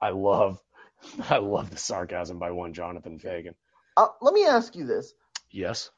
I 0.00 0.10
love, 0.10 0.60
I 1.30 1.38
love 1.38 1.70
the 1.70 1.76
sarcasm 1.78 2.38
by 2.38 2.50
one 2.52 2.72
Jonathan 2.74 3.18
Feigen. 3.18 3.54
Uh, 3.96 4.08
let 4.20 4.34
me 4.34 4.46
ask 4.46 4.76
you 4.76 4.86
this: 4.86 5.12
Yes, 5.50 5.90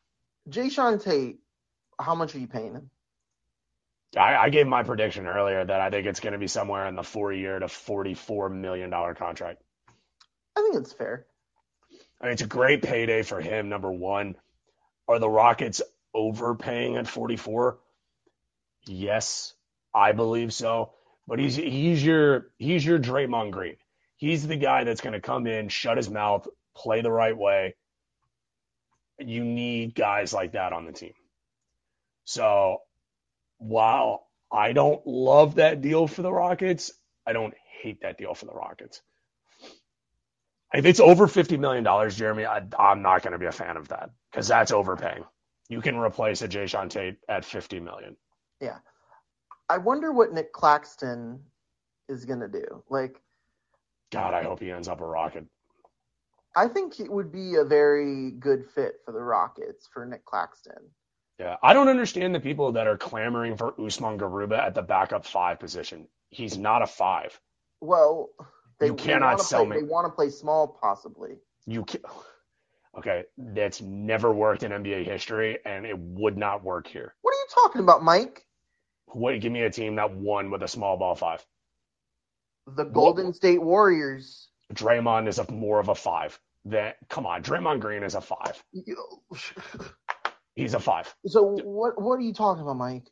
Jae'Sean 0.48 1.02
Tate, 1.02 1.38
how 1.98 2.14
much 2.14 2.34
are 2.34 2.38
you 2.38 2.48
paying 2.48 2.74
him? 2.74 2.90
I, 4.16 4.36
I 4.36 4.48
gave 4.50 4.66
my 4.66 4.82
prediction 4.82 5.26
earlier 5.26 5.64
that 5.64 5.80
I 5.80 5.90
think 5.90 6.06
it's 6.06 6.20
going 6.20 6.32
to 6.32 6.38
be 6.38 6.48
somewhere 6.48 6.86
in 6.88 6.96
the 6.96 7.02
four-year 7.02 7.58
to 7.60 7.68
forty-four 7.68 8.48
million 8.48 8.90
dollar 8.90 9.14
contract. 9.14 9.62
I 10.56 10.62
think 10.62 10.76
it's 10.76 10.92
fair. 10.92 11.26
I 12.20 12.24
mean, 12.24 12.32
it's 12.32 12.42
a 12.42 12.46
great 12.46 12.82
payday 12.82 13.22
for 13.22 13.40
him. 13.40 13.68
Number 13.68 13.90
one, 13.90 14.36
are 15.08 15.18
the 15.18 15.28
Rockets 15.28 15.82
overpaying 16.14 16.96
at 16.96 17.06
44? 17.06 17.78
Yes, 18.86 19.54
I 19.94 20.12
believe 20.12 20.52
so. 20.52 20.92
But 21.26 21.38
he's 21.38 21.54
he's 21.56 22.04
your 22.04 22.48
he's 22.58 22.84
your 22.84 22.98
Draymond 22.98 23.52
Green. 23.52 23.76
He's 24.16 24.46
the 24.46 24.56
guy 24.56 24.84
that's 24.84 25.00
going 25.00 25.12
to 25.12 25.20
come 25.20 25.46
in, 25.46 25.68
shut 25.68 25.96
his 25.96 26.10
mouth, 26.10 26.46
play 26.74 27.00
the 27.02 27.12
right 27.12 27.36
way. 27.36 27.76
You 29.20 29.44
need 29.44 29.94
guys 29.94 30.32
like 30.32 30.52
that 30.52 30.72
on 30.72 30.86
the 30.86 30.92
team. 30.92 31.14
So 32.24 32.78
while 33.58 34.26
I 34.52 34.72
don't 34.72 35.06
love 35.06 35.56
that 35.56 35.82
deal 35.82 36.06
for 36.06 36.22
the 36.22 36.32
Rockets, 36.32 36.92
I 37.26 37.32
don't 37.34 37.54
hate 37.82 38.02
that 38.02 38.18
deal 38.18 38.34
for 38.34 38.46
the 38.46 38.52
Rockets. 38.54 39.02
If 40.74 40.86
it's 40.86 41.00
over 41.00 41.26
$50 41.26 41.58
million, 41.58 41.84
Jeremy, 42.10 42.46
I, 42.46 42.62
I'm 42.78 43.02
not 43.02 43.22
going 43.22 43.32
to 43.32 43.38
be 43.38 43.46
a 43.46 43.52
fan 43.52 43.76
of 43.76 43.88
that 43.88 44.10
because 44.30 44.48
that's 44.48 44.72
overpaying. 44.72 45.24
You 45.68 45.80
can 45.82 45.96
replace 45.96 46.42
a 46.42 46.48
Jae'Sean 46.48 46.90
Tate 46.90 47.18
at 47.28 47.44
50 47.44 47.80
million. 47.80 48.16
Yeah. 48.60 48.78
I 49.68 49.78
wonder 49.78 50.12
what 50.12 50.32
Nick 50.32 50.52
Claxton 50.52 51.40
is 52.08 52.24
gonna 52.24 52.48
do. 52.48 52.84
Like, 52.90 53.20
God, 54.12 54.34
I 54.34 54.42
hope 54.44 54.60
he 54.60 54.70
ends 54.72 54.88
up 54.88 55.00
a 55.00 55.06
Rocket. 55.06 55.46
I 56.56 56.68
think 56.68 57.00
it 57.00 57.10
would 57.10 57.32
be 57.32 57.56
a 57.56 57.64
very 57.64 58.32
good 58.32 58.64
fit 58.74 58.96
for 59.04 59.12
the 59.12 59.20
Rockets 59.20 59.88
for 59.92 60.04
Nick 60.04 60.24
Claxton. 60.24 60.90
Yeah, 61.38 61.56
I 61.62 61.72
don't 61.72 61.88
understand 61.88 62.34
the 62.34 62.40
people 62.40 62.72
that 62.72 62.86
are 62.86 62.98
clamoring 62.98 63.56
for 63.56 63.74
Usman 63.80 64.18
Garuba 64.18 64.58
at 64.58 64.74
the 64.74 64.82
backup 64.82 65.24
five 65.24 65.58
position. 65.58 66.06
He's 66.28 66.58
not 66.58 66.82
a 66.82 66.86
five. 66.86 67.38
Well, 67.80 68.30
they, 68.78 68.86
You 68.86 68.94
cannot 68.94 69.32
wanna 69.32 69.42
sell 69.42 69.64
play, 69.64 69.76
me. 69.76 69.82
They 69.82 69.88
want 69.88 70.06
to 70.06 70.10
play 70.10 70.28
small, 70.30 70.68
possibly. 70.80 71.38
You 71.66 71.84
can 71.84 72.00
Okay, 72.96 73.24
that's 73.38 73.80
never 73.80 74.32
worked 74.32 74.64
in 74.64 74.72
NBA 74.72 75.04
history, 75.04 75.58
and 75.64 75.86
it 75.86 75.96
would 75.96 76.36
not 76.36 76.64
work 76.64 76.88
here. 76.88 77.14
What 77.22 77.30
are 77.32 77.36
you 77.36 77.46
talking 77.54 77.82
about, 77.82 78.02
Mike? 78.02 78.44
What? 79.06 79.40
Give 79.40 79.52
me 79.52 79.62
a 79.62 79.70
team 79.70 79.96
that 79.96 80.12
won 80.12 80.50
with 80.50 80.62
a 80.62 80.68
small 80.68 80.96
ball 80.96 81.14
five. 81.14 81.44
The 82.66 82.84
Golden 82.84 83.32
State 83.32 83.62
Warriors. 83.62 84.49
Draymond 84.72 85.28
is 85.28 85.38
a 85.38 85.50
more 85.50 85.80
of 85.80 85.88
a 85.88 85.94
five. 85.94 86.38
That 86.66 86.96
come 87.08 87.24
on, 87.26 87.42
Draymond 87.42 87.80
Green 87.80 88.02
is 88.02 88.14
a 88.14 88.20
five. 88.20 88.62
He's 90.54 90.74
a 90.74 90.80
five. 90.80 91.14
So 91.26 91.42
what? 91.62 92.00
What 92.00 92.14
are 92.14 92.20
you 92.20 92.34
talking 92.34 92.62
about, 92.62 92.76
Mike? 92.76 93.04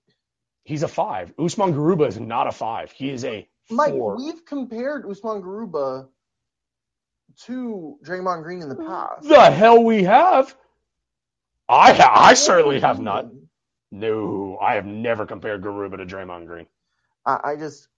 He's 0.65 0.83
a 0.83 0.89
five. 0.89 1.33
Usman 1.39 1.73
Garuba 1.73 2.07
is 2.09 2.21
not 2.21 2.47
a 2.47 2.53
five. 2.53 2.93
He 2.93 3.09
is 3.11 3.25
a 3.25 3.49
Mike, 3.71 3.93
four. 3.93 4.17
we've 4.19 4.45
compared 4.45 5.07
Usman 5.11 5.41
Garuba 5.43 6.09
to 7.45 7.97
Draymond 8.05 8.43
Green 8.43 8.61
in 8.63 8.69
the 8.69 8.77
past. 8.77 9.27
the 9.29 9.51
hell 9.51 9.83
we 9.83 10.03
have? 10.05 10.55
I 11.69 11.93
ha- 11.93 12.13
I 12.15 12.35
certainly 12.35 12.81
have 12.81 13.01
not. 13.01 13.31
No, 13.91 14.59
I 14.61 14.75
have 14.75 14.85
never 14.87 15.25
compared 15.25 15.63
Garuba 15.63 15.97
to 15.97 16.05
Draymond 16.07 16.47
Green 16.47 16.67
I, 17.25 17.41
I 17.53 17.57
just 17.57 17.89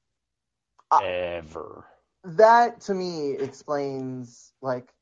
I- 0.93 1.05
ever. 1.05 1.85
That 2.25 2.83
to 2.83 2.95
me 2.95 3.33
explains 3.33 4.53
like 4.61 4.93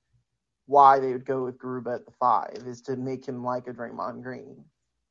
why 0.66 1.00
they 1.00 1.12
would 1.12 1.24
go 1.24 1.44
with 1.44 1.58
Garuba 1.58 1.96
at 1.96 2.06
the 2.06 2.12
five 2.12 2.62
is 2.66 2.82
to 2.82 2.96
make 2.96 3.26
him 3.26 3.42
like 3.42 3.66
a 3.66 3.72
Draymond 3.72 4.22
Green. 4.22 4.64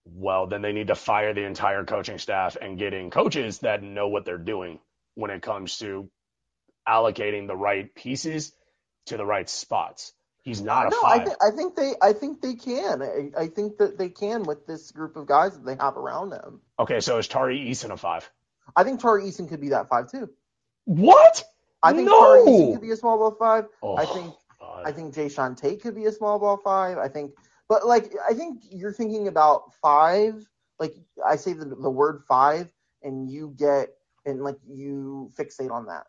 Well, 0.05 0.47
then 0.47 0.61
they 0.61 0.71
need 0.71 0.87
to 0.87 0.95
fire 0.95 1.33
the 1.33 1.43
entire 1.43 1.83
coaching 1.83 2.17
staff 2.17 2.55
and 2.61 2.77
get 2.77 2.93
in 2.93 3.09
coaches 3.09 3.59
that 3.59 3.83
know 3.83 4.07
what 4.07 4.23
they're 4.23 4.37
doing 4.37 4.79
when 5.15 5.31
it 5.31 5.41
comes 5.41 5.79
to 5.79 6.09
allocating 6.87 7.47
the 7.47 7.55
right 7.55 7.93
pieces 7.93 8.53
to 9.07 9.17
the 9.17 9.25
right 9.25 9.49
spots. 9.49 10.13
He's 10.43 10.61
not 10.61 10.87
a 10.87 10.89
no, 10.91 11.01
five. 11.01 11.21
I, 11.21 11.23
th- 11.25 11.37
I 11.41 11.51
think 11.51 11.75
they 11.75 11.93
I 12.01 12.13
think 12.13 12.41
they 12.41 12.53
can. 12.53 13.01
I, 13.01 13.31
I 13.37 13.47
think 13.47 13.79
that 13.79 13.97
they 13.97 14.07
can 14.07 14.43
with 14.43 14.65
this 14.65 14.91
group 14.91 15.17
of 15.17 15.25
guys 15.25 15.55
that 15.55 15.65
they 15.65 15.75
have 15.75 15.97
around 15.97 16.29
them. 16.29 16.61
okay, 16.79 17.01
so 17.01 17.17
is 17.17 17.27
Tari 17.27 17.59
Eason 17.59 17.91
a 17.91 17.97
five? 17.97 18.29
I 18.73 18.85
think 18.85 19.01
Tari 19.01 19.23
Eason 19.23 19.49
could 19.49 19.59
be 19.59 19.69
that 19.69 19.89
five 19.89 20.09
too. 20.09 20.29
What? 20.85 21.43
I 21.83 21.93
think 21.93 22.07
No! 22.07 22.19
Tari 22.19 22.41
Eason 22.41 22.71
could 22.71 22.81
be 22.81 22.91
a 22.91 22.95
small 22.95 23.17
ball 23.17 23.31
five. 23.31 23.65
Oh, 23.81 23.95
I 23.95 24.05
think 24.05 24.33
God. 24.59 24.85
I 24.85 24.91
think 24.91 25.13
Jae'Sean 25.13 25.55
Tate 25.57 25.81
could 25.81 25.95
be 25.95 26.05
a 26.05 26.11
small 26.11 26.39
ball 26.39 26.57
five. 26.57 26.97
I 26.97 27.07
think, 27.07 27.31
but 27.69 27.85
like 27.85 28.13
I 28.29 28.33
think 28.33 28.63
you're 28.69 28.93
thinking 28.93 29.27
about 29.27 29.73
five. 29.81 30.47
Like 30.79 30.95
I 31.25 31.35
say 31.35 31.53
the 31.53 31.65
the 31.65 31.89
word 31.89 32.21
five, 32.27 32.73
and 33.03 33.29
you 33.29 33.53
get 33.57 33.89
and 34.25 34.41
like 34.43 34.57
you 34.67 35.29
fixate 35.37 35.71
on 35.71 35.85
that. 35.87 36.05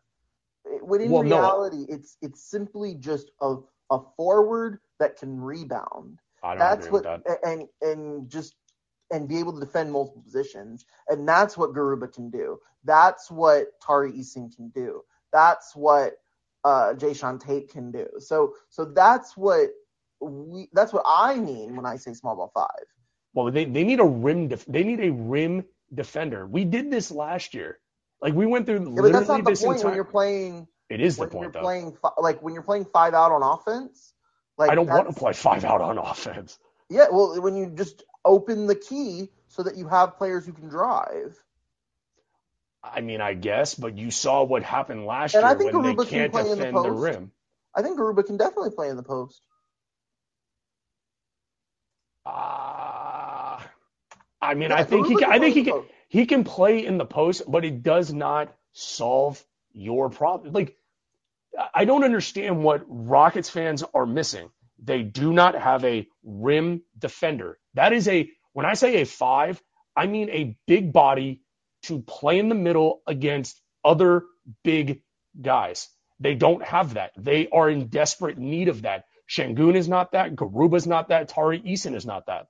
When 0.82 1.00
in 1.00 1.10
Well, 1.12 1.22
no. 1.22 1.38
reality, 1.40 1.86
it's 1.88 2.16
it's 2.20 2.42
simply 2.50 2.94
just 2.94 3.30
a 3.40 3.56
a 3.90 4.00
forward 4.16 4.80
that 4.98 5.16
can 5.16 5.40
rebound. 5.40 6.20
I 6.42 6.54
don't 6.54 6.62
That's 6.62 6.86
agree 6.86 6.92
what 6.92 7.04
with 7.04 7.24
that. 7.24 7.38
and 7.44 7.68
and 7.82 8.28
just 8.28 8.54
and 9.10 9.28
be 9.28 9.38
able 9.38 9.52
to 9.54 9.60
defend 9.60 9.92
multiple 9.92 10.22
positions, 10.22 10.84
and 11.08 11.26
that's 11.28 11.56
what 11.56 11.72
Garuba 11.72 12.12
can 12.12 12.30
do. 12.30 12.58
That's 12.84 13.30
what 13.30 13.68
Tari 13.80 14.12
Eason 14.12 14.54
can 14.54 14.68
do. 14.68 15.02
That's 15.32 15.74
what 15.76 16.14
uh, 16.64 16.94
Jae'Sean 16.96 17.40
Tate 17.40 17.70
can 17.70 17.92
do. 17.92 18.06
So 18.18 18.54
so 18.70 18.86
that's 18.86 19.36
what 19.36 19.70
we 20.20 20.68
that's 20.72 20.92
what 20.92 21.04
I 21.06 21.36
mean 21.36 21.76
when 21.76 21.86
I 21.86 21.96
say 21.96 22.14
small 22.14 22.36
ball 22.36 22.52
five. 22.54 22.86
Well, 23.34 23.50
they, 23.52 23.64
they 23.66 23.84
need 23.84 24.00
a 24.00 24.04
rim. 24.04 24.48
Def- 24.48 24.66
they 24.66 24.84
need 24.84 25.00
a 25.00 25.12
rim 25.12 25.64
defender. 25.94 26.46
We 26.46 26.64
did 26.64 26.90
this 26.90 27.10
last 27.10 27.54
year. 27.54 27.78
Like 28.20 28.34
we 28.34 28.46
went 28.46 28.66
through 28.66 28.80
Yeah, 28.96 29.02
literally 29.02 29.12
but 29.12 29.12
that's 29.12 29.28
not 29.28 29.44
the 29.44 29.52
point 29.52 29.76
entire. 29.76 29.84
when 29.84 29.94
you're 29.94 30.04
playing 30.04 30.68
it 30.90 31.00
is 31.00 31.18
the 31.18 31.26
when 31.26 31.40
you're 31.42 31.50
though. 31.52 31.60
playing 31.60 31.92
fi- 32.02 32.10
like 32.18 32.42
when 32.42 32.54
you're 32.54 32.62
playing 32.64 32.86
five 32.86 33.14
out 33.14 33.32
on 33.32 33.42
offense. 33.42 34.14
Like 34.58 34.70
I 34.70 34.74
don't 34.74 34.90
want 34.90 35.08
to 35.08 35.14
play 35.14 35.32
five 35.34 35.64
out 35.64 35.80
on 35.80 35.98
offense. 35.98 36.58
Yeah, 36.90 37.08
well, 37.12 37.40
when 37.42 37.56
you 37.56 37.72
just 37.76 38.04
open 38.24 38.66
the 38.68 38.76
key 38.76 39.30
so 39.48 39.62
that 39.64 39.76
you 39.76 39.88
have 39.88 40.16
players 40.18 40.46
who 40.46 40.52
can 40.52 40.68
drive. 40.68 41.36
I 42.94 43.00
mean, 43.02 43.20
I 43.20 43.34
guess, 43.34 43.74
but 43.74 43.98
you 43.98 44.10
saw 44.10 44.44
what 44.44 44.62
happened 44.64 45.06
last 45.06 45.40
And 45.40 45.44
I 45.44 45.54
year 45.54 45.56
think 45.56 45.72
when 45.72 45.74
Aruba 45.74 45.82
they 45.82 45.96
can 46.08 46.26
can't 46.26 46.32
play 46.32 46.50
in 46.50 46.60
the 46.60 46.66
defend 46.66 46.84
the 46.84 46.92
rim. 46.92 47.32
I 47.76 47.82
think 47.82 47.98
Garuba 47.98 48.26
can 48.26 48.36
definitely 48.38 48.70
play 48.72 48.90
in 48.90 48.96
the 48.96 49.04
post. 49.04 49.42
Uh, 52.26 53.60
I 54.42 54.54
mean, 54.56 54.70
Yeah, 54.70 54.76
I 54.76 54.84
think 54.84 55.06
he 55.08 55.16
Garuba 55.16 55.18
can, 55.18 55.30
I 55.30 55.38
think 55.40 55.54
he 55.56 55.64
can 55.64 55.74
post. 55.74 55.88
he 56.08 56.26
can 56.26 56.44
play 56.44 56.84
in 56.86 56.98
the 56.98 57.06
post, 57.06 57.42
but 57.48 57.64
it 57.64 57.82
does 57.82 58.12
not 58.12 58.54
solve 58.72 59.42
your 59.72 60.10
problem. 60.10 60.52
Like 60.54 60.76
I 61.74 61.86
don't 61.86 62.04
understand 62.04 62.62
what 62.64 62.84
Rockets 62.88 63.50
fans 63.50 63.84
are 63.94 64.06
missing. 64.06 64.50
They 64.82 65.02
do 65.02 65.32
not 65.32 65.54
have 65.56 65.84
a 65.84 66.08
rim 66.24 66.82
defender. 66.98 67.58
That 67.74 67.92
is 67.92 68.08
a 68.08 68.30
when 68.54 68.66
I 68.66 68.74
say 68.74 69.02
a 69.02 69.06
5, 69.06 69.62
I 69.96 70.06
mean 70.06 70.30
a 70.30 70.56
big 70.66 70.92
body 70.92 71.42
to 71.84 72.00
play 72.02 72.38
in 72.38 72.48
the 72.48 72.54
middle 72.54 73.02
against 73.06 73.60
other 73.84 74.22
big 74.64 75.02
guys. 75.40 75.88
They 76.20 76.34
don't 76.34 76.64
have 76.64 76.94
that. 76.94 77.12
They 77.16 77.48
are 77.48 77.70
in 77.70 77.88
desperate 77.88 78.38
need 78.38 78.68
of 78.68 78.82
that. 78.82 79.04
Sengun 79.30 79.76
is 79.76 79.88
not 79.88 80.12
that. 80.12 80.34
Garuba's 80.34 80.86
not 80.86 81.08
that. 81.10 81.28
Tari 81.28 81.60
Eason 81.60 81.94
is 81.94 82.04
not 82.06 82.26
that. 82.26 82.46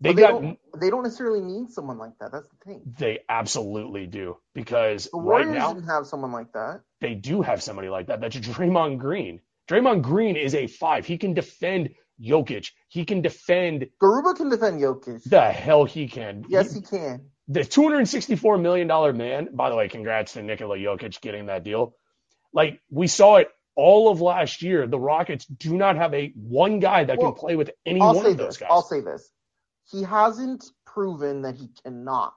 They 0.00 0.12
they 0.12 0.22
got 0.22 0.40
don't, 0.42 0.58
they 0.78 0.90
don't 0.90 1.02
necessarily 1.04 1.40
need 1.40 1.70
someone 1.72 1.98
like 1.98 2.12
that. 2.20 2.30
That's 2.30 2.46
the 2.48 2.56
thing. 2.64 2.82
they 2.98 3.20
absolutely 3.28 4.06
do 4.06 4.36
because 4.54 5.04
The 5.10 5.18
right 5.18 5.46
Warriors 5.46 5.54
now 5.54 5.72
didn't 5.72 5.88
have 5.88 6.06
someone 6.06 6.32
like 6.32 6.52
that. 6.52 6.82
they 7.00 7.14
do 7.14 7.40
have 7.42 7.62
somebody 7.62 7.88
like 7.88 8.08
that. 8.08 8.20
That's 8.20 8.36
Draymond 8.36 8.98
Green. 8.98 9.40
Draymond 9.70 10.02
Green 10.02 10.36
is 10.36 10.54
a 10.54 10.66
five. 10.66 11.06
He 11.06 11.16
can 11.18 11.32
defend 11.34 11.90
Jokic. 12.22 12.70
He 12.88 13.04
can 13.06 13.22
defend 13.22 13.86
Garuba 14.02 14.36
can 14.36 14.48
defend 14.50 14.80
Jokic. 14.80 15.22
the 15.24 15.40
hell 15.50 15.84
he 15.84 16.08
can. 16.08 16.44
yes, 16.48 16.72
He- 16.74 16.80
he 16.80 16.86
can. 16.86 17.30
The 17.48 17.60
$264 17.60 18.60
million 18.60 19.16
man, 19.16 19.48
by 19.52 19.70
the 19.70 19.76
way, 19.76 19.88
congrats 19.88 20.32
to 20.34 20.42
Nikola 20.42 20.76
Jokic 20.76 21.20
getting 21.20 21.46
that 21.46 21.62
deal. 21.64 21.94
Like 22.52 22.80
we 22.90 23.06
saw 23.06 23.36
it 23.36 23.50
all 23.76 24.08
of 24.10 24.20
last 24.20 24.62
year. 24.62 24.86
The 24.86 24.98
Rockets 24.98 25.44
do 25.46 25.76
not 25.76 25.96
have 25.96 26.12
a 26.14 26.32
one 26.34 26.80
guy 26.80 27.04
that 27.04 27.18
Well, 27.18 27.32
can 27.32 27.38
play 27.40 27.56
with 27.56 27.70
any 27.84 28.00
I'll 28.00 28.14
one 28.14 28.24
say 28.24 28.30
of 28.32 28.36
those 28.38 28.46
this. 28.48 28.56
guys. 28.58 28.68
I'll 28.70 28.82
say 28.82 29.00
this. 29.00 29.30
He 29.90 30.02
hasn't 30.02 30.64
proven 30.86 31.42
that 31.42 31.54
he 31.56 31.68
cannot. 31.84 32.34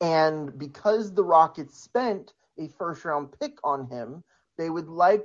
And 0.00 0.58
because 0.58 1.12
the 1.14 1.24
Rockets 1.24 1.78
spent 1.78 2.32
a 2.58 2.68
first 2.78 3.04
round 3.04 3.28
pick 3.38 3.58
on 3.62 3.88
him, 3.88 4.24
they 4.56 4.70
would 4.70 4.88
like, 4.88 5.24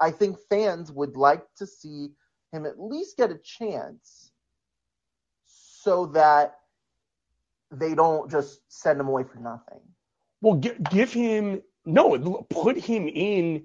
I 0.00 0.10
think 0.10 0.38
fans 0.50 0.92
would 0.92 1.16
like 1.16 1.44
to 1.58 1.66
see 1.66 2.10
him 2.52 2.66
at 2.66 2.80
least 2.80 3.16
get 3.16 3.30
a 3.30 3.38
chance 3.38 4.30
so 5.46 6.06
that 6.06 6.54
they 7.72 7.94
don't 7.94 8.30
just 8.30 8.60
send 8.68 9.00
him 9.00 9.08
away 9.08 9.24
for 9.24 9.38
nothing. 9.38 9.80
Well, 10.42 10.56
gi- 10.56 10.76
give 10.90 11.12
him 11.12 11.62
no, 11.86 12.46
put 12.50 12.78
him 12.78 13.08
in 13.08 13.64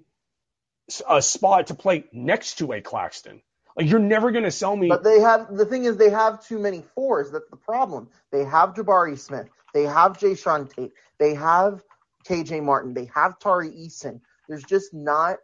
a 1.09 1.21
spot 1.21 1.67
to 1.67 1.75
play 1.75 2.05
next 2.13 2.57
to 2.59 2.73
a 2.73 2.81
Claxton. 2.81 3.41
Like 3.77 3.87
you're 3.89 3.99
never 3.99 4.31
going 4.31 4.45
to 4.45 4.51
sell 4.51 4.75
me. 4.75 4.89
But 4.89 5.03
they 5.03 5.19
have 5.21 5.55
the 5.55 5.65
thing 5.65 5.85
is 5.85 5.97
they 5.97 6.09
have 6.11 6.45
too 6.45 6.59
many 6.59 6.83
fours. 6.95 7.31
That's 7.31 7.49
the 7.49 7.57
problem. 7.57 8.09
They 8.31 8.43
have 8.45 8.73
Jabari 8.75 9.17
Smith. 9.19 9.47
They 9.73 9.83
have 9.83 10.17
Jae'Sean 10.19 10.69
Tate. 10.73 10.93
They 11.19 11.35
have 11.35 11.83
KJ 12.29 12.63
Martin. 12.63 12.93
They 12.93 13.09
have 13.15 13.39
Tari 13.39 13.69
Eason. 13.71 14.21
There's 14.47 14.65
just 14.65 14.93
not 14.93 15.37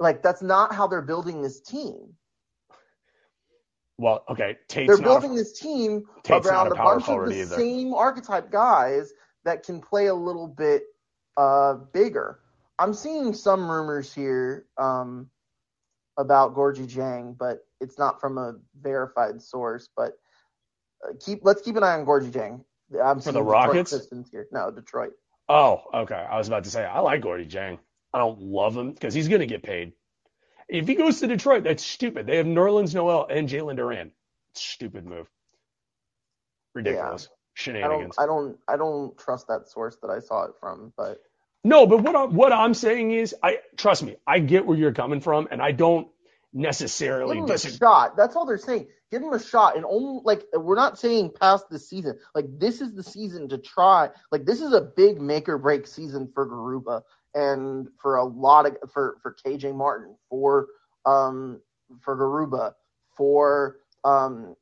like 0.00 0.22
that's 0.22 0.42
not 0.42 0.74
how 0.74 0.88
they're 0.88 1.02
building 1.02 1.42
this 1.42 1.60
team. 1.60 2.14
Well, 3.98 4.24
okay, 4.28 4.56
Tate's 4.68 4.88
They're 4.88 5.02
building 5.02 5.32
A, 5.32 5.36
this 5.36 5.58
team 5.58 6.04
Tate's 6.24 6.46
around 6.46 6.68
a 6.68 6.72
a 6.72 6.76
bunch 6.76 7.08
of 7.08 7.28
the 7.28 7.42
either. 7.42 7.56
same 7.56 7.94
archetype 7.94 8.50
guys 8.50 9.12
that 9.44 9.62
can 9.64 9.80
play 9.80 10.06
a 10.06 10.14
little 10.14 10.48
bit 10.48 10.82
uh, 11.36 11.74
bigger. 11.92 12.40
I'm 12.78 12.92
seeing 12.92 13.32
some 13.34 13.70
rumors 13.70 14.12
here 14.12 14.66
um, 14.78 15.28
about 16.16 16.54
Gorgui 16.56 16.92
Dieng, 16.92 17.38
but 17.38 17.58
it's 17.80 17.98
not 17.98 18.20
from 18.20 18.36
a 18.38 18.54
verified 18.80 19.40
source. 19.40 19.88
But 19.96 20.14
uh, 21.06 21.12
keep 21.24 21.40
let's 21.42 21.62
keep 21.62 21.76
an 21.76 21.84
eye 21.84 21.94
on 21.98 22.04
Gorgui 22.04 22.32
Dieng. 22.32 22.64
I'm 23.02 23.20
For 23.20 23.22
seeing 23.22 23.34
the 23.34 23.40
Detroit 23.40 23.66
Rockets? 23.66 23.92
Pistons 23.92 24.28
here. 24.30 24.46
No, 24.50 24.70
Detroit. 24.70 25.12
oh, 25.48 25.82
okay. 25.94 26.26
I 26.28 26.36
was 26.36 26.48
about 26.48 26.64
to 26.64 26.70
say 26.70 26.84
I 26.84 26.98
like 27.00 27.20
Gordy 27.20 27.46
Jang. 27.46 27.78
I 28.12 28.18
don't 28.18 28.40
love 28.40 28.76
him 28.76 28.92
because 28.92 29.14
he's 29.14 29.28
going 29.28 29.40
to 29.40 29.46
get 29.46 29.62
paid. 29.62 29.92
If 30.68 30.88
he 30.88 30.94
goes 30.94 31.20
to 31.20 31.26
Detroit, 31.26 31.64
that's 31.64 31.84
stupid. 31.84 32.26
They 32.26 32.36
have 32.36 32.46
Nerlens 32.46 32.94
Noel 32.94 33.26
and 33.28 33.48
Jalen 33.48 33.78
Duren. 33.78 34.10
Stupid 34.54 35.04
move. 35.04 35.28
Ridiculous. 36.74 37.04
I 37.04 37.08
don't. 37.08 37.30
Shenanigans. 37.54 38.16
I 38.18 38.26
don't. 38.26 38.58
I 38.68 38.76
don't 38.76 39.16
trust 39.16 39.48
that 39.48 39.68
source 39.68 39.96
that 40.02 40.10
I 40.10 40.18
saw 40.20 40.44
it 40.44 40.52
from. 40.60 40.92
But 40.96 41.20
No, 41.62 41.86
but 41.86 42.02
what 42.02 42.16
I'm, 42.16 42.34
what 42.34 42.52
I'm 42.52 42.74
saying 42.74 43.12
is, 43.12 43.34
I 43.42 43.58
trust 43.76 44.02
me, 44.02 44.16
I 44.26 44.40
get 44.40 44.66
where 44.66 44.76
you're 44.76 44.92
coming 44.92 45.20
from, 45.20 45.48
and 45.50 45.62
I 45.62 45.72
don't 45.72 46.08
necessarily 46.52 47.36
give 47.36 47.44
him 47.44 47.50
a 47.50 47.58
shot. 47.58 48.16
That's 48.16 48.36
all 48.36 48.46
they're 48.46 48.58
saying. 48.58 48.88
Give 49.10 49.22
him 49.22 49.32
a 49.32 49.42
shot, 49.42 49.76
and 49.76 49.84
only 49.84 50.22
like 50.24 50.44
we're 50.52 50.74
not 50.74 50.98
saying 50.98 51.32
past 51.40 51.68
the 51.70 51.78
season. 51.78 52.18
Like 52.34 52.46
this 52.58 52.80
is 52.80 52.94
the 52.94 53.02
season 53.04 53.48
to 53.50 53.58
try. 53.58 54.10
Like 54.32 54.44
this 54.44 54.60
is 54.60 54.72
a 54.72 54.80
big 54.80 55.20
make 55.20 55.48
or 55.48 55.58
break 55.58 55.86
season 55.86 56.30
for 56.34 56.48
Garuba 56.48 57.02
and 57.34 57.88
for 58.00 58.16
a 58.16 58.24
lot 58.24 58.66
of 58.66 58.76
for 58.92 59.16
for 59.22 59.36
KJ 59.44 59.74
Martin 59.74 60.16
for 60.28 60.68
um 61.04 61.60
for 62.00 62.16
Garuba 62.16 62.72
for 63.16 63.76
um 64.04 64.54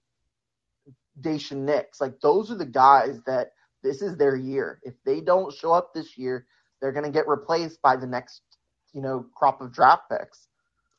Daishen 1.20 1.58
Nix. 1.58 2.00
Like 2.00 2.20
those 2.20 2.50
are 2.50 2.56
the 2.56 2.66
guys 2.66 3.20
that 3.26 3.52
this 3.82 4.02
is 4.02 4.16
their 4.16 4.36
year. 4.36 4.80
If 4.82 4.94
they 5.04 5.20
don't 5.20 5.52
show 5.52 5.72
up 5.72 5.92
this 5.92 6.16
year, 6.16 6.46
they're 6.80 6.92
gonna 6.92 7.10
get 7.10 7.28
replaced 7.28 7.82
by 7.82 7.96
the 7.96 8.06
next 8.06 8.42
you 8.92 9.02
know 9.02 9.26
crop 9.34 9.60
of 9.60 9.72
draft 9.72 10.02
picks. 10.10 10.48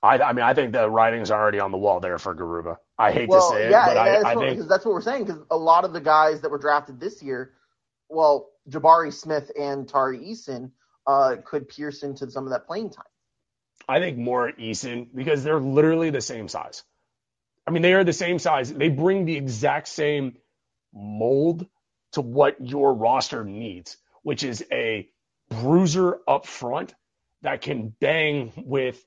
I, 0.03 0.19
I 0.19 0.34
mean, 0.34 0.43
I 0.43 0.53
think 0.53 0.74
the 0.74 0.89
writing's 0.89 1.32
already 1.32 1.61
on 1.61 1.71
the 1.71 1.78
wall 1.78 2.01
there 2.01 2.17
for 2.17 2.36
Garuba. 2.36 2.76
I 2.99 3.13
hate 3.13 3.30
well, 3.30 3.51
to 3.51 3.55
say 3.55 3.67
it, 3.67 3.71
yeah, 3.71 3.86
but 3.86 3.95
yeah, 3.95 4.01
I, 4.01 4.32
I 4.32 4.36
what, 4.36 4.43
think 4.43 4.57
because 4.57 4.67
that's 4.67 4.84
what 4.84 4.93
we're 4.93 5.01
saying. 5.01 5.24
Because 5.24 5.41
a 5.49 5.57
lot 5.57 5.86
of 5.86 5.93
the 5.93 6.01
guys 6.01 6.41
that 6.41 6.51
were 6.51 6.57
drafted 6.57 6.99
this 6.99 7.24
year, 7.24 7.53
well, 8.09 8.49
Jabari 8.69 9.13
Smith 9.13 9.49
and 9.57 9.88
Tari 9.88 10.19
Eason 10.19 10.71
uh, 11.08 11.38
could 11.45 11.68
pierce 11.70 12.04
into 12.04 12.30
some 12.32 12.45
of 12.45 12.51
that 12.51 12.68
playing 12.68 12.91
time. 12.91 13.06
I 13.88 13.99
think 13.99 14.18
more 14.18 14.51
Eason 14.54 15.08
because 15.14 15.43
they're 15.43 15.60
literally 15.60 16.10
the 16.10 16.22
same 16.22 16.47
size. 16.47 16.84
I 17.68 17.72
mean, 17.72 17.82
they 17.82 17.93
are 17.93 18.04
the 18.04 18.14
same 18.14 18.39
size. 18.39 18.74
They 18.74 18.89
bring 18.89 19.26
the 19.26 19.38
exact 19.38 19.88
same 19.88 20.38
mold 20.93 21.66
to 22.14 22.22
what 22.22 22.58
your 22.62 22.93
roster 22.93 23.43
needs, 23.43 23.97
which 24.24 24.43
is 24.43 24.64
a 24.72 25.10
bruiser 25.49 26.20
up 26.28 26.45
front 26.45 26.93
that 27.41 27.62
can 27.62 27.93
bang 27.99 28.51
with. 28.58 29.04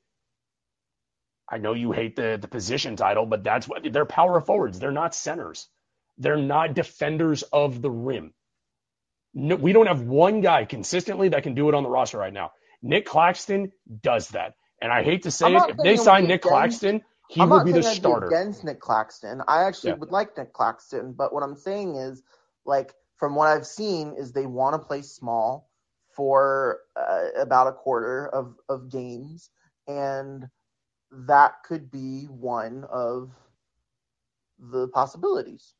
I 1.49 1.59
know 1.59 1.74
you 1.74 1.92
hate 1.92 2.16
the, 2.16 2.38
the 2.40 2.49
position 2.49 2.97
title, 2.97 3.26
but 3.26 3.44
that's 3.44 3.68
what 3.68 3.82
they're 3.92 4.05
power 4.07 4.40
forwards. 4.40 4.78
They're 4.80 4.90
not 4.92 5.14
centers. 5.14 5.68
They're 6.18 6.36
not 6.36 6.74
defenders 6.74 7.42
of 7.44 7.82
the 7.82 7.90
rim. 7.90 8.32
No, 9.39 9.55
we 9.57 9.74
don't 9.74 9.87
have 9.87 10.01
one 10.01 10.41
guy 10.41 10.64
consistently 10.64 11.28
that 11.28 11.43
can 11.43 11.55
do 11.55 11.68
it 11.68 11.74
on 11.74 11.82
the 11.82 11.91
roster 11.91 12.16
right 12.16 12.32
now. 12.32 12.53
Nick 12.80 13.05
Claxton 13.05 13.70
does 14.01 14.28
that. 14.30 14.55
And 14.80 14.91
I 14.91 15.03
hate 15.03 15.24
to 15.24 15.30
say 15.30 15.55
it, 15.55 15.62
if 15.68 15.76
they 15.76 15.97
sign 15.97 16.22
Nick 16.22 16.41
against- 16.45 16.49
Claxton, 16.49 17.03
he 17.28 17.43
I'm 17.43 17.51
will 17.51 17.59
not 17.59 17.66
be 17.66 17.72
the 17.72 17.82
starter. 17.82 18.28
against 18.28 18.64
Nick 18.64 18.80
Claxton. 18.80 19.43
I 19.47 19.64
actually 19.64 19.91
Yeah. 19.91 19.97
would 19.97 20.11
like 20.11 20.37
Nick 20.39 20.55
Claxton, 20.55 21.12
but 21.12 21.34
what 21.34 21.43
I'm 21.43 21.55
saying 21.57 21.97
is, 21.97 22.22
like, 22.64 22.95
from 23.16 23.34
what 23.34 23.49
I've 23.49 23.66
seen, 23.66 24.14
is 24.14 24.32
they 24.32 24.47
want 24.47 24.74
to 24.74 24.78
play 24.78 25.03
small 25.03 25.70
for 26.14 26.80
uh, 26.97 27.28
about 27.37 27.66
a 27.66 27.72
quarter 27.72 28.28
of, 28.28 28.57
of 28.70 28.89
games, 28.89 29.51
and 29.87 30.49
that 31.11 31.62
could 31.62 31.91
be 31.91 32.24
one 32.24 32.84
of 32.84 33.32
the 34.59 34.89
possibilities. 34.89 35.74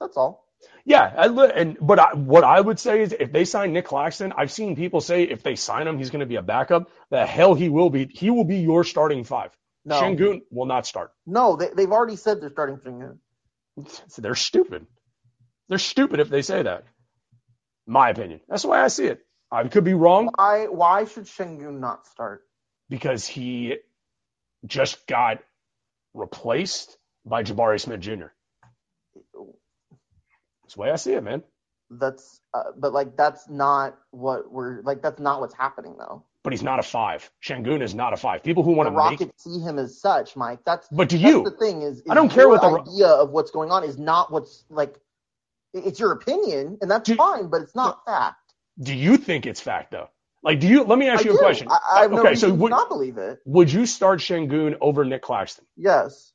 That's 0.00 0.16
all. 0.16 0.47
Yeah, 0.84 1.12
I, 1.16 1.26
li- 1.28 1.52
and 1.54 1.78
but 1.80 1.98
I, 2.00 2.14
what 2.14 2.44
I 2.44 2.60
would 2.60 2.80
say 2.80 3.02
is 3.02 3.14
if 3.18 3.32
they 3.32 3.44
sign 3.44 3.72
Nick 3.72 3.86
Claxton, 3.86 4.32
I've 4.36 4.52
seen 4.52 4.76
people 4.76 5.00
say 5.00 5.24
if 5.24 5.42
they 5.42 5.56
sign 5.56 5.86
him, 5.88 5.98
he's 5.98 6.10
going 6.10 6.20
to 6.20 6.26
be 6.26 6.36
a 6.36 6.42
backup. 6.42 6.90
The 7.10 7.26
hell 7.26 7.54
he 7.54 7.68
will 7.68 7.90
be. 7.90 8.06
He 8.12 8.30
will 8.30 8.44
be 8.44 8.58
your 8.58 8.84
starting 8.84 9.24
five. 9.24 9.56
No, 9.84 10.00
Sengun 10.00 10.42
will 10.50 10.66
not 10.66 10.86
start. 10.86 11.12
no, 11.26 11.56
they, 11.56 11.70
they've 11.76 11.92
already 11.92 12.16
said 12.16 12.40
they're 12.40 12.50
starting 12.50 12.78
Sengun. 12.78 13.18
They're 14.18 14.34
stupid. 14.36 14.86
They're 15.68 15.78
stupid 15.78 16.20
if 16.20 16.30
they 16.30 16.42
say 16.42 16.62
that. 16.62 16.84
My 17.86 18.10
opinion. 18.10 18.40
That's 18.48 18.62
the 18.62 18.68
way 18.68 18.78
I 18.78 18.88
see 18.88 19.06
it. 19.06 19.20
I 19.52 19.68
could 19.68 19.84
be 19.84 19.94
wrong 19.94 20.30
Why? 20.36 20.66
Why 20.66 21.04
should 21.06 21.24
Sengun 21.26 21.80
not 21.80 22.06
start? 22.06 22.42
because 22.90 23.26
he 23.26 23.76
just 24.66 25.06
got 25.06 25.38
replaced 26.14 26.98
by 27.26 27.42
Jabari 27.44 27.80
Smith 27.80 28.00
Jr. 28.00 28.26
That's 30.68 30.74
the 30.74 30.80
way 30.82 30.90
I 30.90 30.96
see 30.96 31.14
it, 31.14 31.24
man. 31.24 31.42
That's, 31.88 32.42
uh, 32.52 32.64
but 32.76 32.92
like 32.92 33.16
that's 33.16 33.48
not 33.48 33.96
what 34.10 34.52
we're 34.52 34.82
like. 34.82 35.00
That's 35.00 35.18
not 35.18 35.40
what's 35.40 35.54
happening 35.54 35.96
though. 35.98 36.26
But 36.44 36.52
he's 36.52 36.62
not 36.62 36.78
a 36.78 36.82
five. 36.82 37.30
Sengun 37.42 37.80
is 37.80 37.94
not 37.94 38.12
a 38.12 38.18
five. 38.18 38.42
People 38.42 38.62
who 38.62 38.72
want 38.72 38.88
the 38.88 38.90
to 38.90 38.96
Rockets 38.96 39.20
make. 39.22 39.32
see 39.38 39.60
him 39.60 39.78
as 39.78 39.98
such, 39.98 40.36
Mike. 40.36 40.58
That's 40.66 40.86
But 40.92 41.08
do 41.08 41.16
that's 41.16 41.26
you? 41.32 41.42
the 41.44 41.52
thing 41.52 41.80
is, 41.80 42.00
is 42.00 42.02
I 42.10 42.14
don't 42.14 42.28
care 42.30 42.50
what 42.50 42.60
the 42.60 42.68
idea 42.82 43.06
of 43.06 43.30
what's 43.30 43.50
going 43.50 43.70
on 43.70 43.82
is 43.82 43.96
not 43.96 44.30
what's 44.30 44.66
like. 44.68 44.94
It's 45.72 45.98
your 45.98 46.12
opinion, 46.12 46.76
and 46.82 46.90
that's 46.90 47.08
Do- 47.08 47.14
fine, 47.16 47.48
but 47.48 47.62
it's 47.62 47.74
not 47.74 48.04
fact. 48.04 48.36
Do 48.78 48.94
you 48.94 49.16
think 49.16 49.46
it's 49.46 49.60
fact 49.62 49.90
though? 49.90 50.10
Like, 50.42 50.60
do 50.60 50.68
you? 50.68 50.82
Let 50.84 50.98
me 50.98 51.08
ask 51.08 51.24
I 51.24 51.30
you 51.30 51.36
a 51.36 51.38
question. 51.38 51.68
I, 51.70 51.78
I 52.04 52.06
no 52.08 52.20
okay, 52.20 52.34
so 52.34 52.52
would, 52.52 52.68
not 52.70 52.90
believe 52.90 53.16
it. 53.16 53.38
would 53.46 53.72
you 53.72 53.86
start 53.86 54.20
Sengun 54.20 54.76
over 54.82 55.06
Nick 55.06 55.22
Claxton? 55.22 55.64
Yes, 55.78 56.32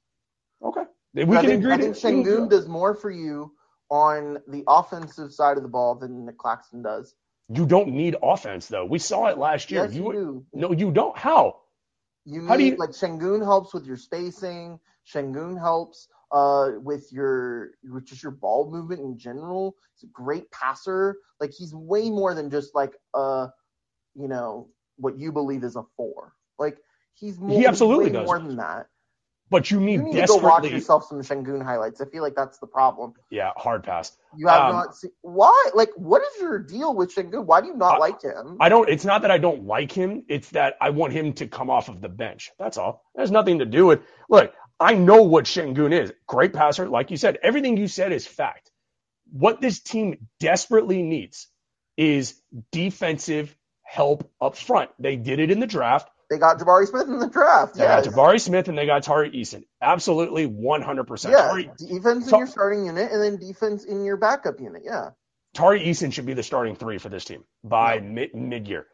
Okay, 0.64 0.84
we 1.14 1.22
I 1.38 1.42
can 1.42 1.50
think, 1.52 1.64
agree. 1.64 1.74
I 1.74 1.78
think 1.78 1.96
Sengun 1.96 2.50
does 2.50 2.68
more 2.68 2.96
for 2.96 3.12
you 3.12 3.52
on 3.94 4.40
the 4.48 4.64
offensive 4.68 5.32
side 5.32 5.56
of 5.56 5.62
the 5.62 5.70
ball 5.70 5.94
than 5.94 6.26
Nick 6.26 6.40
Claxton 6.40 6.82
does. 6.82 7.14
You 7.50 7.68
don't 7.68 7.90
need 7.90 8.16
offense 8.24 8.68
though. 8.68 8.86
We 8.86 8.98
saw 8.98 9.28
it 9.28 9.38
last 9.38 9.70
year. 9.70 9.86
Yes, 9.86 9.94
you, 9.94 10.12
do. 10.12 10.46
no, 10.52 10.72
you 10.72 10.92
don't. 10.92 11.16
How? 11.16 11.58
You 12.26 12.42
need 12.42 12.48
How 12.48 12.58
do 12.58 12.64
you- 12.64 12.76
like 12.78 12.90
Sengun 12.90 13.44
helps 13.44 13.72
with 13.74 13.86
your 13.86 13.98
spacing. 13.98 14.80
Sengun 15.14 15.60
helps 15.60 16.08
uh 16.32 16.72
with 16.82 17.12
your 17.12 17.72
with 17.84 18.06
just 18.06 18.24
your 18.24 18.32
ball 18.32 18.72
movement 18.72 19.02
in 19.02 19.20
general. 19.20 19.76
He's 19.96 20.10
a 20.10 20.12
great 20.12 20.50
passer. 20.50 21.18
Like 21.40 21.52
he's 21.56 21.76
way 21.76 22.10
more 22.10 22.34
than 22.34 22.50
just 22.50 22.74
like 22.74 22.94
uh 23.14 23.48
you 24.16 24.28
know 24.28 24.70
what 24.98 25.20
you 25.20 25.32
believe 25.32 25.64
is 25.64 25.76
a 25.76 25.84
four. 25.98 26.34
Like 26.58 26.78
he's 27.14 27.38
more 27.38 27.60
He 27.60 27.68
absolutely 27.68 28.10
does. 28.10 28.26
more 28.26 28.40
than 28.40 28.56
that. 28.58 28.88
But 29.54 29.72
you 29.72 29.80
need 29.80 30.02
You 30.02 30.04
need 30.04 30.16
to 30.16 30.28
go 30.28 30.36
watch 30.38 30.44
desperately. 30.64 30.72
yourself 30.74 31.06
some 31.08 31.22
Sengun 31.22 31.64
highlights. 31.64 32.02
I 32.02 32.08
feel 32.08 32.24
like 32.24 32.36
that's 32.36 32.60
the 32.60 32.68
problem. 32.68 33.14
Yeah, 33.32 33.52
hard 33.58 33.84
pass. 33.86 34.18
You 34.36 34.50
have 34.50 34.64
Um, 34.64 34.74
not 34.74 34.98
seen 34.98 35.12
why? 35.24 35.72
Like, 35.76 35.92
what 35.96 36.22
is 36.24 36.42
your 36.42 36.60
deal 36.60 36.96
with 36.96 37.16
Sengun? 37.16 37.46
Why 37.46 37.62
do 37.62 37.68
you 37.70 37.76
not 37.78 37.96
I- 37.96 38.00
like 38.00 38.22
him? 38.22 38.58
I 38.62 38.70
don't. 38.70 38.90
It's 38.90 39.06
not 39.06 39.24
that 39.24 39.32
I 39.32 39.40
don't 39.40 39.66
like 39.66 39.94
him. 39.94 40.26
It's 40.30 40.50
that 40.52 40.76
I 40.82 40.92
want 40.92 41.14
him 41.14 41.34
to 41.36 41.48
come 41.48 41.70
off 41.72 41.90
of 41.90 42.02
the 42.02 42.10
bench. 42.10 42.52
That's 42.60 42.78
all. 42.78 43.04
It 43.16 43.22
has 43.22 43.32
nothing 43.32 43.60
to 43.60 43.66
do 43.66 43.86
with. 43.88 44.02
Look, 44.30 44.54
I 44.80 44.96
know 44.96 45.24
what 45.24 45.46
Shengun 45.46 45.94
is. 45.94 46.14
Great 46.28 46.54
passer, 46.54 46.90
like 46.90 47.12
you 47.12 47.18
said. 47.18 47.40
Everything 47.44 47.78
you 47.78 47.88
said 47.88 48.12
is 48.14 48.28
fact. 48.28 48.72
What 49.32 49.62
this 49.62 49.82
team 49.82 50.28
desperately 50.40 51.02
needs 51.04 51.48
is 51.98 52.42
defensive 52.72 53.56
help 53.84 54.30
up 54.42 54.58
front. 54.58 54.92
They 55.00 55.16
did 55.18 55.40
it 55.40 55.52
in 55.52 55.60
the 55.62 55.68
draft. 55.68 56.10
They 56.30 56.38
got 56.40 56.60
Jabari 56.60 56.88
Smith 56.88 57.08
in 57.08 57.20
the 57.20 57.28
draft. 57.28 57.76
They 57.76 57.84
Yes. 57.84 58.08
got 58.08 58.14
Jabari 58.14 58.42
Smith 58.42 58.68
and 58.70 58.78
they 58.78 58.86
got 58.86 59.04
Tari 59.04 59.32
Eason. 59.32 59.66
Absolutely, 59.82 60.46
one 60.46 60.82
hundred 60.82 61.06
percent. 61.06 61.34
Yeah, 61.34 61.48
Tari, 61.48 61.72
defense 61.78 62.32
in 62.32 62.38
your 62.40 62.48
starting 62.48 62.86
unit 62.86 63.12
and 63.12 63.22
then 63.24 63.38
defense 63.38 63.86
in 63.86 64.04
your 64.06 64.18
backup 64.18 64.60
unit. 64.60 64.84
Yeah. 64.86 65.12
Tari 65.54 65.82
Eason 65.82 66.12
should 66.14 66.26
be 66.26 66.34
the 66.34 66.44
starting 66.44 66.76
three 66.76 66.98
for 66.98 67.10
this 67.10 67.26
team 67.26 67.44
by 67.64 67.98
No. 68.00 68.02
mid 68.02 68.36
mid 68.36 68.68
year. 68.68 68.88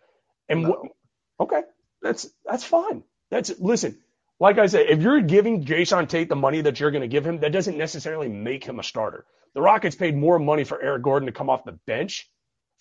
And 0.49 0.63
No. 0.63 0.91
wh- 1.39 1.43
okay, 1.43 1.61
that's 2.01 2.29
that's 2.45 2.63
fine. 2.63 3.03
That's 3.31 3.57
listen. 3.59 3.97
Like 4.39 4.57
I 4.57 4.67
said, 4.67 4.87
if 4.89 5.01
you're 5.01 5.21
giving 5.21 5.65
Jae'Sean 5.65 6.07
Tate 6.09 6.29
the 6.29 6.35
money 6.35 6.61
that 6.61 6.79
you're 6.79 6.91
going 6.91 7.01
to 7.01 7.07
give 7.09 7.25
him, 7.25 7.39
that 7.41 7.51
doesn't 7.51 7.77
necessarily 7.77 8.29
make 8.29 8.63
him 8.63 8.79
a 8.79 8.83
starter. 8.83 9.25
The 9.53 9.61
Rockets 9.61 9.95
paid 9.97 10.15
more 10.15 10.39
money 10.39 10.63
for 10.63 10.81
Eric 10.81 11.03
Gordon 11.03 11.27
to 11.27 11.33
come 11.33 11.49
off 11.49 11.65
the 11.65 11.73
bench 11.87 12.29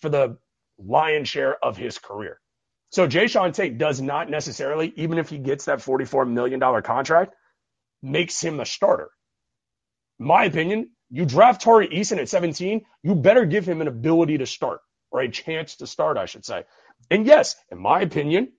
for 0.01 0.09
the 0.09 0.37
lion's 0.77 1.27
share 1.29 1.57
of 1.63 1.75
his 1.77 1.97
career. 1.99 2.39
So 2.91 3.07
Jae'Sean 3.07 3.53
Tate 3.53 3.77
does 3.77 4.01
not 4.01 4.29
necessarily, 4.29 4.91
even 4.95 5.17
if 5.19 5.29
he 5.29 5.37
gets 5.37 5.65
that 5.65 5.79
$44 5.79 6.29
million 6.29 6.59
contract, 6.81 7.35
makes 8.01 8.41
him 8.41 8.59
a 8.59 8.65
starter. 8.65 9.09
My 10.17 10.45
opinion, 10.45 10.89
you 11.09 11.25
draft 11.25 11.61
Tari 11.61 11.87
Eason 11.89 12.17
at 12.17 12.29
17, 12.29 12.85
you 13.03 13.15
better 13.15 13.45
give 13.45 13.67
him 13.67 13.81
an 13.81 13.87
ability 13.87 14.39
to 14.39 14.45
start, 14.45 14.81
or 15.11 15.21
a 15.21 15.29
chance 15.29 15.77
to 15.77 15.87
start, 15.87 16.17
I 16.17 16.25
should 16.25 16.45
say. 16.45 16.63
And 17.11 17.25
yes, 17.25 17.55
in 17.71 17.77
my 17.79 18.01
opinion, 18.01 18.53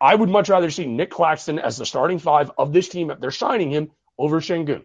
I 0.00 0.14
would 0.14 0.28
much 0.28 0.48
rather 0.48 0.70
see 0.70 0.86
Nick 0.86 1.10
Claxton 1.10 1.58
as 1.58 1.76
the 1.76 1.86
starting 1.86 2.18
five 2.18 2.50
of 2.58 2.72
this 2.72 2.88
team 2.88 3.10
if 3.10 3.20
they're 3.20 3.30
signing 3.30 3.70
him 3.70 3.90
over 4.18 4.40
Sengun. 4.40 4.84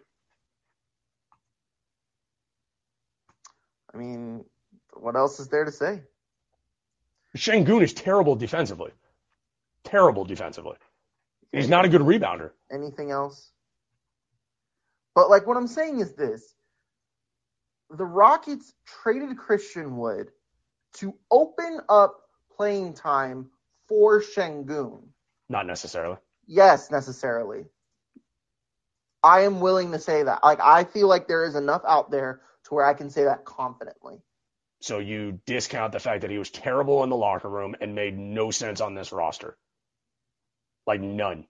I 3.92 3.96
mean, 3.96 4.44
what 4.94 5.16
else 5.16 5.40
is 5.40 5.48
there 5.48 5.64
to 5.64 5.72
say? 5.72 6.02
Sengun 7.36 7.82
is 7.82 7.92
terrible 7.92 8.34
defensively. 8.34 8.90
Terrible 9.84 10.24
defensively. 10.24 10.76
He's 11.52 11.68
not 11.68 11.84
a 11.84 11.88
good 11.88 12.00
rebounder. 12.00 12.50
Anything 12.70 13.10
else? 13.10 13.50
But 15.14 15.30
like 15.30 15.46
what 15.46 15.56
I'm 15.56 15.66
saying 15.66 16.00
is 16.00 16.14
this. 16.14 16.54
The 17.90 18.04
Rockets 18.04 18.72
traded 19.02 19.36
Christian 19.36 19.96
Wood 19.96 20.30
to 20.94 21.14
open 21.30 21.80
up 21.88 22.20
playing 22.56 22.94
time 22.94 23.50
for 23.88 24.20
Sengun. 24.20 25.02
Not 25.48 25.66
necessarily. 25.66 26.16
Yes, 26.46 26.90
necessarily. 26.90 27.64
I 29.22 29.40
am 29.40 29.60
willing 29.60 29.92
to 29.92 29.98
say 29.98 30.22
that. 30.22 30.42
Like 30.44 30.60
I 30.60 30.84
feel 30.84 31.08
like 31.08 31.26
there 31.26 31.44
is 31.44 31.56
enough 31.56 31.82
out 31.86 32.10
there 32.10 32.40
to 32.64 32.74
where 32.74 32.84
I 32.84 32.94
can 32.94 33.10
say 33.10 33.24
that 33.24 33.44
confidently. 33.44 34.20
So 34.80 34.98
you 34.98 35.40
discount 35.46 35.92
the 35.92 36.00
fact 36.00 36.22
that 36.22 36.30
he 36.30 36.38
was 36.38 36.50
terrible 36.50 37.04
in 37.04 37.10
the 37.10 37.16
locker 37.16 37.48
room 37.48 37.74
and 37.80 37.94
made 37.94 38.16
no 38.18 38.50
sense 38.50 38.80
on 38.80 38.94
this 38.94 39.12
roster. 39.12 39.56
Like 40.86 41.00
none. 41.00 41.46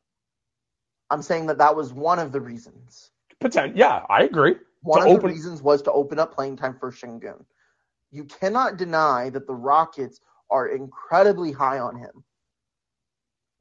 I'm 1.10 1.22
saying 1.22 1.46
that 1.46 1.58
that 1.58 1.76
was 1.76 1.92
one 1.92 2.18
of 2.18 2.32
the 2.32 2.40
reasons. 2.40 3.10
Potent. 3.40 3.76
Yeah, 3.76 4.04
I 4.08 4.24
agree. 4.24 4.56
One 4.82 5.00
To 5.02 5.06
of 5.06 5.16
open- 5.16 5.28
the 5.28 5.34
reasons 5.34 5.62
was 5.62 5.82
to 5.82 5.92
open 5.92 6.18
up 6.18 6.34
playing 6.34 6.56
time 6.56 6.76
for 6.78 6.90
Sengun. 6.90 7.44
You 8.10 8.24
cannot 8.24 8.76
deny 8.76 9.30
that 9.30 9.46
the 9.46 9.54
Rockets 9.54 10.20
are 10.50 10.68
incredibly 10.68 11.52
high 11.52 11.78
on 11.78 11.96
him. 11.96 12.24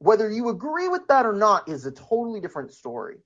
Whether 0.00 0.30
you 0.30 0.48
agree 0.48 0.88
with 0.88 1.06
that 1.08 1.26
or 1.26 1.32
not 1.32 1.68
is 1.68 1.86
a 1.86 1.92
totally 1.92 2.40
different 2.40 2.72
story. 2.72 3.18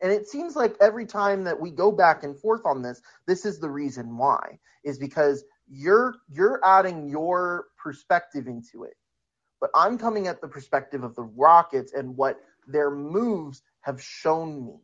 And 0.00 0.12
it 0.12 0.26
seems 0.28 0.56
like 0.56 0.76
every 0.80 1.06
time 1.06 1.44
that 1.44 1.58
we 1.60 1.70
go 1.70 1.92
back 1.92 2.24
and 2.24 2.38
forth 2.38 2.62
on 2.64 2.82
this, 2.82 3.02
this 3.26 3.44
is 3.44 3.58
the 3.58 3.70
reason 3.70 4.16
why. 4.16 4.58
Is 4.84 4.98
because 4.98 5.44
you're 5.68 6.16
you're 6.28 6.60
adding 6.64 7.08
your 7.08 7.66
perspective 7.82 8.46
into 8.46 8.84
it. 8.84 8.94
But 9.60 9.70
I'm 9.74 9.96
coming 9.98 10.26
at 10.26 10.40
the 10.40 10.48
perspective 10.48 11.04
of 11.04 11.14
the 11.14 11.22
Rockets 11.22 11.92
and 11.94 12.16
what 12.16 12.38
their 12.66 12.90
moves 12.90 13.62
have 13.80 14.00
shown 14.02 14.64
me. 14.66 14.76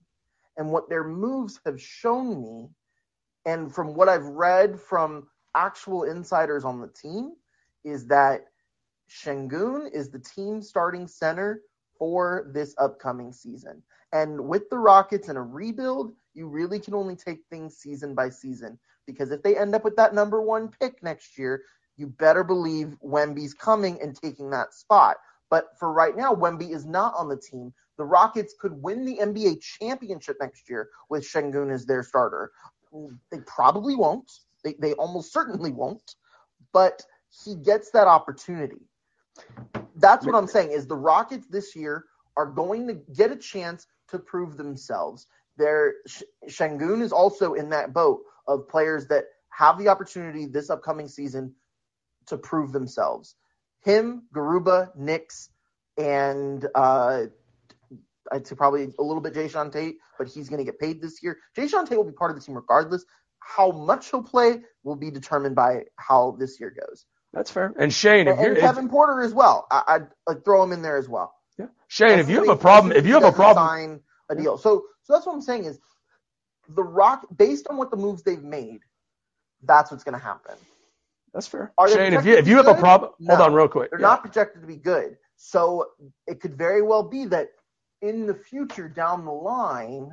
And 0.57 0.70
what 0.72 0.89
their 0.89 1.05
moves 1.05 1.61
have 1.64 1.81
shown 1.81 2.43
me, 2.43 2.68
and 3.47 3.74
from 3.74 3.95
what 3.95 4.09
I've 4.09 4.26
read 4.26 4.78
from 4.78 5.28
actual 5.55 6.05
insiders 6.05 6.64
on 6.64 6.81
the 6.81 6.89
team, 6.89 7.33
is 7.85 8.07
that 8.09 8.47
Sengun 9.09 9.91
is 9.93 10.11
the 10.11 10.18
team 10.18 10.61
starting 10.61 11.07
center 11.07 11.62
for 11.99 12.51
this 12.53 12.74
upcoming 12.78 13.33
season. 13.33 13.83
And 14.12 14.49
with 14.49 14.68
the 14.70 14.78
Rockets 14.78 15.28
in 15.28 15.37
a 15.37 15.43
rebuild, 15.43 16.14
you 16.35 16.49
really 16.49 16.78
can 16.78 16.95
only 16.95 17.16
take 17.16 17.41
things 17.49 17.76
season 17.76 18.14
by 18.14 18.28
season. 18.31 18.78
Because 19.11 19.30
if 19.30 19.42
they 19.42 19.56
end 19.56 19.74
up 19.74 19.84
with 19.84 19.96
that 19.96 20.14
number 20.14 20.40
one 20.40 20.68
pick 20.68 21.02
next 21.02 21.38
year, 21.38 21.62
you 21.96 22.06
better 22.06 22.42
believe 22.42 22.96
Wemby's 23.04 23.54
coming 23.54 24.00
and 24.00 24.16
taking 24.16 24.50
that 24.50 24.74
spot. 24.74 25.16
But 25.50 25.78
for 25.78 25.92
right 25.92 26.16
now, 26.16 26.32
Wemby 26.32 26.70
is 26.70 26.86
not 26.86 27.14
on 27.16 27.28
the 27.28 27.36
team. 27.36 27.72
The 27.98 28.04
Rockets 28.04 28.54
could 28.58 28.72
win 28.72 29.04
the 29.04 29.18
NBA 29.18 29.61
championship 29.61 30.36
next 30.40 30.70
year 30.70 30.88
with 31.11 31.24
Sengun 31.24 31.72
as 31.72 31.84
their 31.84 32.02
starter. 32.02 32.52
They 33.30 33.40
probably 33.46 33.96
won't. 33.96 34.30
They, 34.64 34.74
they 34.78 34.94
almost 34.94 35.32
certainly 35.32 35.72
won't. 35.72 36.14
But 36.72 37.04
he 37.44 37.56
gets 37.56 37.90
that 37.90 38.06
opportunity. 38.06 38.80
that's 39.96 40.24
what 40.24 40.34
I'm 40.34 40.46
saying 40.46 40.72
is 40.72 40.86
the 40.86 40.96
Rockets 40.96 41.46
this 41.48 41.76
year 41.76 42.06
are 42.36 42.46
going 42.46 42.86
to 42.86 42.94
get 42.94 43.30
a 43.30 43.36
chance 43.36 43.86
to 44.08 44.18
prove 44.18 44.56
themselves. 44.56 45.26
Their 45.56 45.94
Sengun 46.48 47.02
is 47.02 47.12
also 47.12 47.54
in 47.54 47.68
that 47.70 47.92
boat 47.92 48.22
of 48.51 48.68
players 48.68 49.07
that 49.09 49.24
have 49.51 49.78
the 49.78 49.88
opportunity 49.88 50.46
this 50.46 50.70
upcoming 50.70 51.09
season 51.09 51.55
to 52.26 52.36
prove 52.36 52.72
themselves. 52.72 53.36
Him, 53.84 54.24
Garuba, 54.34 54.90
Nix, 54.96 55.48
and 55.96 56.66
uh, 56.74 57.24
I'd 58.30 58.46
say 58.46 58.55
probably 58.55 58.92
a 58.98 59.03
little 59.03 59.22
bit 59.22 59.34
Jae'Sean 59.34 59.72
Tate, 59.72 59.96
but 60.18 60.28
he's 60.28 60.48
going 60.48 60.59
to 60.59 60.64
get 60.64 60.78
paid 60.78 61.01
this 61.01 61.22
year. 61.22 61.38
Jae'Sean 61.57 61.88
Tate 61.88 61.96
will 61.96 62.05
be 62.05 62.12
part 62.12 62.30
of 62.30 62.36
the 62.36 62.42
team 62.44 62.57
regardless. 62.57 63.05
How 63.38 63.70
much 63.70 64.11
he'll 64.11 64.22
play 64.22 64.61
will 64.82 64.96
be 64.96 65.11
determined 65.11 65.57
by 65.57 65.84
how 65.96 66.36
this 66.38 66.61
year 66.61 66.70
goes. 66.70 67.07
That's 67.32 67.51
fair. 67.51 67.72
And 67.78 67.92
Shane, 67.92 68.28
and, 68.28 68.38
and 68.38 68.57
Kevin 68.59 68.88
Porter 68.88 69.22
as 69.22 69.32
well. 69.32 69.66
I, 69.70 69.98
would 69.98 70.09
I'd 70.28 70.44
throw 70.44 70.62
him 70.62 70.72
in 70.72 70.82
there 70.82 70.96
as 70.96 71.09
well. 71.09 71.32
Yeah, 71.59 71.66
Shane, 71.88 72.18
if 72.18 72.28
you 72.28 72.40
have 72.40 72.48
a 72.48 72.57
problem, 72.57 72.92
if 72.92 73.07
you 73.07 73.14
have 73.14 73.24
a 73.24 73.32
problem, 73.32 73.66
sign 73.66 74.01
a 74.28 74.34
deal. 74.34 74.59
So, 74.59 74.84
so 75.05 75.12
that's 75.12 75.26
what 75.26 75.34
I'm 75.34 75.42
saying 75.42 75.64
is 75.64 75.78
the 76.75 76.83
Rock, 76.83 77.27
based 77.37 77.66
on 77.68 77.77
what 77.77 77.91
the 77.91 77.97
moves 77.97 78.23
they've 78.23 78.43
made, 78.43 78.81
that's 79.62 79.91
what's 79.91 80.05
going 80.05 80.18
to 80.18 80.25
happen. 80.25 80.55
That's 81.33 81.47
fair. 81.47 81.73
Are 81.79 81.89
Shane, 81.89 82.12
if 82.12 82.25
you 82.25 82.35
if 82.35 82.49
you 82.49 82.57
have 82.57 82.66
good? 82.66 82.77
a 82.77 82.81
problem, 82.81 83.12
no, 83.21 83.37
hold 83.37 83.49
on 83.49 83.55
real 83.55 83.68
quick. 83.68 83.91
They're 83.91 84.01
yeah. 84.01 84.07
not 84.09 84.23
projected 84.23 84.62
to 84.62 84.66
be 84.66 84.77
good. 84.77 85.16
So 85.37 85.87
it 86.27 86.41
could 86.41 86.57
very 86.57 86.83
well 86.83 87.03
be 87.03 87.25
that 87.27 87.49
in 88.03 88.27
the 88.27 88.35
future 88.35 88.89
down 88.89 89.25
the 89.25 89.31
line, 89.31 90.11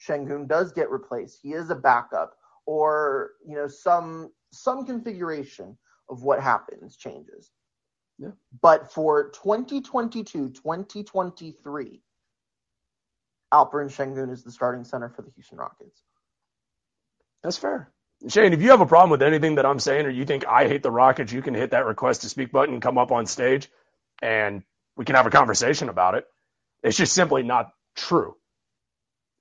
Sengun 0.00 0.46
does 0.46 0.72
get 0.72 0.90
replaced. 0.90 1.40
He 1.42 1.52
is 1.52 1.70
a 1.70 1.74
backup, 1.74 2.34
or 2.66 3.32
you 3.46 3.56
know 3.56 3.66
some 3.66 4.30
some 4.52 4.86
configuration 4.86 5.76
of 6.08 6.22
what 6.22 6.40
happens 6.40 6.96
changes. 6.96 7.50
Yeah. 8.18 8.30
But 8.60 8.92
for 8.92 9.30
2022, 9.30 10.50
2023, 10.50 12.02
Alperen 13.52 13.88
Sengun 13.94 14.32
is 14.32 14.44
the 14.44 14.52
starting 14.52 14.84
center 14.84 15.10
for 15.10 15.22
the 15.22 15.30
Houston 15.36 15.58
Rockets. 15.58 16.02
That's 17.42 17.58
fair. 17.58 17.92
Shane, 18.28 18.52
if 18.52 18.62
you 18.62 18.70
have 18.70 18.80
a 18.80 18.86
problem 18.86 19.10
with 19.10 19.22
anything 19.22 19.56
that 19.56 19.66
I'm 19.66 19.80
saying 19.80 20.06
or 20.06 20.10
you 20.10 20.24
think 20.24 20.46
I 20.46 20.68
hate 20.68 20.82
the 20.82 20.90
Rockets, 20.90 21.32
you 21.32 21.42
can 21.42 21.54
hit 21.54 21.72
that 21.72 21.86
request 21.86 22.22
to 22.22 22.28
speak 22.28 22.52
button, 22.52 22.80
come 22.80 22.98
up 22.98 23.12
on 23.12 23.26
stage, 23.26 23.68
and 24.22 24.62
we 24.96 25.04
can 25.04 25.16
have 25.16 25.26
a 25.26 25.30
conversation 25.30 25.88
about 25.88 26.14
it. 26.16 26.26
It's 26.82 26.96
just 26.96 27.14
simply 27.14 27.42
not 27.42 27.70
true. 27.96 28.36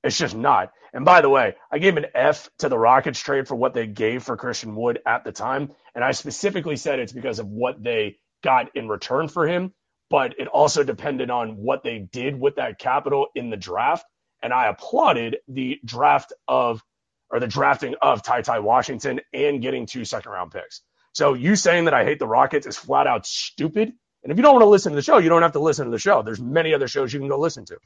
It's 0.04 0.18
just 0.18 0.36
not. 0.36 0.72
And 0.94 1.06
by 1.06 1.22
the 1.22 1.30
way, 1.30 1.56
I 1.72 1.80
gave 1.80 1.98
an 1.98 2.08
F 2.16 2.50
to 2.60 2.70
the 2.70 2.80
Rockets 2.80 3.20
trade 3.20 3.48
for 3.48 3.56
what 3.56 3.74
they 3.74 3.88
gave 3.88 4.24
for 4.24 4.38
Christian 4.38 4.76
Wood 4.76 5.00
at 5.06 5.24
the 5.24 5.32
time. 5.32 5.72
And 5.96 6.04
I 6.04 6.12
specifically 6.12 6.78
said 6.78 7.00
it's 7.00 7.14
because 7.14 7.40
of 7.40 7.48
what 7.48 7.84
they 7.84 8.18
got 8.44 8.76
in 8.76 8.90
return 8.90 9.28
for 9.28 9.48
him. 9.48 9.74
But 10.12 10.40
it 10.40 10.48
also 10.48 10.84
depended 10.84 11.32
on 11.32 11.58
what 11.58 11.84
they 11.84 12.00
did 12.00 12.40
with 12.40 12.58
that 12.58 12.80
capital 12.80 13.28
in 13.36 13.50
the 13.50 13.58
draft. 13.58 14.06
And 14.44 14.54
I 14.54 14.68
applauded 14.68 15.38
the 15.48 15.80
draft 15.86 16.34
of, 16.48 16.84
or 17.30 17.40
the 17.40 17.48
drafting 17.48 17.96
of 18.02 18.24
Ty 18.24 18.44
Ty 18.44 18.60
Washington 18.60 19.22
and 19.34 19.62
getting 19.62 19.86
two 19.88 20.06
second 20.06 20.32
round 20.32 20.52
picks. 20.52 20.82
So 21.14 21.34
you 21.34 21.56
saying 21.56 21.86
that 21.86 21.94
I 21.94 22.04
hate 22.06 22.20
the 22.20 22.28
Rockets 22.28 22.68
is 22.68 22.78
flat 22.78 23.08
out 23.08 23.26
stupid. 23.26 23.94
And 24.24 24.32
if 24.32 24.38
you 24.38 24.44
don't 24.44 24.54
want 24.54 24.64
to 24.64 24.70
listen 24.70 24.92
to 24.94 24.96
the 24.96 25.02
show, 25.02 25.18
you 25.18 25.30
don't 25.30 25.42
have 25.42 25.54
to 25.54 25.60
listen 25.60 25.86
to 25.86 25.92
the 25.92 26.00
show. 26.00 26.22
There's 26.22 26.42
many 26.42 26.74
other 26.74 26.88
shows 26.88 27.14
you 27.14 27.20
can 27.20 27.30
go 27.30 27.40
listen 27.40 27.66
to. 27.66 27.78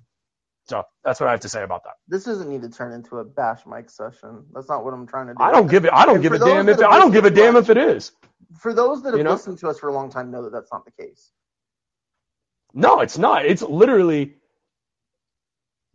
So 0.67 0.83
that's 1.03 1.19
what 1.19 1.27
I 1.27 1.31
have 1.31 1.41
to 1.41 1.49
say 1.49 1.63
about 1.63 1.83
that. 1.83 1.93
This 2.07 2.23
doesn't 2.23 2.49
need 2.49 2.63
to 2.63 2.69
turn 2.69 2.91
into 2.91 3.17
a 3.19 3.23
bash 3.23 3.61
Mike 3.67 3.89
session. 3.89 4.45
That's 4.53 4.67
not 4.67 4.83
what 4.83 4.93
I'm 4.93 5.07
trying 5.07 5.27
to 5.27 5.33
do. 5.33 5.43
I 5.43 5.51
don't 5.51 5.67
give 5.67 5.85
it. 5.85 5.91
I 5.93 6.05
don't 6.05 6.21
give 6.21 6.33
a 6.33 6.39
damn 6.39 6.67
if 6.69 6.79
I 6.79 6.99
don't 6.99 7.11
give 7.11 7.25
a 7.25 7.29
damn 7.29 7.55
if 7.55 7.69
it 7.69 7.77
is. 7.77 8.11
For 8.59 8.73
those 8.73 9.03
that 9.03 9.09
have 9.09 9.17
you 9.17 9.23
know? 9.23 9.33
listened 9.33 9.59
to 9.59 9.69
us 9.69 9.79
for 9.79 9.89
a 9.89 9.93
long 9.93 10.09
time, 10.09 10.31
know 10.31 10.43
that 10.43 10.51
that's 10.51 10.71
not 10.71 10.83
the 10.85 10.91
case. 10.91 11.31
No, 12.75 13.01
it's 13.01 13.19
not. 13.19 13.47
It's 13.47 13.63
literally 13.63 14.35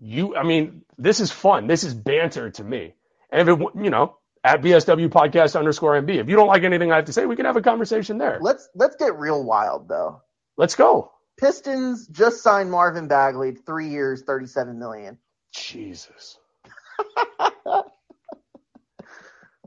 you. 0.00 0.36
I 0.36 0.44
mean, 0.44 0.82
this 0.98 1.20
is 1.20 1.30
fun. 1.32 1.66
This 1.68 1.84
is 1.84 1.94
banter 1.94 2.50
to 2.52 2.64
me. 2.64 2.94
And 3.32 3.48
if 3.48 3.60
it, 3.60 3.68
you 3.76 3.90
know, 3.90 4.18
at 4.44 4.62
BSW 4.62 5.08
podcast 5.10 5.58
underscore 5.58 6.00
MB, 6.00 6.16
if 6.16 6.28
you 6.30 6.36
don't 6.36 6.48
like 6.48 6.64
anything 6.64 6.92
I 6.92 6.96
have 6.96 7.06
to 7.06 7.14
say, 7.14 7.26
we 7.26 7.36
can 7.36 7.46
have 7.46 7.56
a 7.56 7.62
conversation 7.62 8.18
there. 8.18 8.38
Let's 8.42 8.68
let's 8.74 8.96
get 8.96 9.18
real 9.18 9.44
wild 9.44 9.88
though. 9.88 10.22
Let's 10.56 10.74
go. 10.76 11.12
Pistons 11.38 12.08
just 12.08 12.42
signed 12.42 12.70
Marvin 12.70 13.08
Bagley, 13.08 13.52
three 13.54 13.88
years, 13.90 14.22
thirty-seven 14.22 14.78
million. 14.78 15.18
Jesus. 15.54 16.38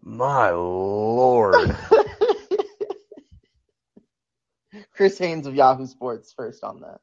My 0.03 0.51
lord. 0.51 1.55
Chris 4.95 5.17
Haynes 5.19 5.47
of 5.47 5.55
Yahoo 5.55 5.87
Sports 5.87 6.33
first 6.35 6.63
on 6.63 6.81
that. 6.81 6.99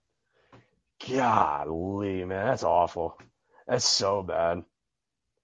Golly, 1.08 2.24
man, 2.24 2.46
that's 2.46 2.64
awful. 2.64 3.18
That's 3.68 3.86
so 3.86 4.22
bad. 4.22 4.64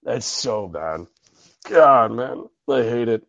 That's 0.03 0.25
so 0.25 0.67
bad. 0.67 1.07
God, 1.69 2.11
man, 2.11 2.45
I 2.69 2.83
hate 2.83 3.09
it. 3.09 3.23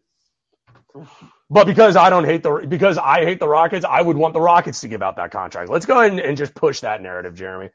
But 1.50 1.66
because 1.66 1.96
I 1.96 2.10
don't 2.10 2.24
hate 2.24 2.42
the 2.42 2.66
because 2.68 2.98
I 2.98 3.24
hate 3.24 3.40
the 3.40 3.48
Rockets, 3.48 3.84
I 3.84 4.02
would 4.02 4.16
want 4.16 4.34
the 4.34 4.40
Rockets 4.40 4.80
to 4.82 4.88
give 4.88 5.02
out 5.02 5.16
that 5.16 5.30
contract. 5.30 5.70
Let's 5.70 5.86
go 5.86 5.98
ahead 6.00 6.12
and, 6.12 6.20
and 6.20 6.36
just 6.36 6.54
push 6.54 6.80
that 6.80 7.02
narrative, 7.02 7.34
Jeremy. 7.34 7.70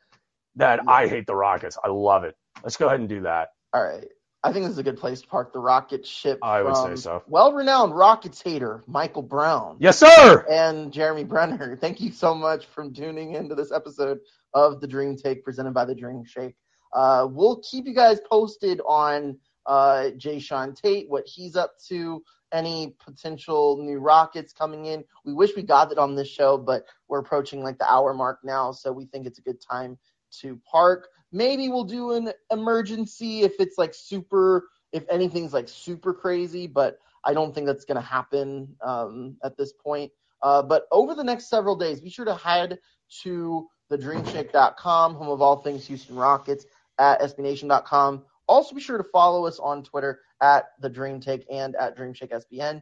That. 0.57 0.81
I 0.87 1.07
hate 1.07 1.27
the 1.27 1.35
Rockets. 1.35 1.77
I 1.83 1.89
love 1.89 2.23
it. 2.25 2.35
Let's 2.63 2.77
go 2.77 2.87
ahead 2.87 2.99
and 2.99 3.09
do 3.09 3.21
that. 3.21 3.49
All 3.73 3.83
right. 3.83 4.07
I 4.43 4.51
think 4.51 4.65
this 4.65 4.73
is 4.73 4.77
a 4.77 4.83
good 4.83 4.97
place 4.97 5.21
to 5.21 5.27
park 5.27 5.53
the 5.53 5.59
rocket 5.59 6.05
ship. 6.05 6.39
I 6.43 6.61
would 6.61 6.75
say 6.75 6.95
so. 6.95 7.23
Well-renowned 7.27 7.95
Rockets 7.95 8.41
hater 8.41 8.83
Michael 8.87 9.21
Brown. 9.21 9.77
Yes, 9.79 9.99
sir. 9.99 10.45
And 10.49 10.91
Jeremy 10.91 11.23
Brener. 11.23 11.79
Thank 11.81 12.01
you 12.01 12.11
so 12.11 12.35
much 12.35 12.65
for 12.65 12.89
tuning 12.89 13.35
into 13.35 13.55
this 13.55 13.71
episode 13.71 14.19
of 14.53 14.81
the 14.81 14.87
Dream 14.87 15.15
Take 15.15 15.45
presented 15.45 15.73
by 15.73 15.85
the 15.85 15.95
Dream 15.95 16.25
Shake. 16.25 16.55
Uh, 16.91 17.25
we'll 17.29 17.61
keep 17.61 17.85
you 17.87 17.93
guys 17.95 18.19
posted 18.29 18.81
on 18.85 19.37
uh, 19.65 20.09
Jae'Sean 20.17 20.75
Tate, 20.75 21.09
what 21.09 21.23
he's 21.25 21.55
up 21.55 21.75
to, 21.87 22.21
any 22.51 22.95
potential 23.03 23.77
new 23.81 23.97
rockets 23.97 24.53
coming 24.53 24.85
in. 24.85 25.03
We 25.25 25.33
wish 25.33 25.51
we 25.55 25.63
got 25.63 25.91
it 25.91 25.97
on 25.97 26.15
this 26.15 26.27
show, 26.27 26.57
but 26.57 26.85
we're 27.07 27.19
approaching 27.19 27.63
like 27.63 27.79
the 27.79 27.91
hour 27.91 28.13
mark 28.13 28.39
now, 28.43 28.71
so 28.73 28.91
we 28.91 29.05
think 29.05 29.25
it's 29.25 29.39
a 29.39 29.41
good 29.43 29.61
time 29.61 29.97
to 30.41 30.59
park. 30.69 31.07
Maybe 31.33 31.67
we'll 31.67 31.83
do 31.83 32.13
an 32.13 32.31
emergency 32.51 33.41
if 33.41 33.53
it's 33.59 33.77
like 33.77 33.93
super, 33.93 34.69
if 34.93 35.03
anything's 35.09 35.53
like 35.53 35.67
super 35.67 36.13
crazy, 36.13 36.67
but 36.67 36.99
I 37.25 37.33
don't 37.33 37.53
think 37.53 37.67
that's 37.67 37.85
going 37.85 37.99
to 37.99 38.07
happen 38.07 38.75
um, 38.81 39.35
at 39.43 39.57
this 39.57 39.73
point. 39.73 40.11
Uh, 40.41 40.61
but 40.61 40.87
over 40.91 41.15
the 41.15 41.23
next 41.23 41.49
several 41.49 41.75
days, 41.75 41.99
be 41.99 42.09
sure 42.09 42.25
to 42.25 42.35
head 42.35 42.79
to 43.23 43.67
thedreamshake.com, 43.91 45.15
home 45.15 45.29
of 45.29 45.41
all 45.41 45.57
things 45.57 45.85
Houston 45.87 46.15
Rockets, 46.15 46.65
at 46.99 47.19
sbnation.com 47.21 48.23
also, 48.47 48.75
be 48.75 48.81
sure 48.81 48.97
to 48.97 49.03
follow 49.03 49.45
us 49.45 49.59
on 49.59 49.83
Twitter 49.83 50.21
at 50.41 50.65
the 50.81 50.89
Dream 50.89 51.21
and 51.49 51.75
at 51.75 51.97
DreamShakeSBN. 51.97 52.81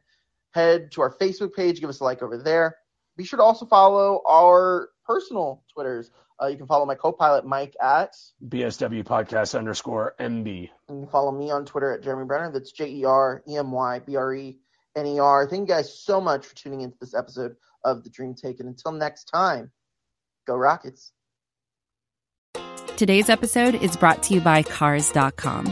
Head 0.54 0.92
to 0.92 1.02
our 1.02 1.16
Facebook 1.18 1.54
page, 1.54 1.80
give 1.80 1.90
us 1.90 2.00
a 2.00 2.04
like 2.04 2.22
over 2.22 2.38
there. 2.38 2.78
Be 3.22 3.28
sure 3.28 3.38
to 3.38 3.44
also 3.44 3.68
follow 3.68 4.24
our 4.28 4.90
personal 5.06 5.64
Twitters. 5.72 6.10
Uh, 6.42 6.48
you 6.48 6.58
can 6.58 6.66
follow 6.66 6.88
my 6.88 6.96
co-pilot 6.96 7.46
Mike 7.46 7.76
at 7.80 8.16
BSW 8.48 9.04
Podcast 9.04 9.56
underscore 9.56 10.16
MB. 10.20 10.70
And 10.90 10.98
you 10.98 11.04
can 11.04 11.08
follow 11.08 11.32
me 11.32 11.52
on 11.52 11.66
Twitter 11.66 11.94
at 11.94 12.02
Jeremy 12.02 12.28
Brener. 12.28 12.52
That's 12.52 12.72
J 12.72 12.90
E 12.90 13.06
R 13.06 13.44
E 13.48 13.58
M 13.58 13.72
Y 13.72 14.00
B 14.00 14.16
R 14.16 14.34
E 14.34 14.58
N 14.96 15.06
E 15.06 15.20
R. 15.20 15.48
Thank 15.48 15.70
you 15.70 15.76
guys 15.76 15.96
so 15.96 16.20
much 16.20 16.48
for 16.48 16.56
tuning 16.56 16.82
into 16.82 16.98
this 17.00 17.14
episode 17.14 17.58
of 17.86 18.04
the 18.04 18.10
Dream 18.10 18.34
Take. 18.34 18.60
And 18.60 18.68
until 18.68 18.92
next 18.92 19.26
time, 19.26 19.72
go 20.48 20.56
Rockets. 20.56 21.12
Today's 22.98 23.30
episode 23.30 23.76
is 23.76 23.96
brought 23.96 24.24
to 24.24 24.34
you 24.34 24.42
by 24.42 24.64
Cars.com. 24.64 25.72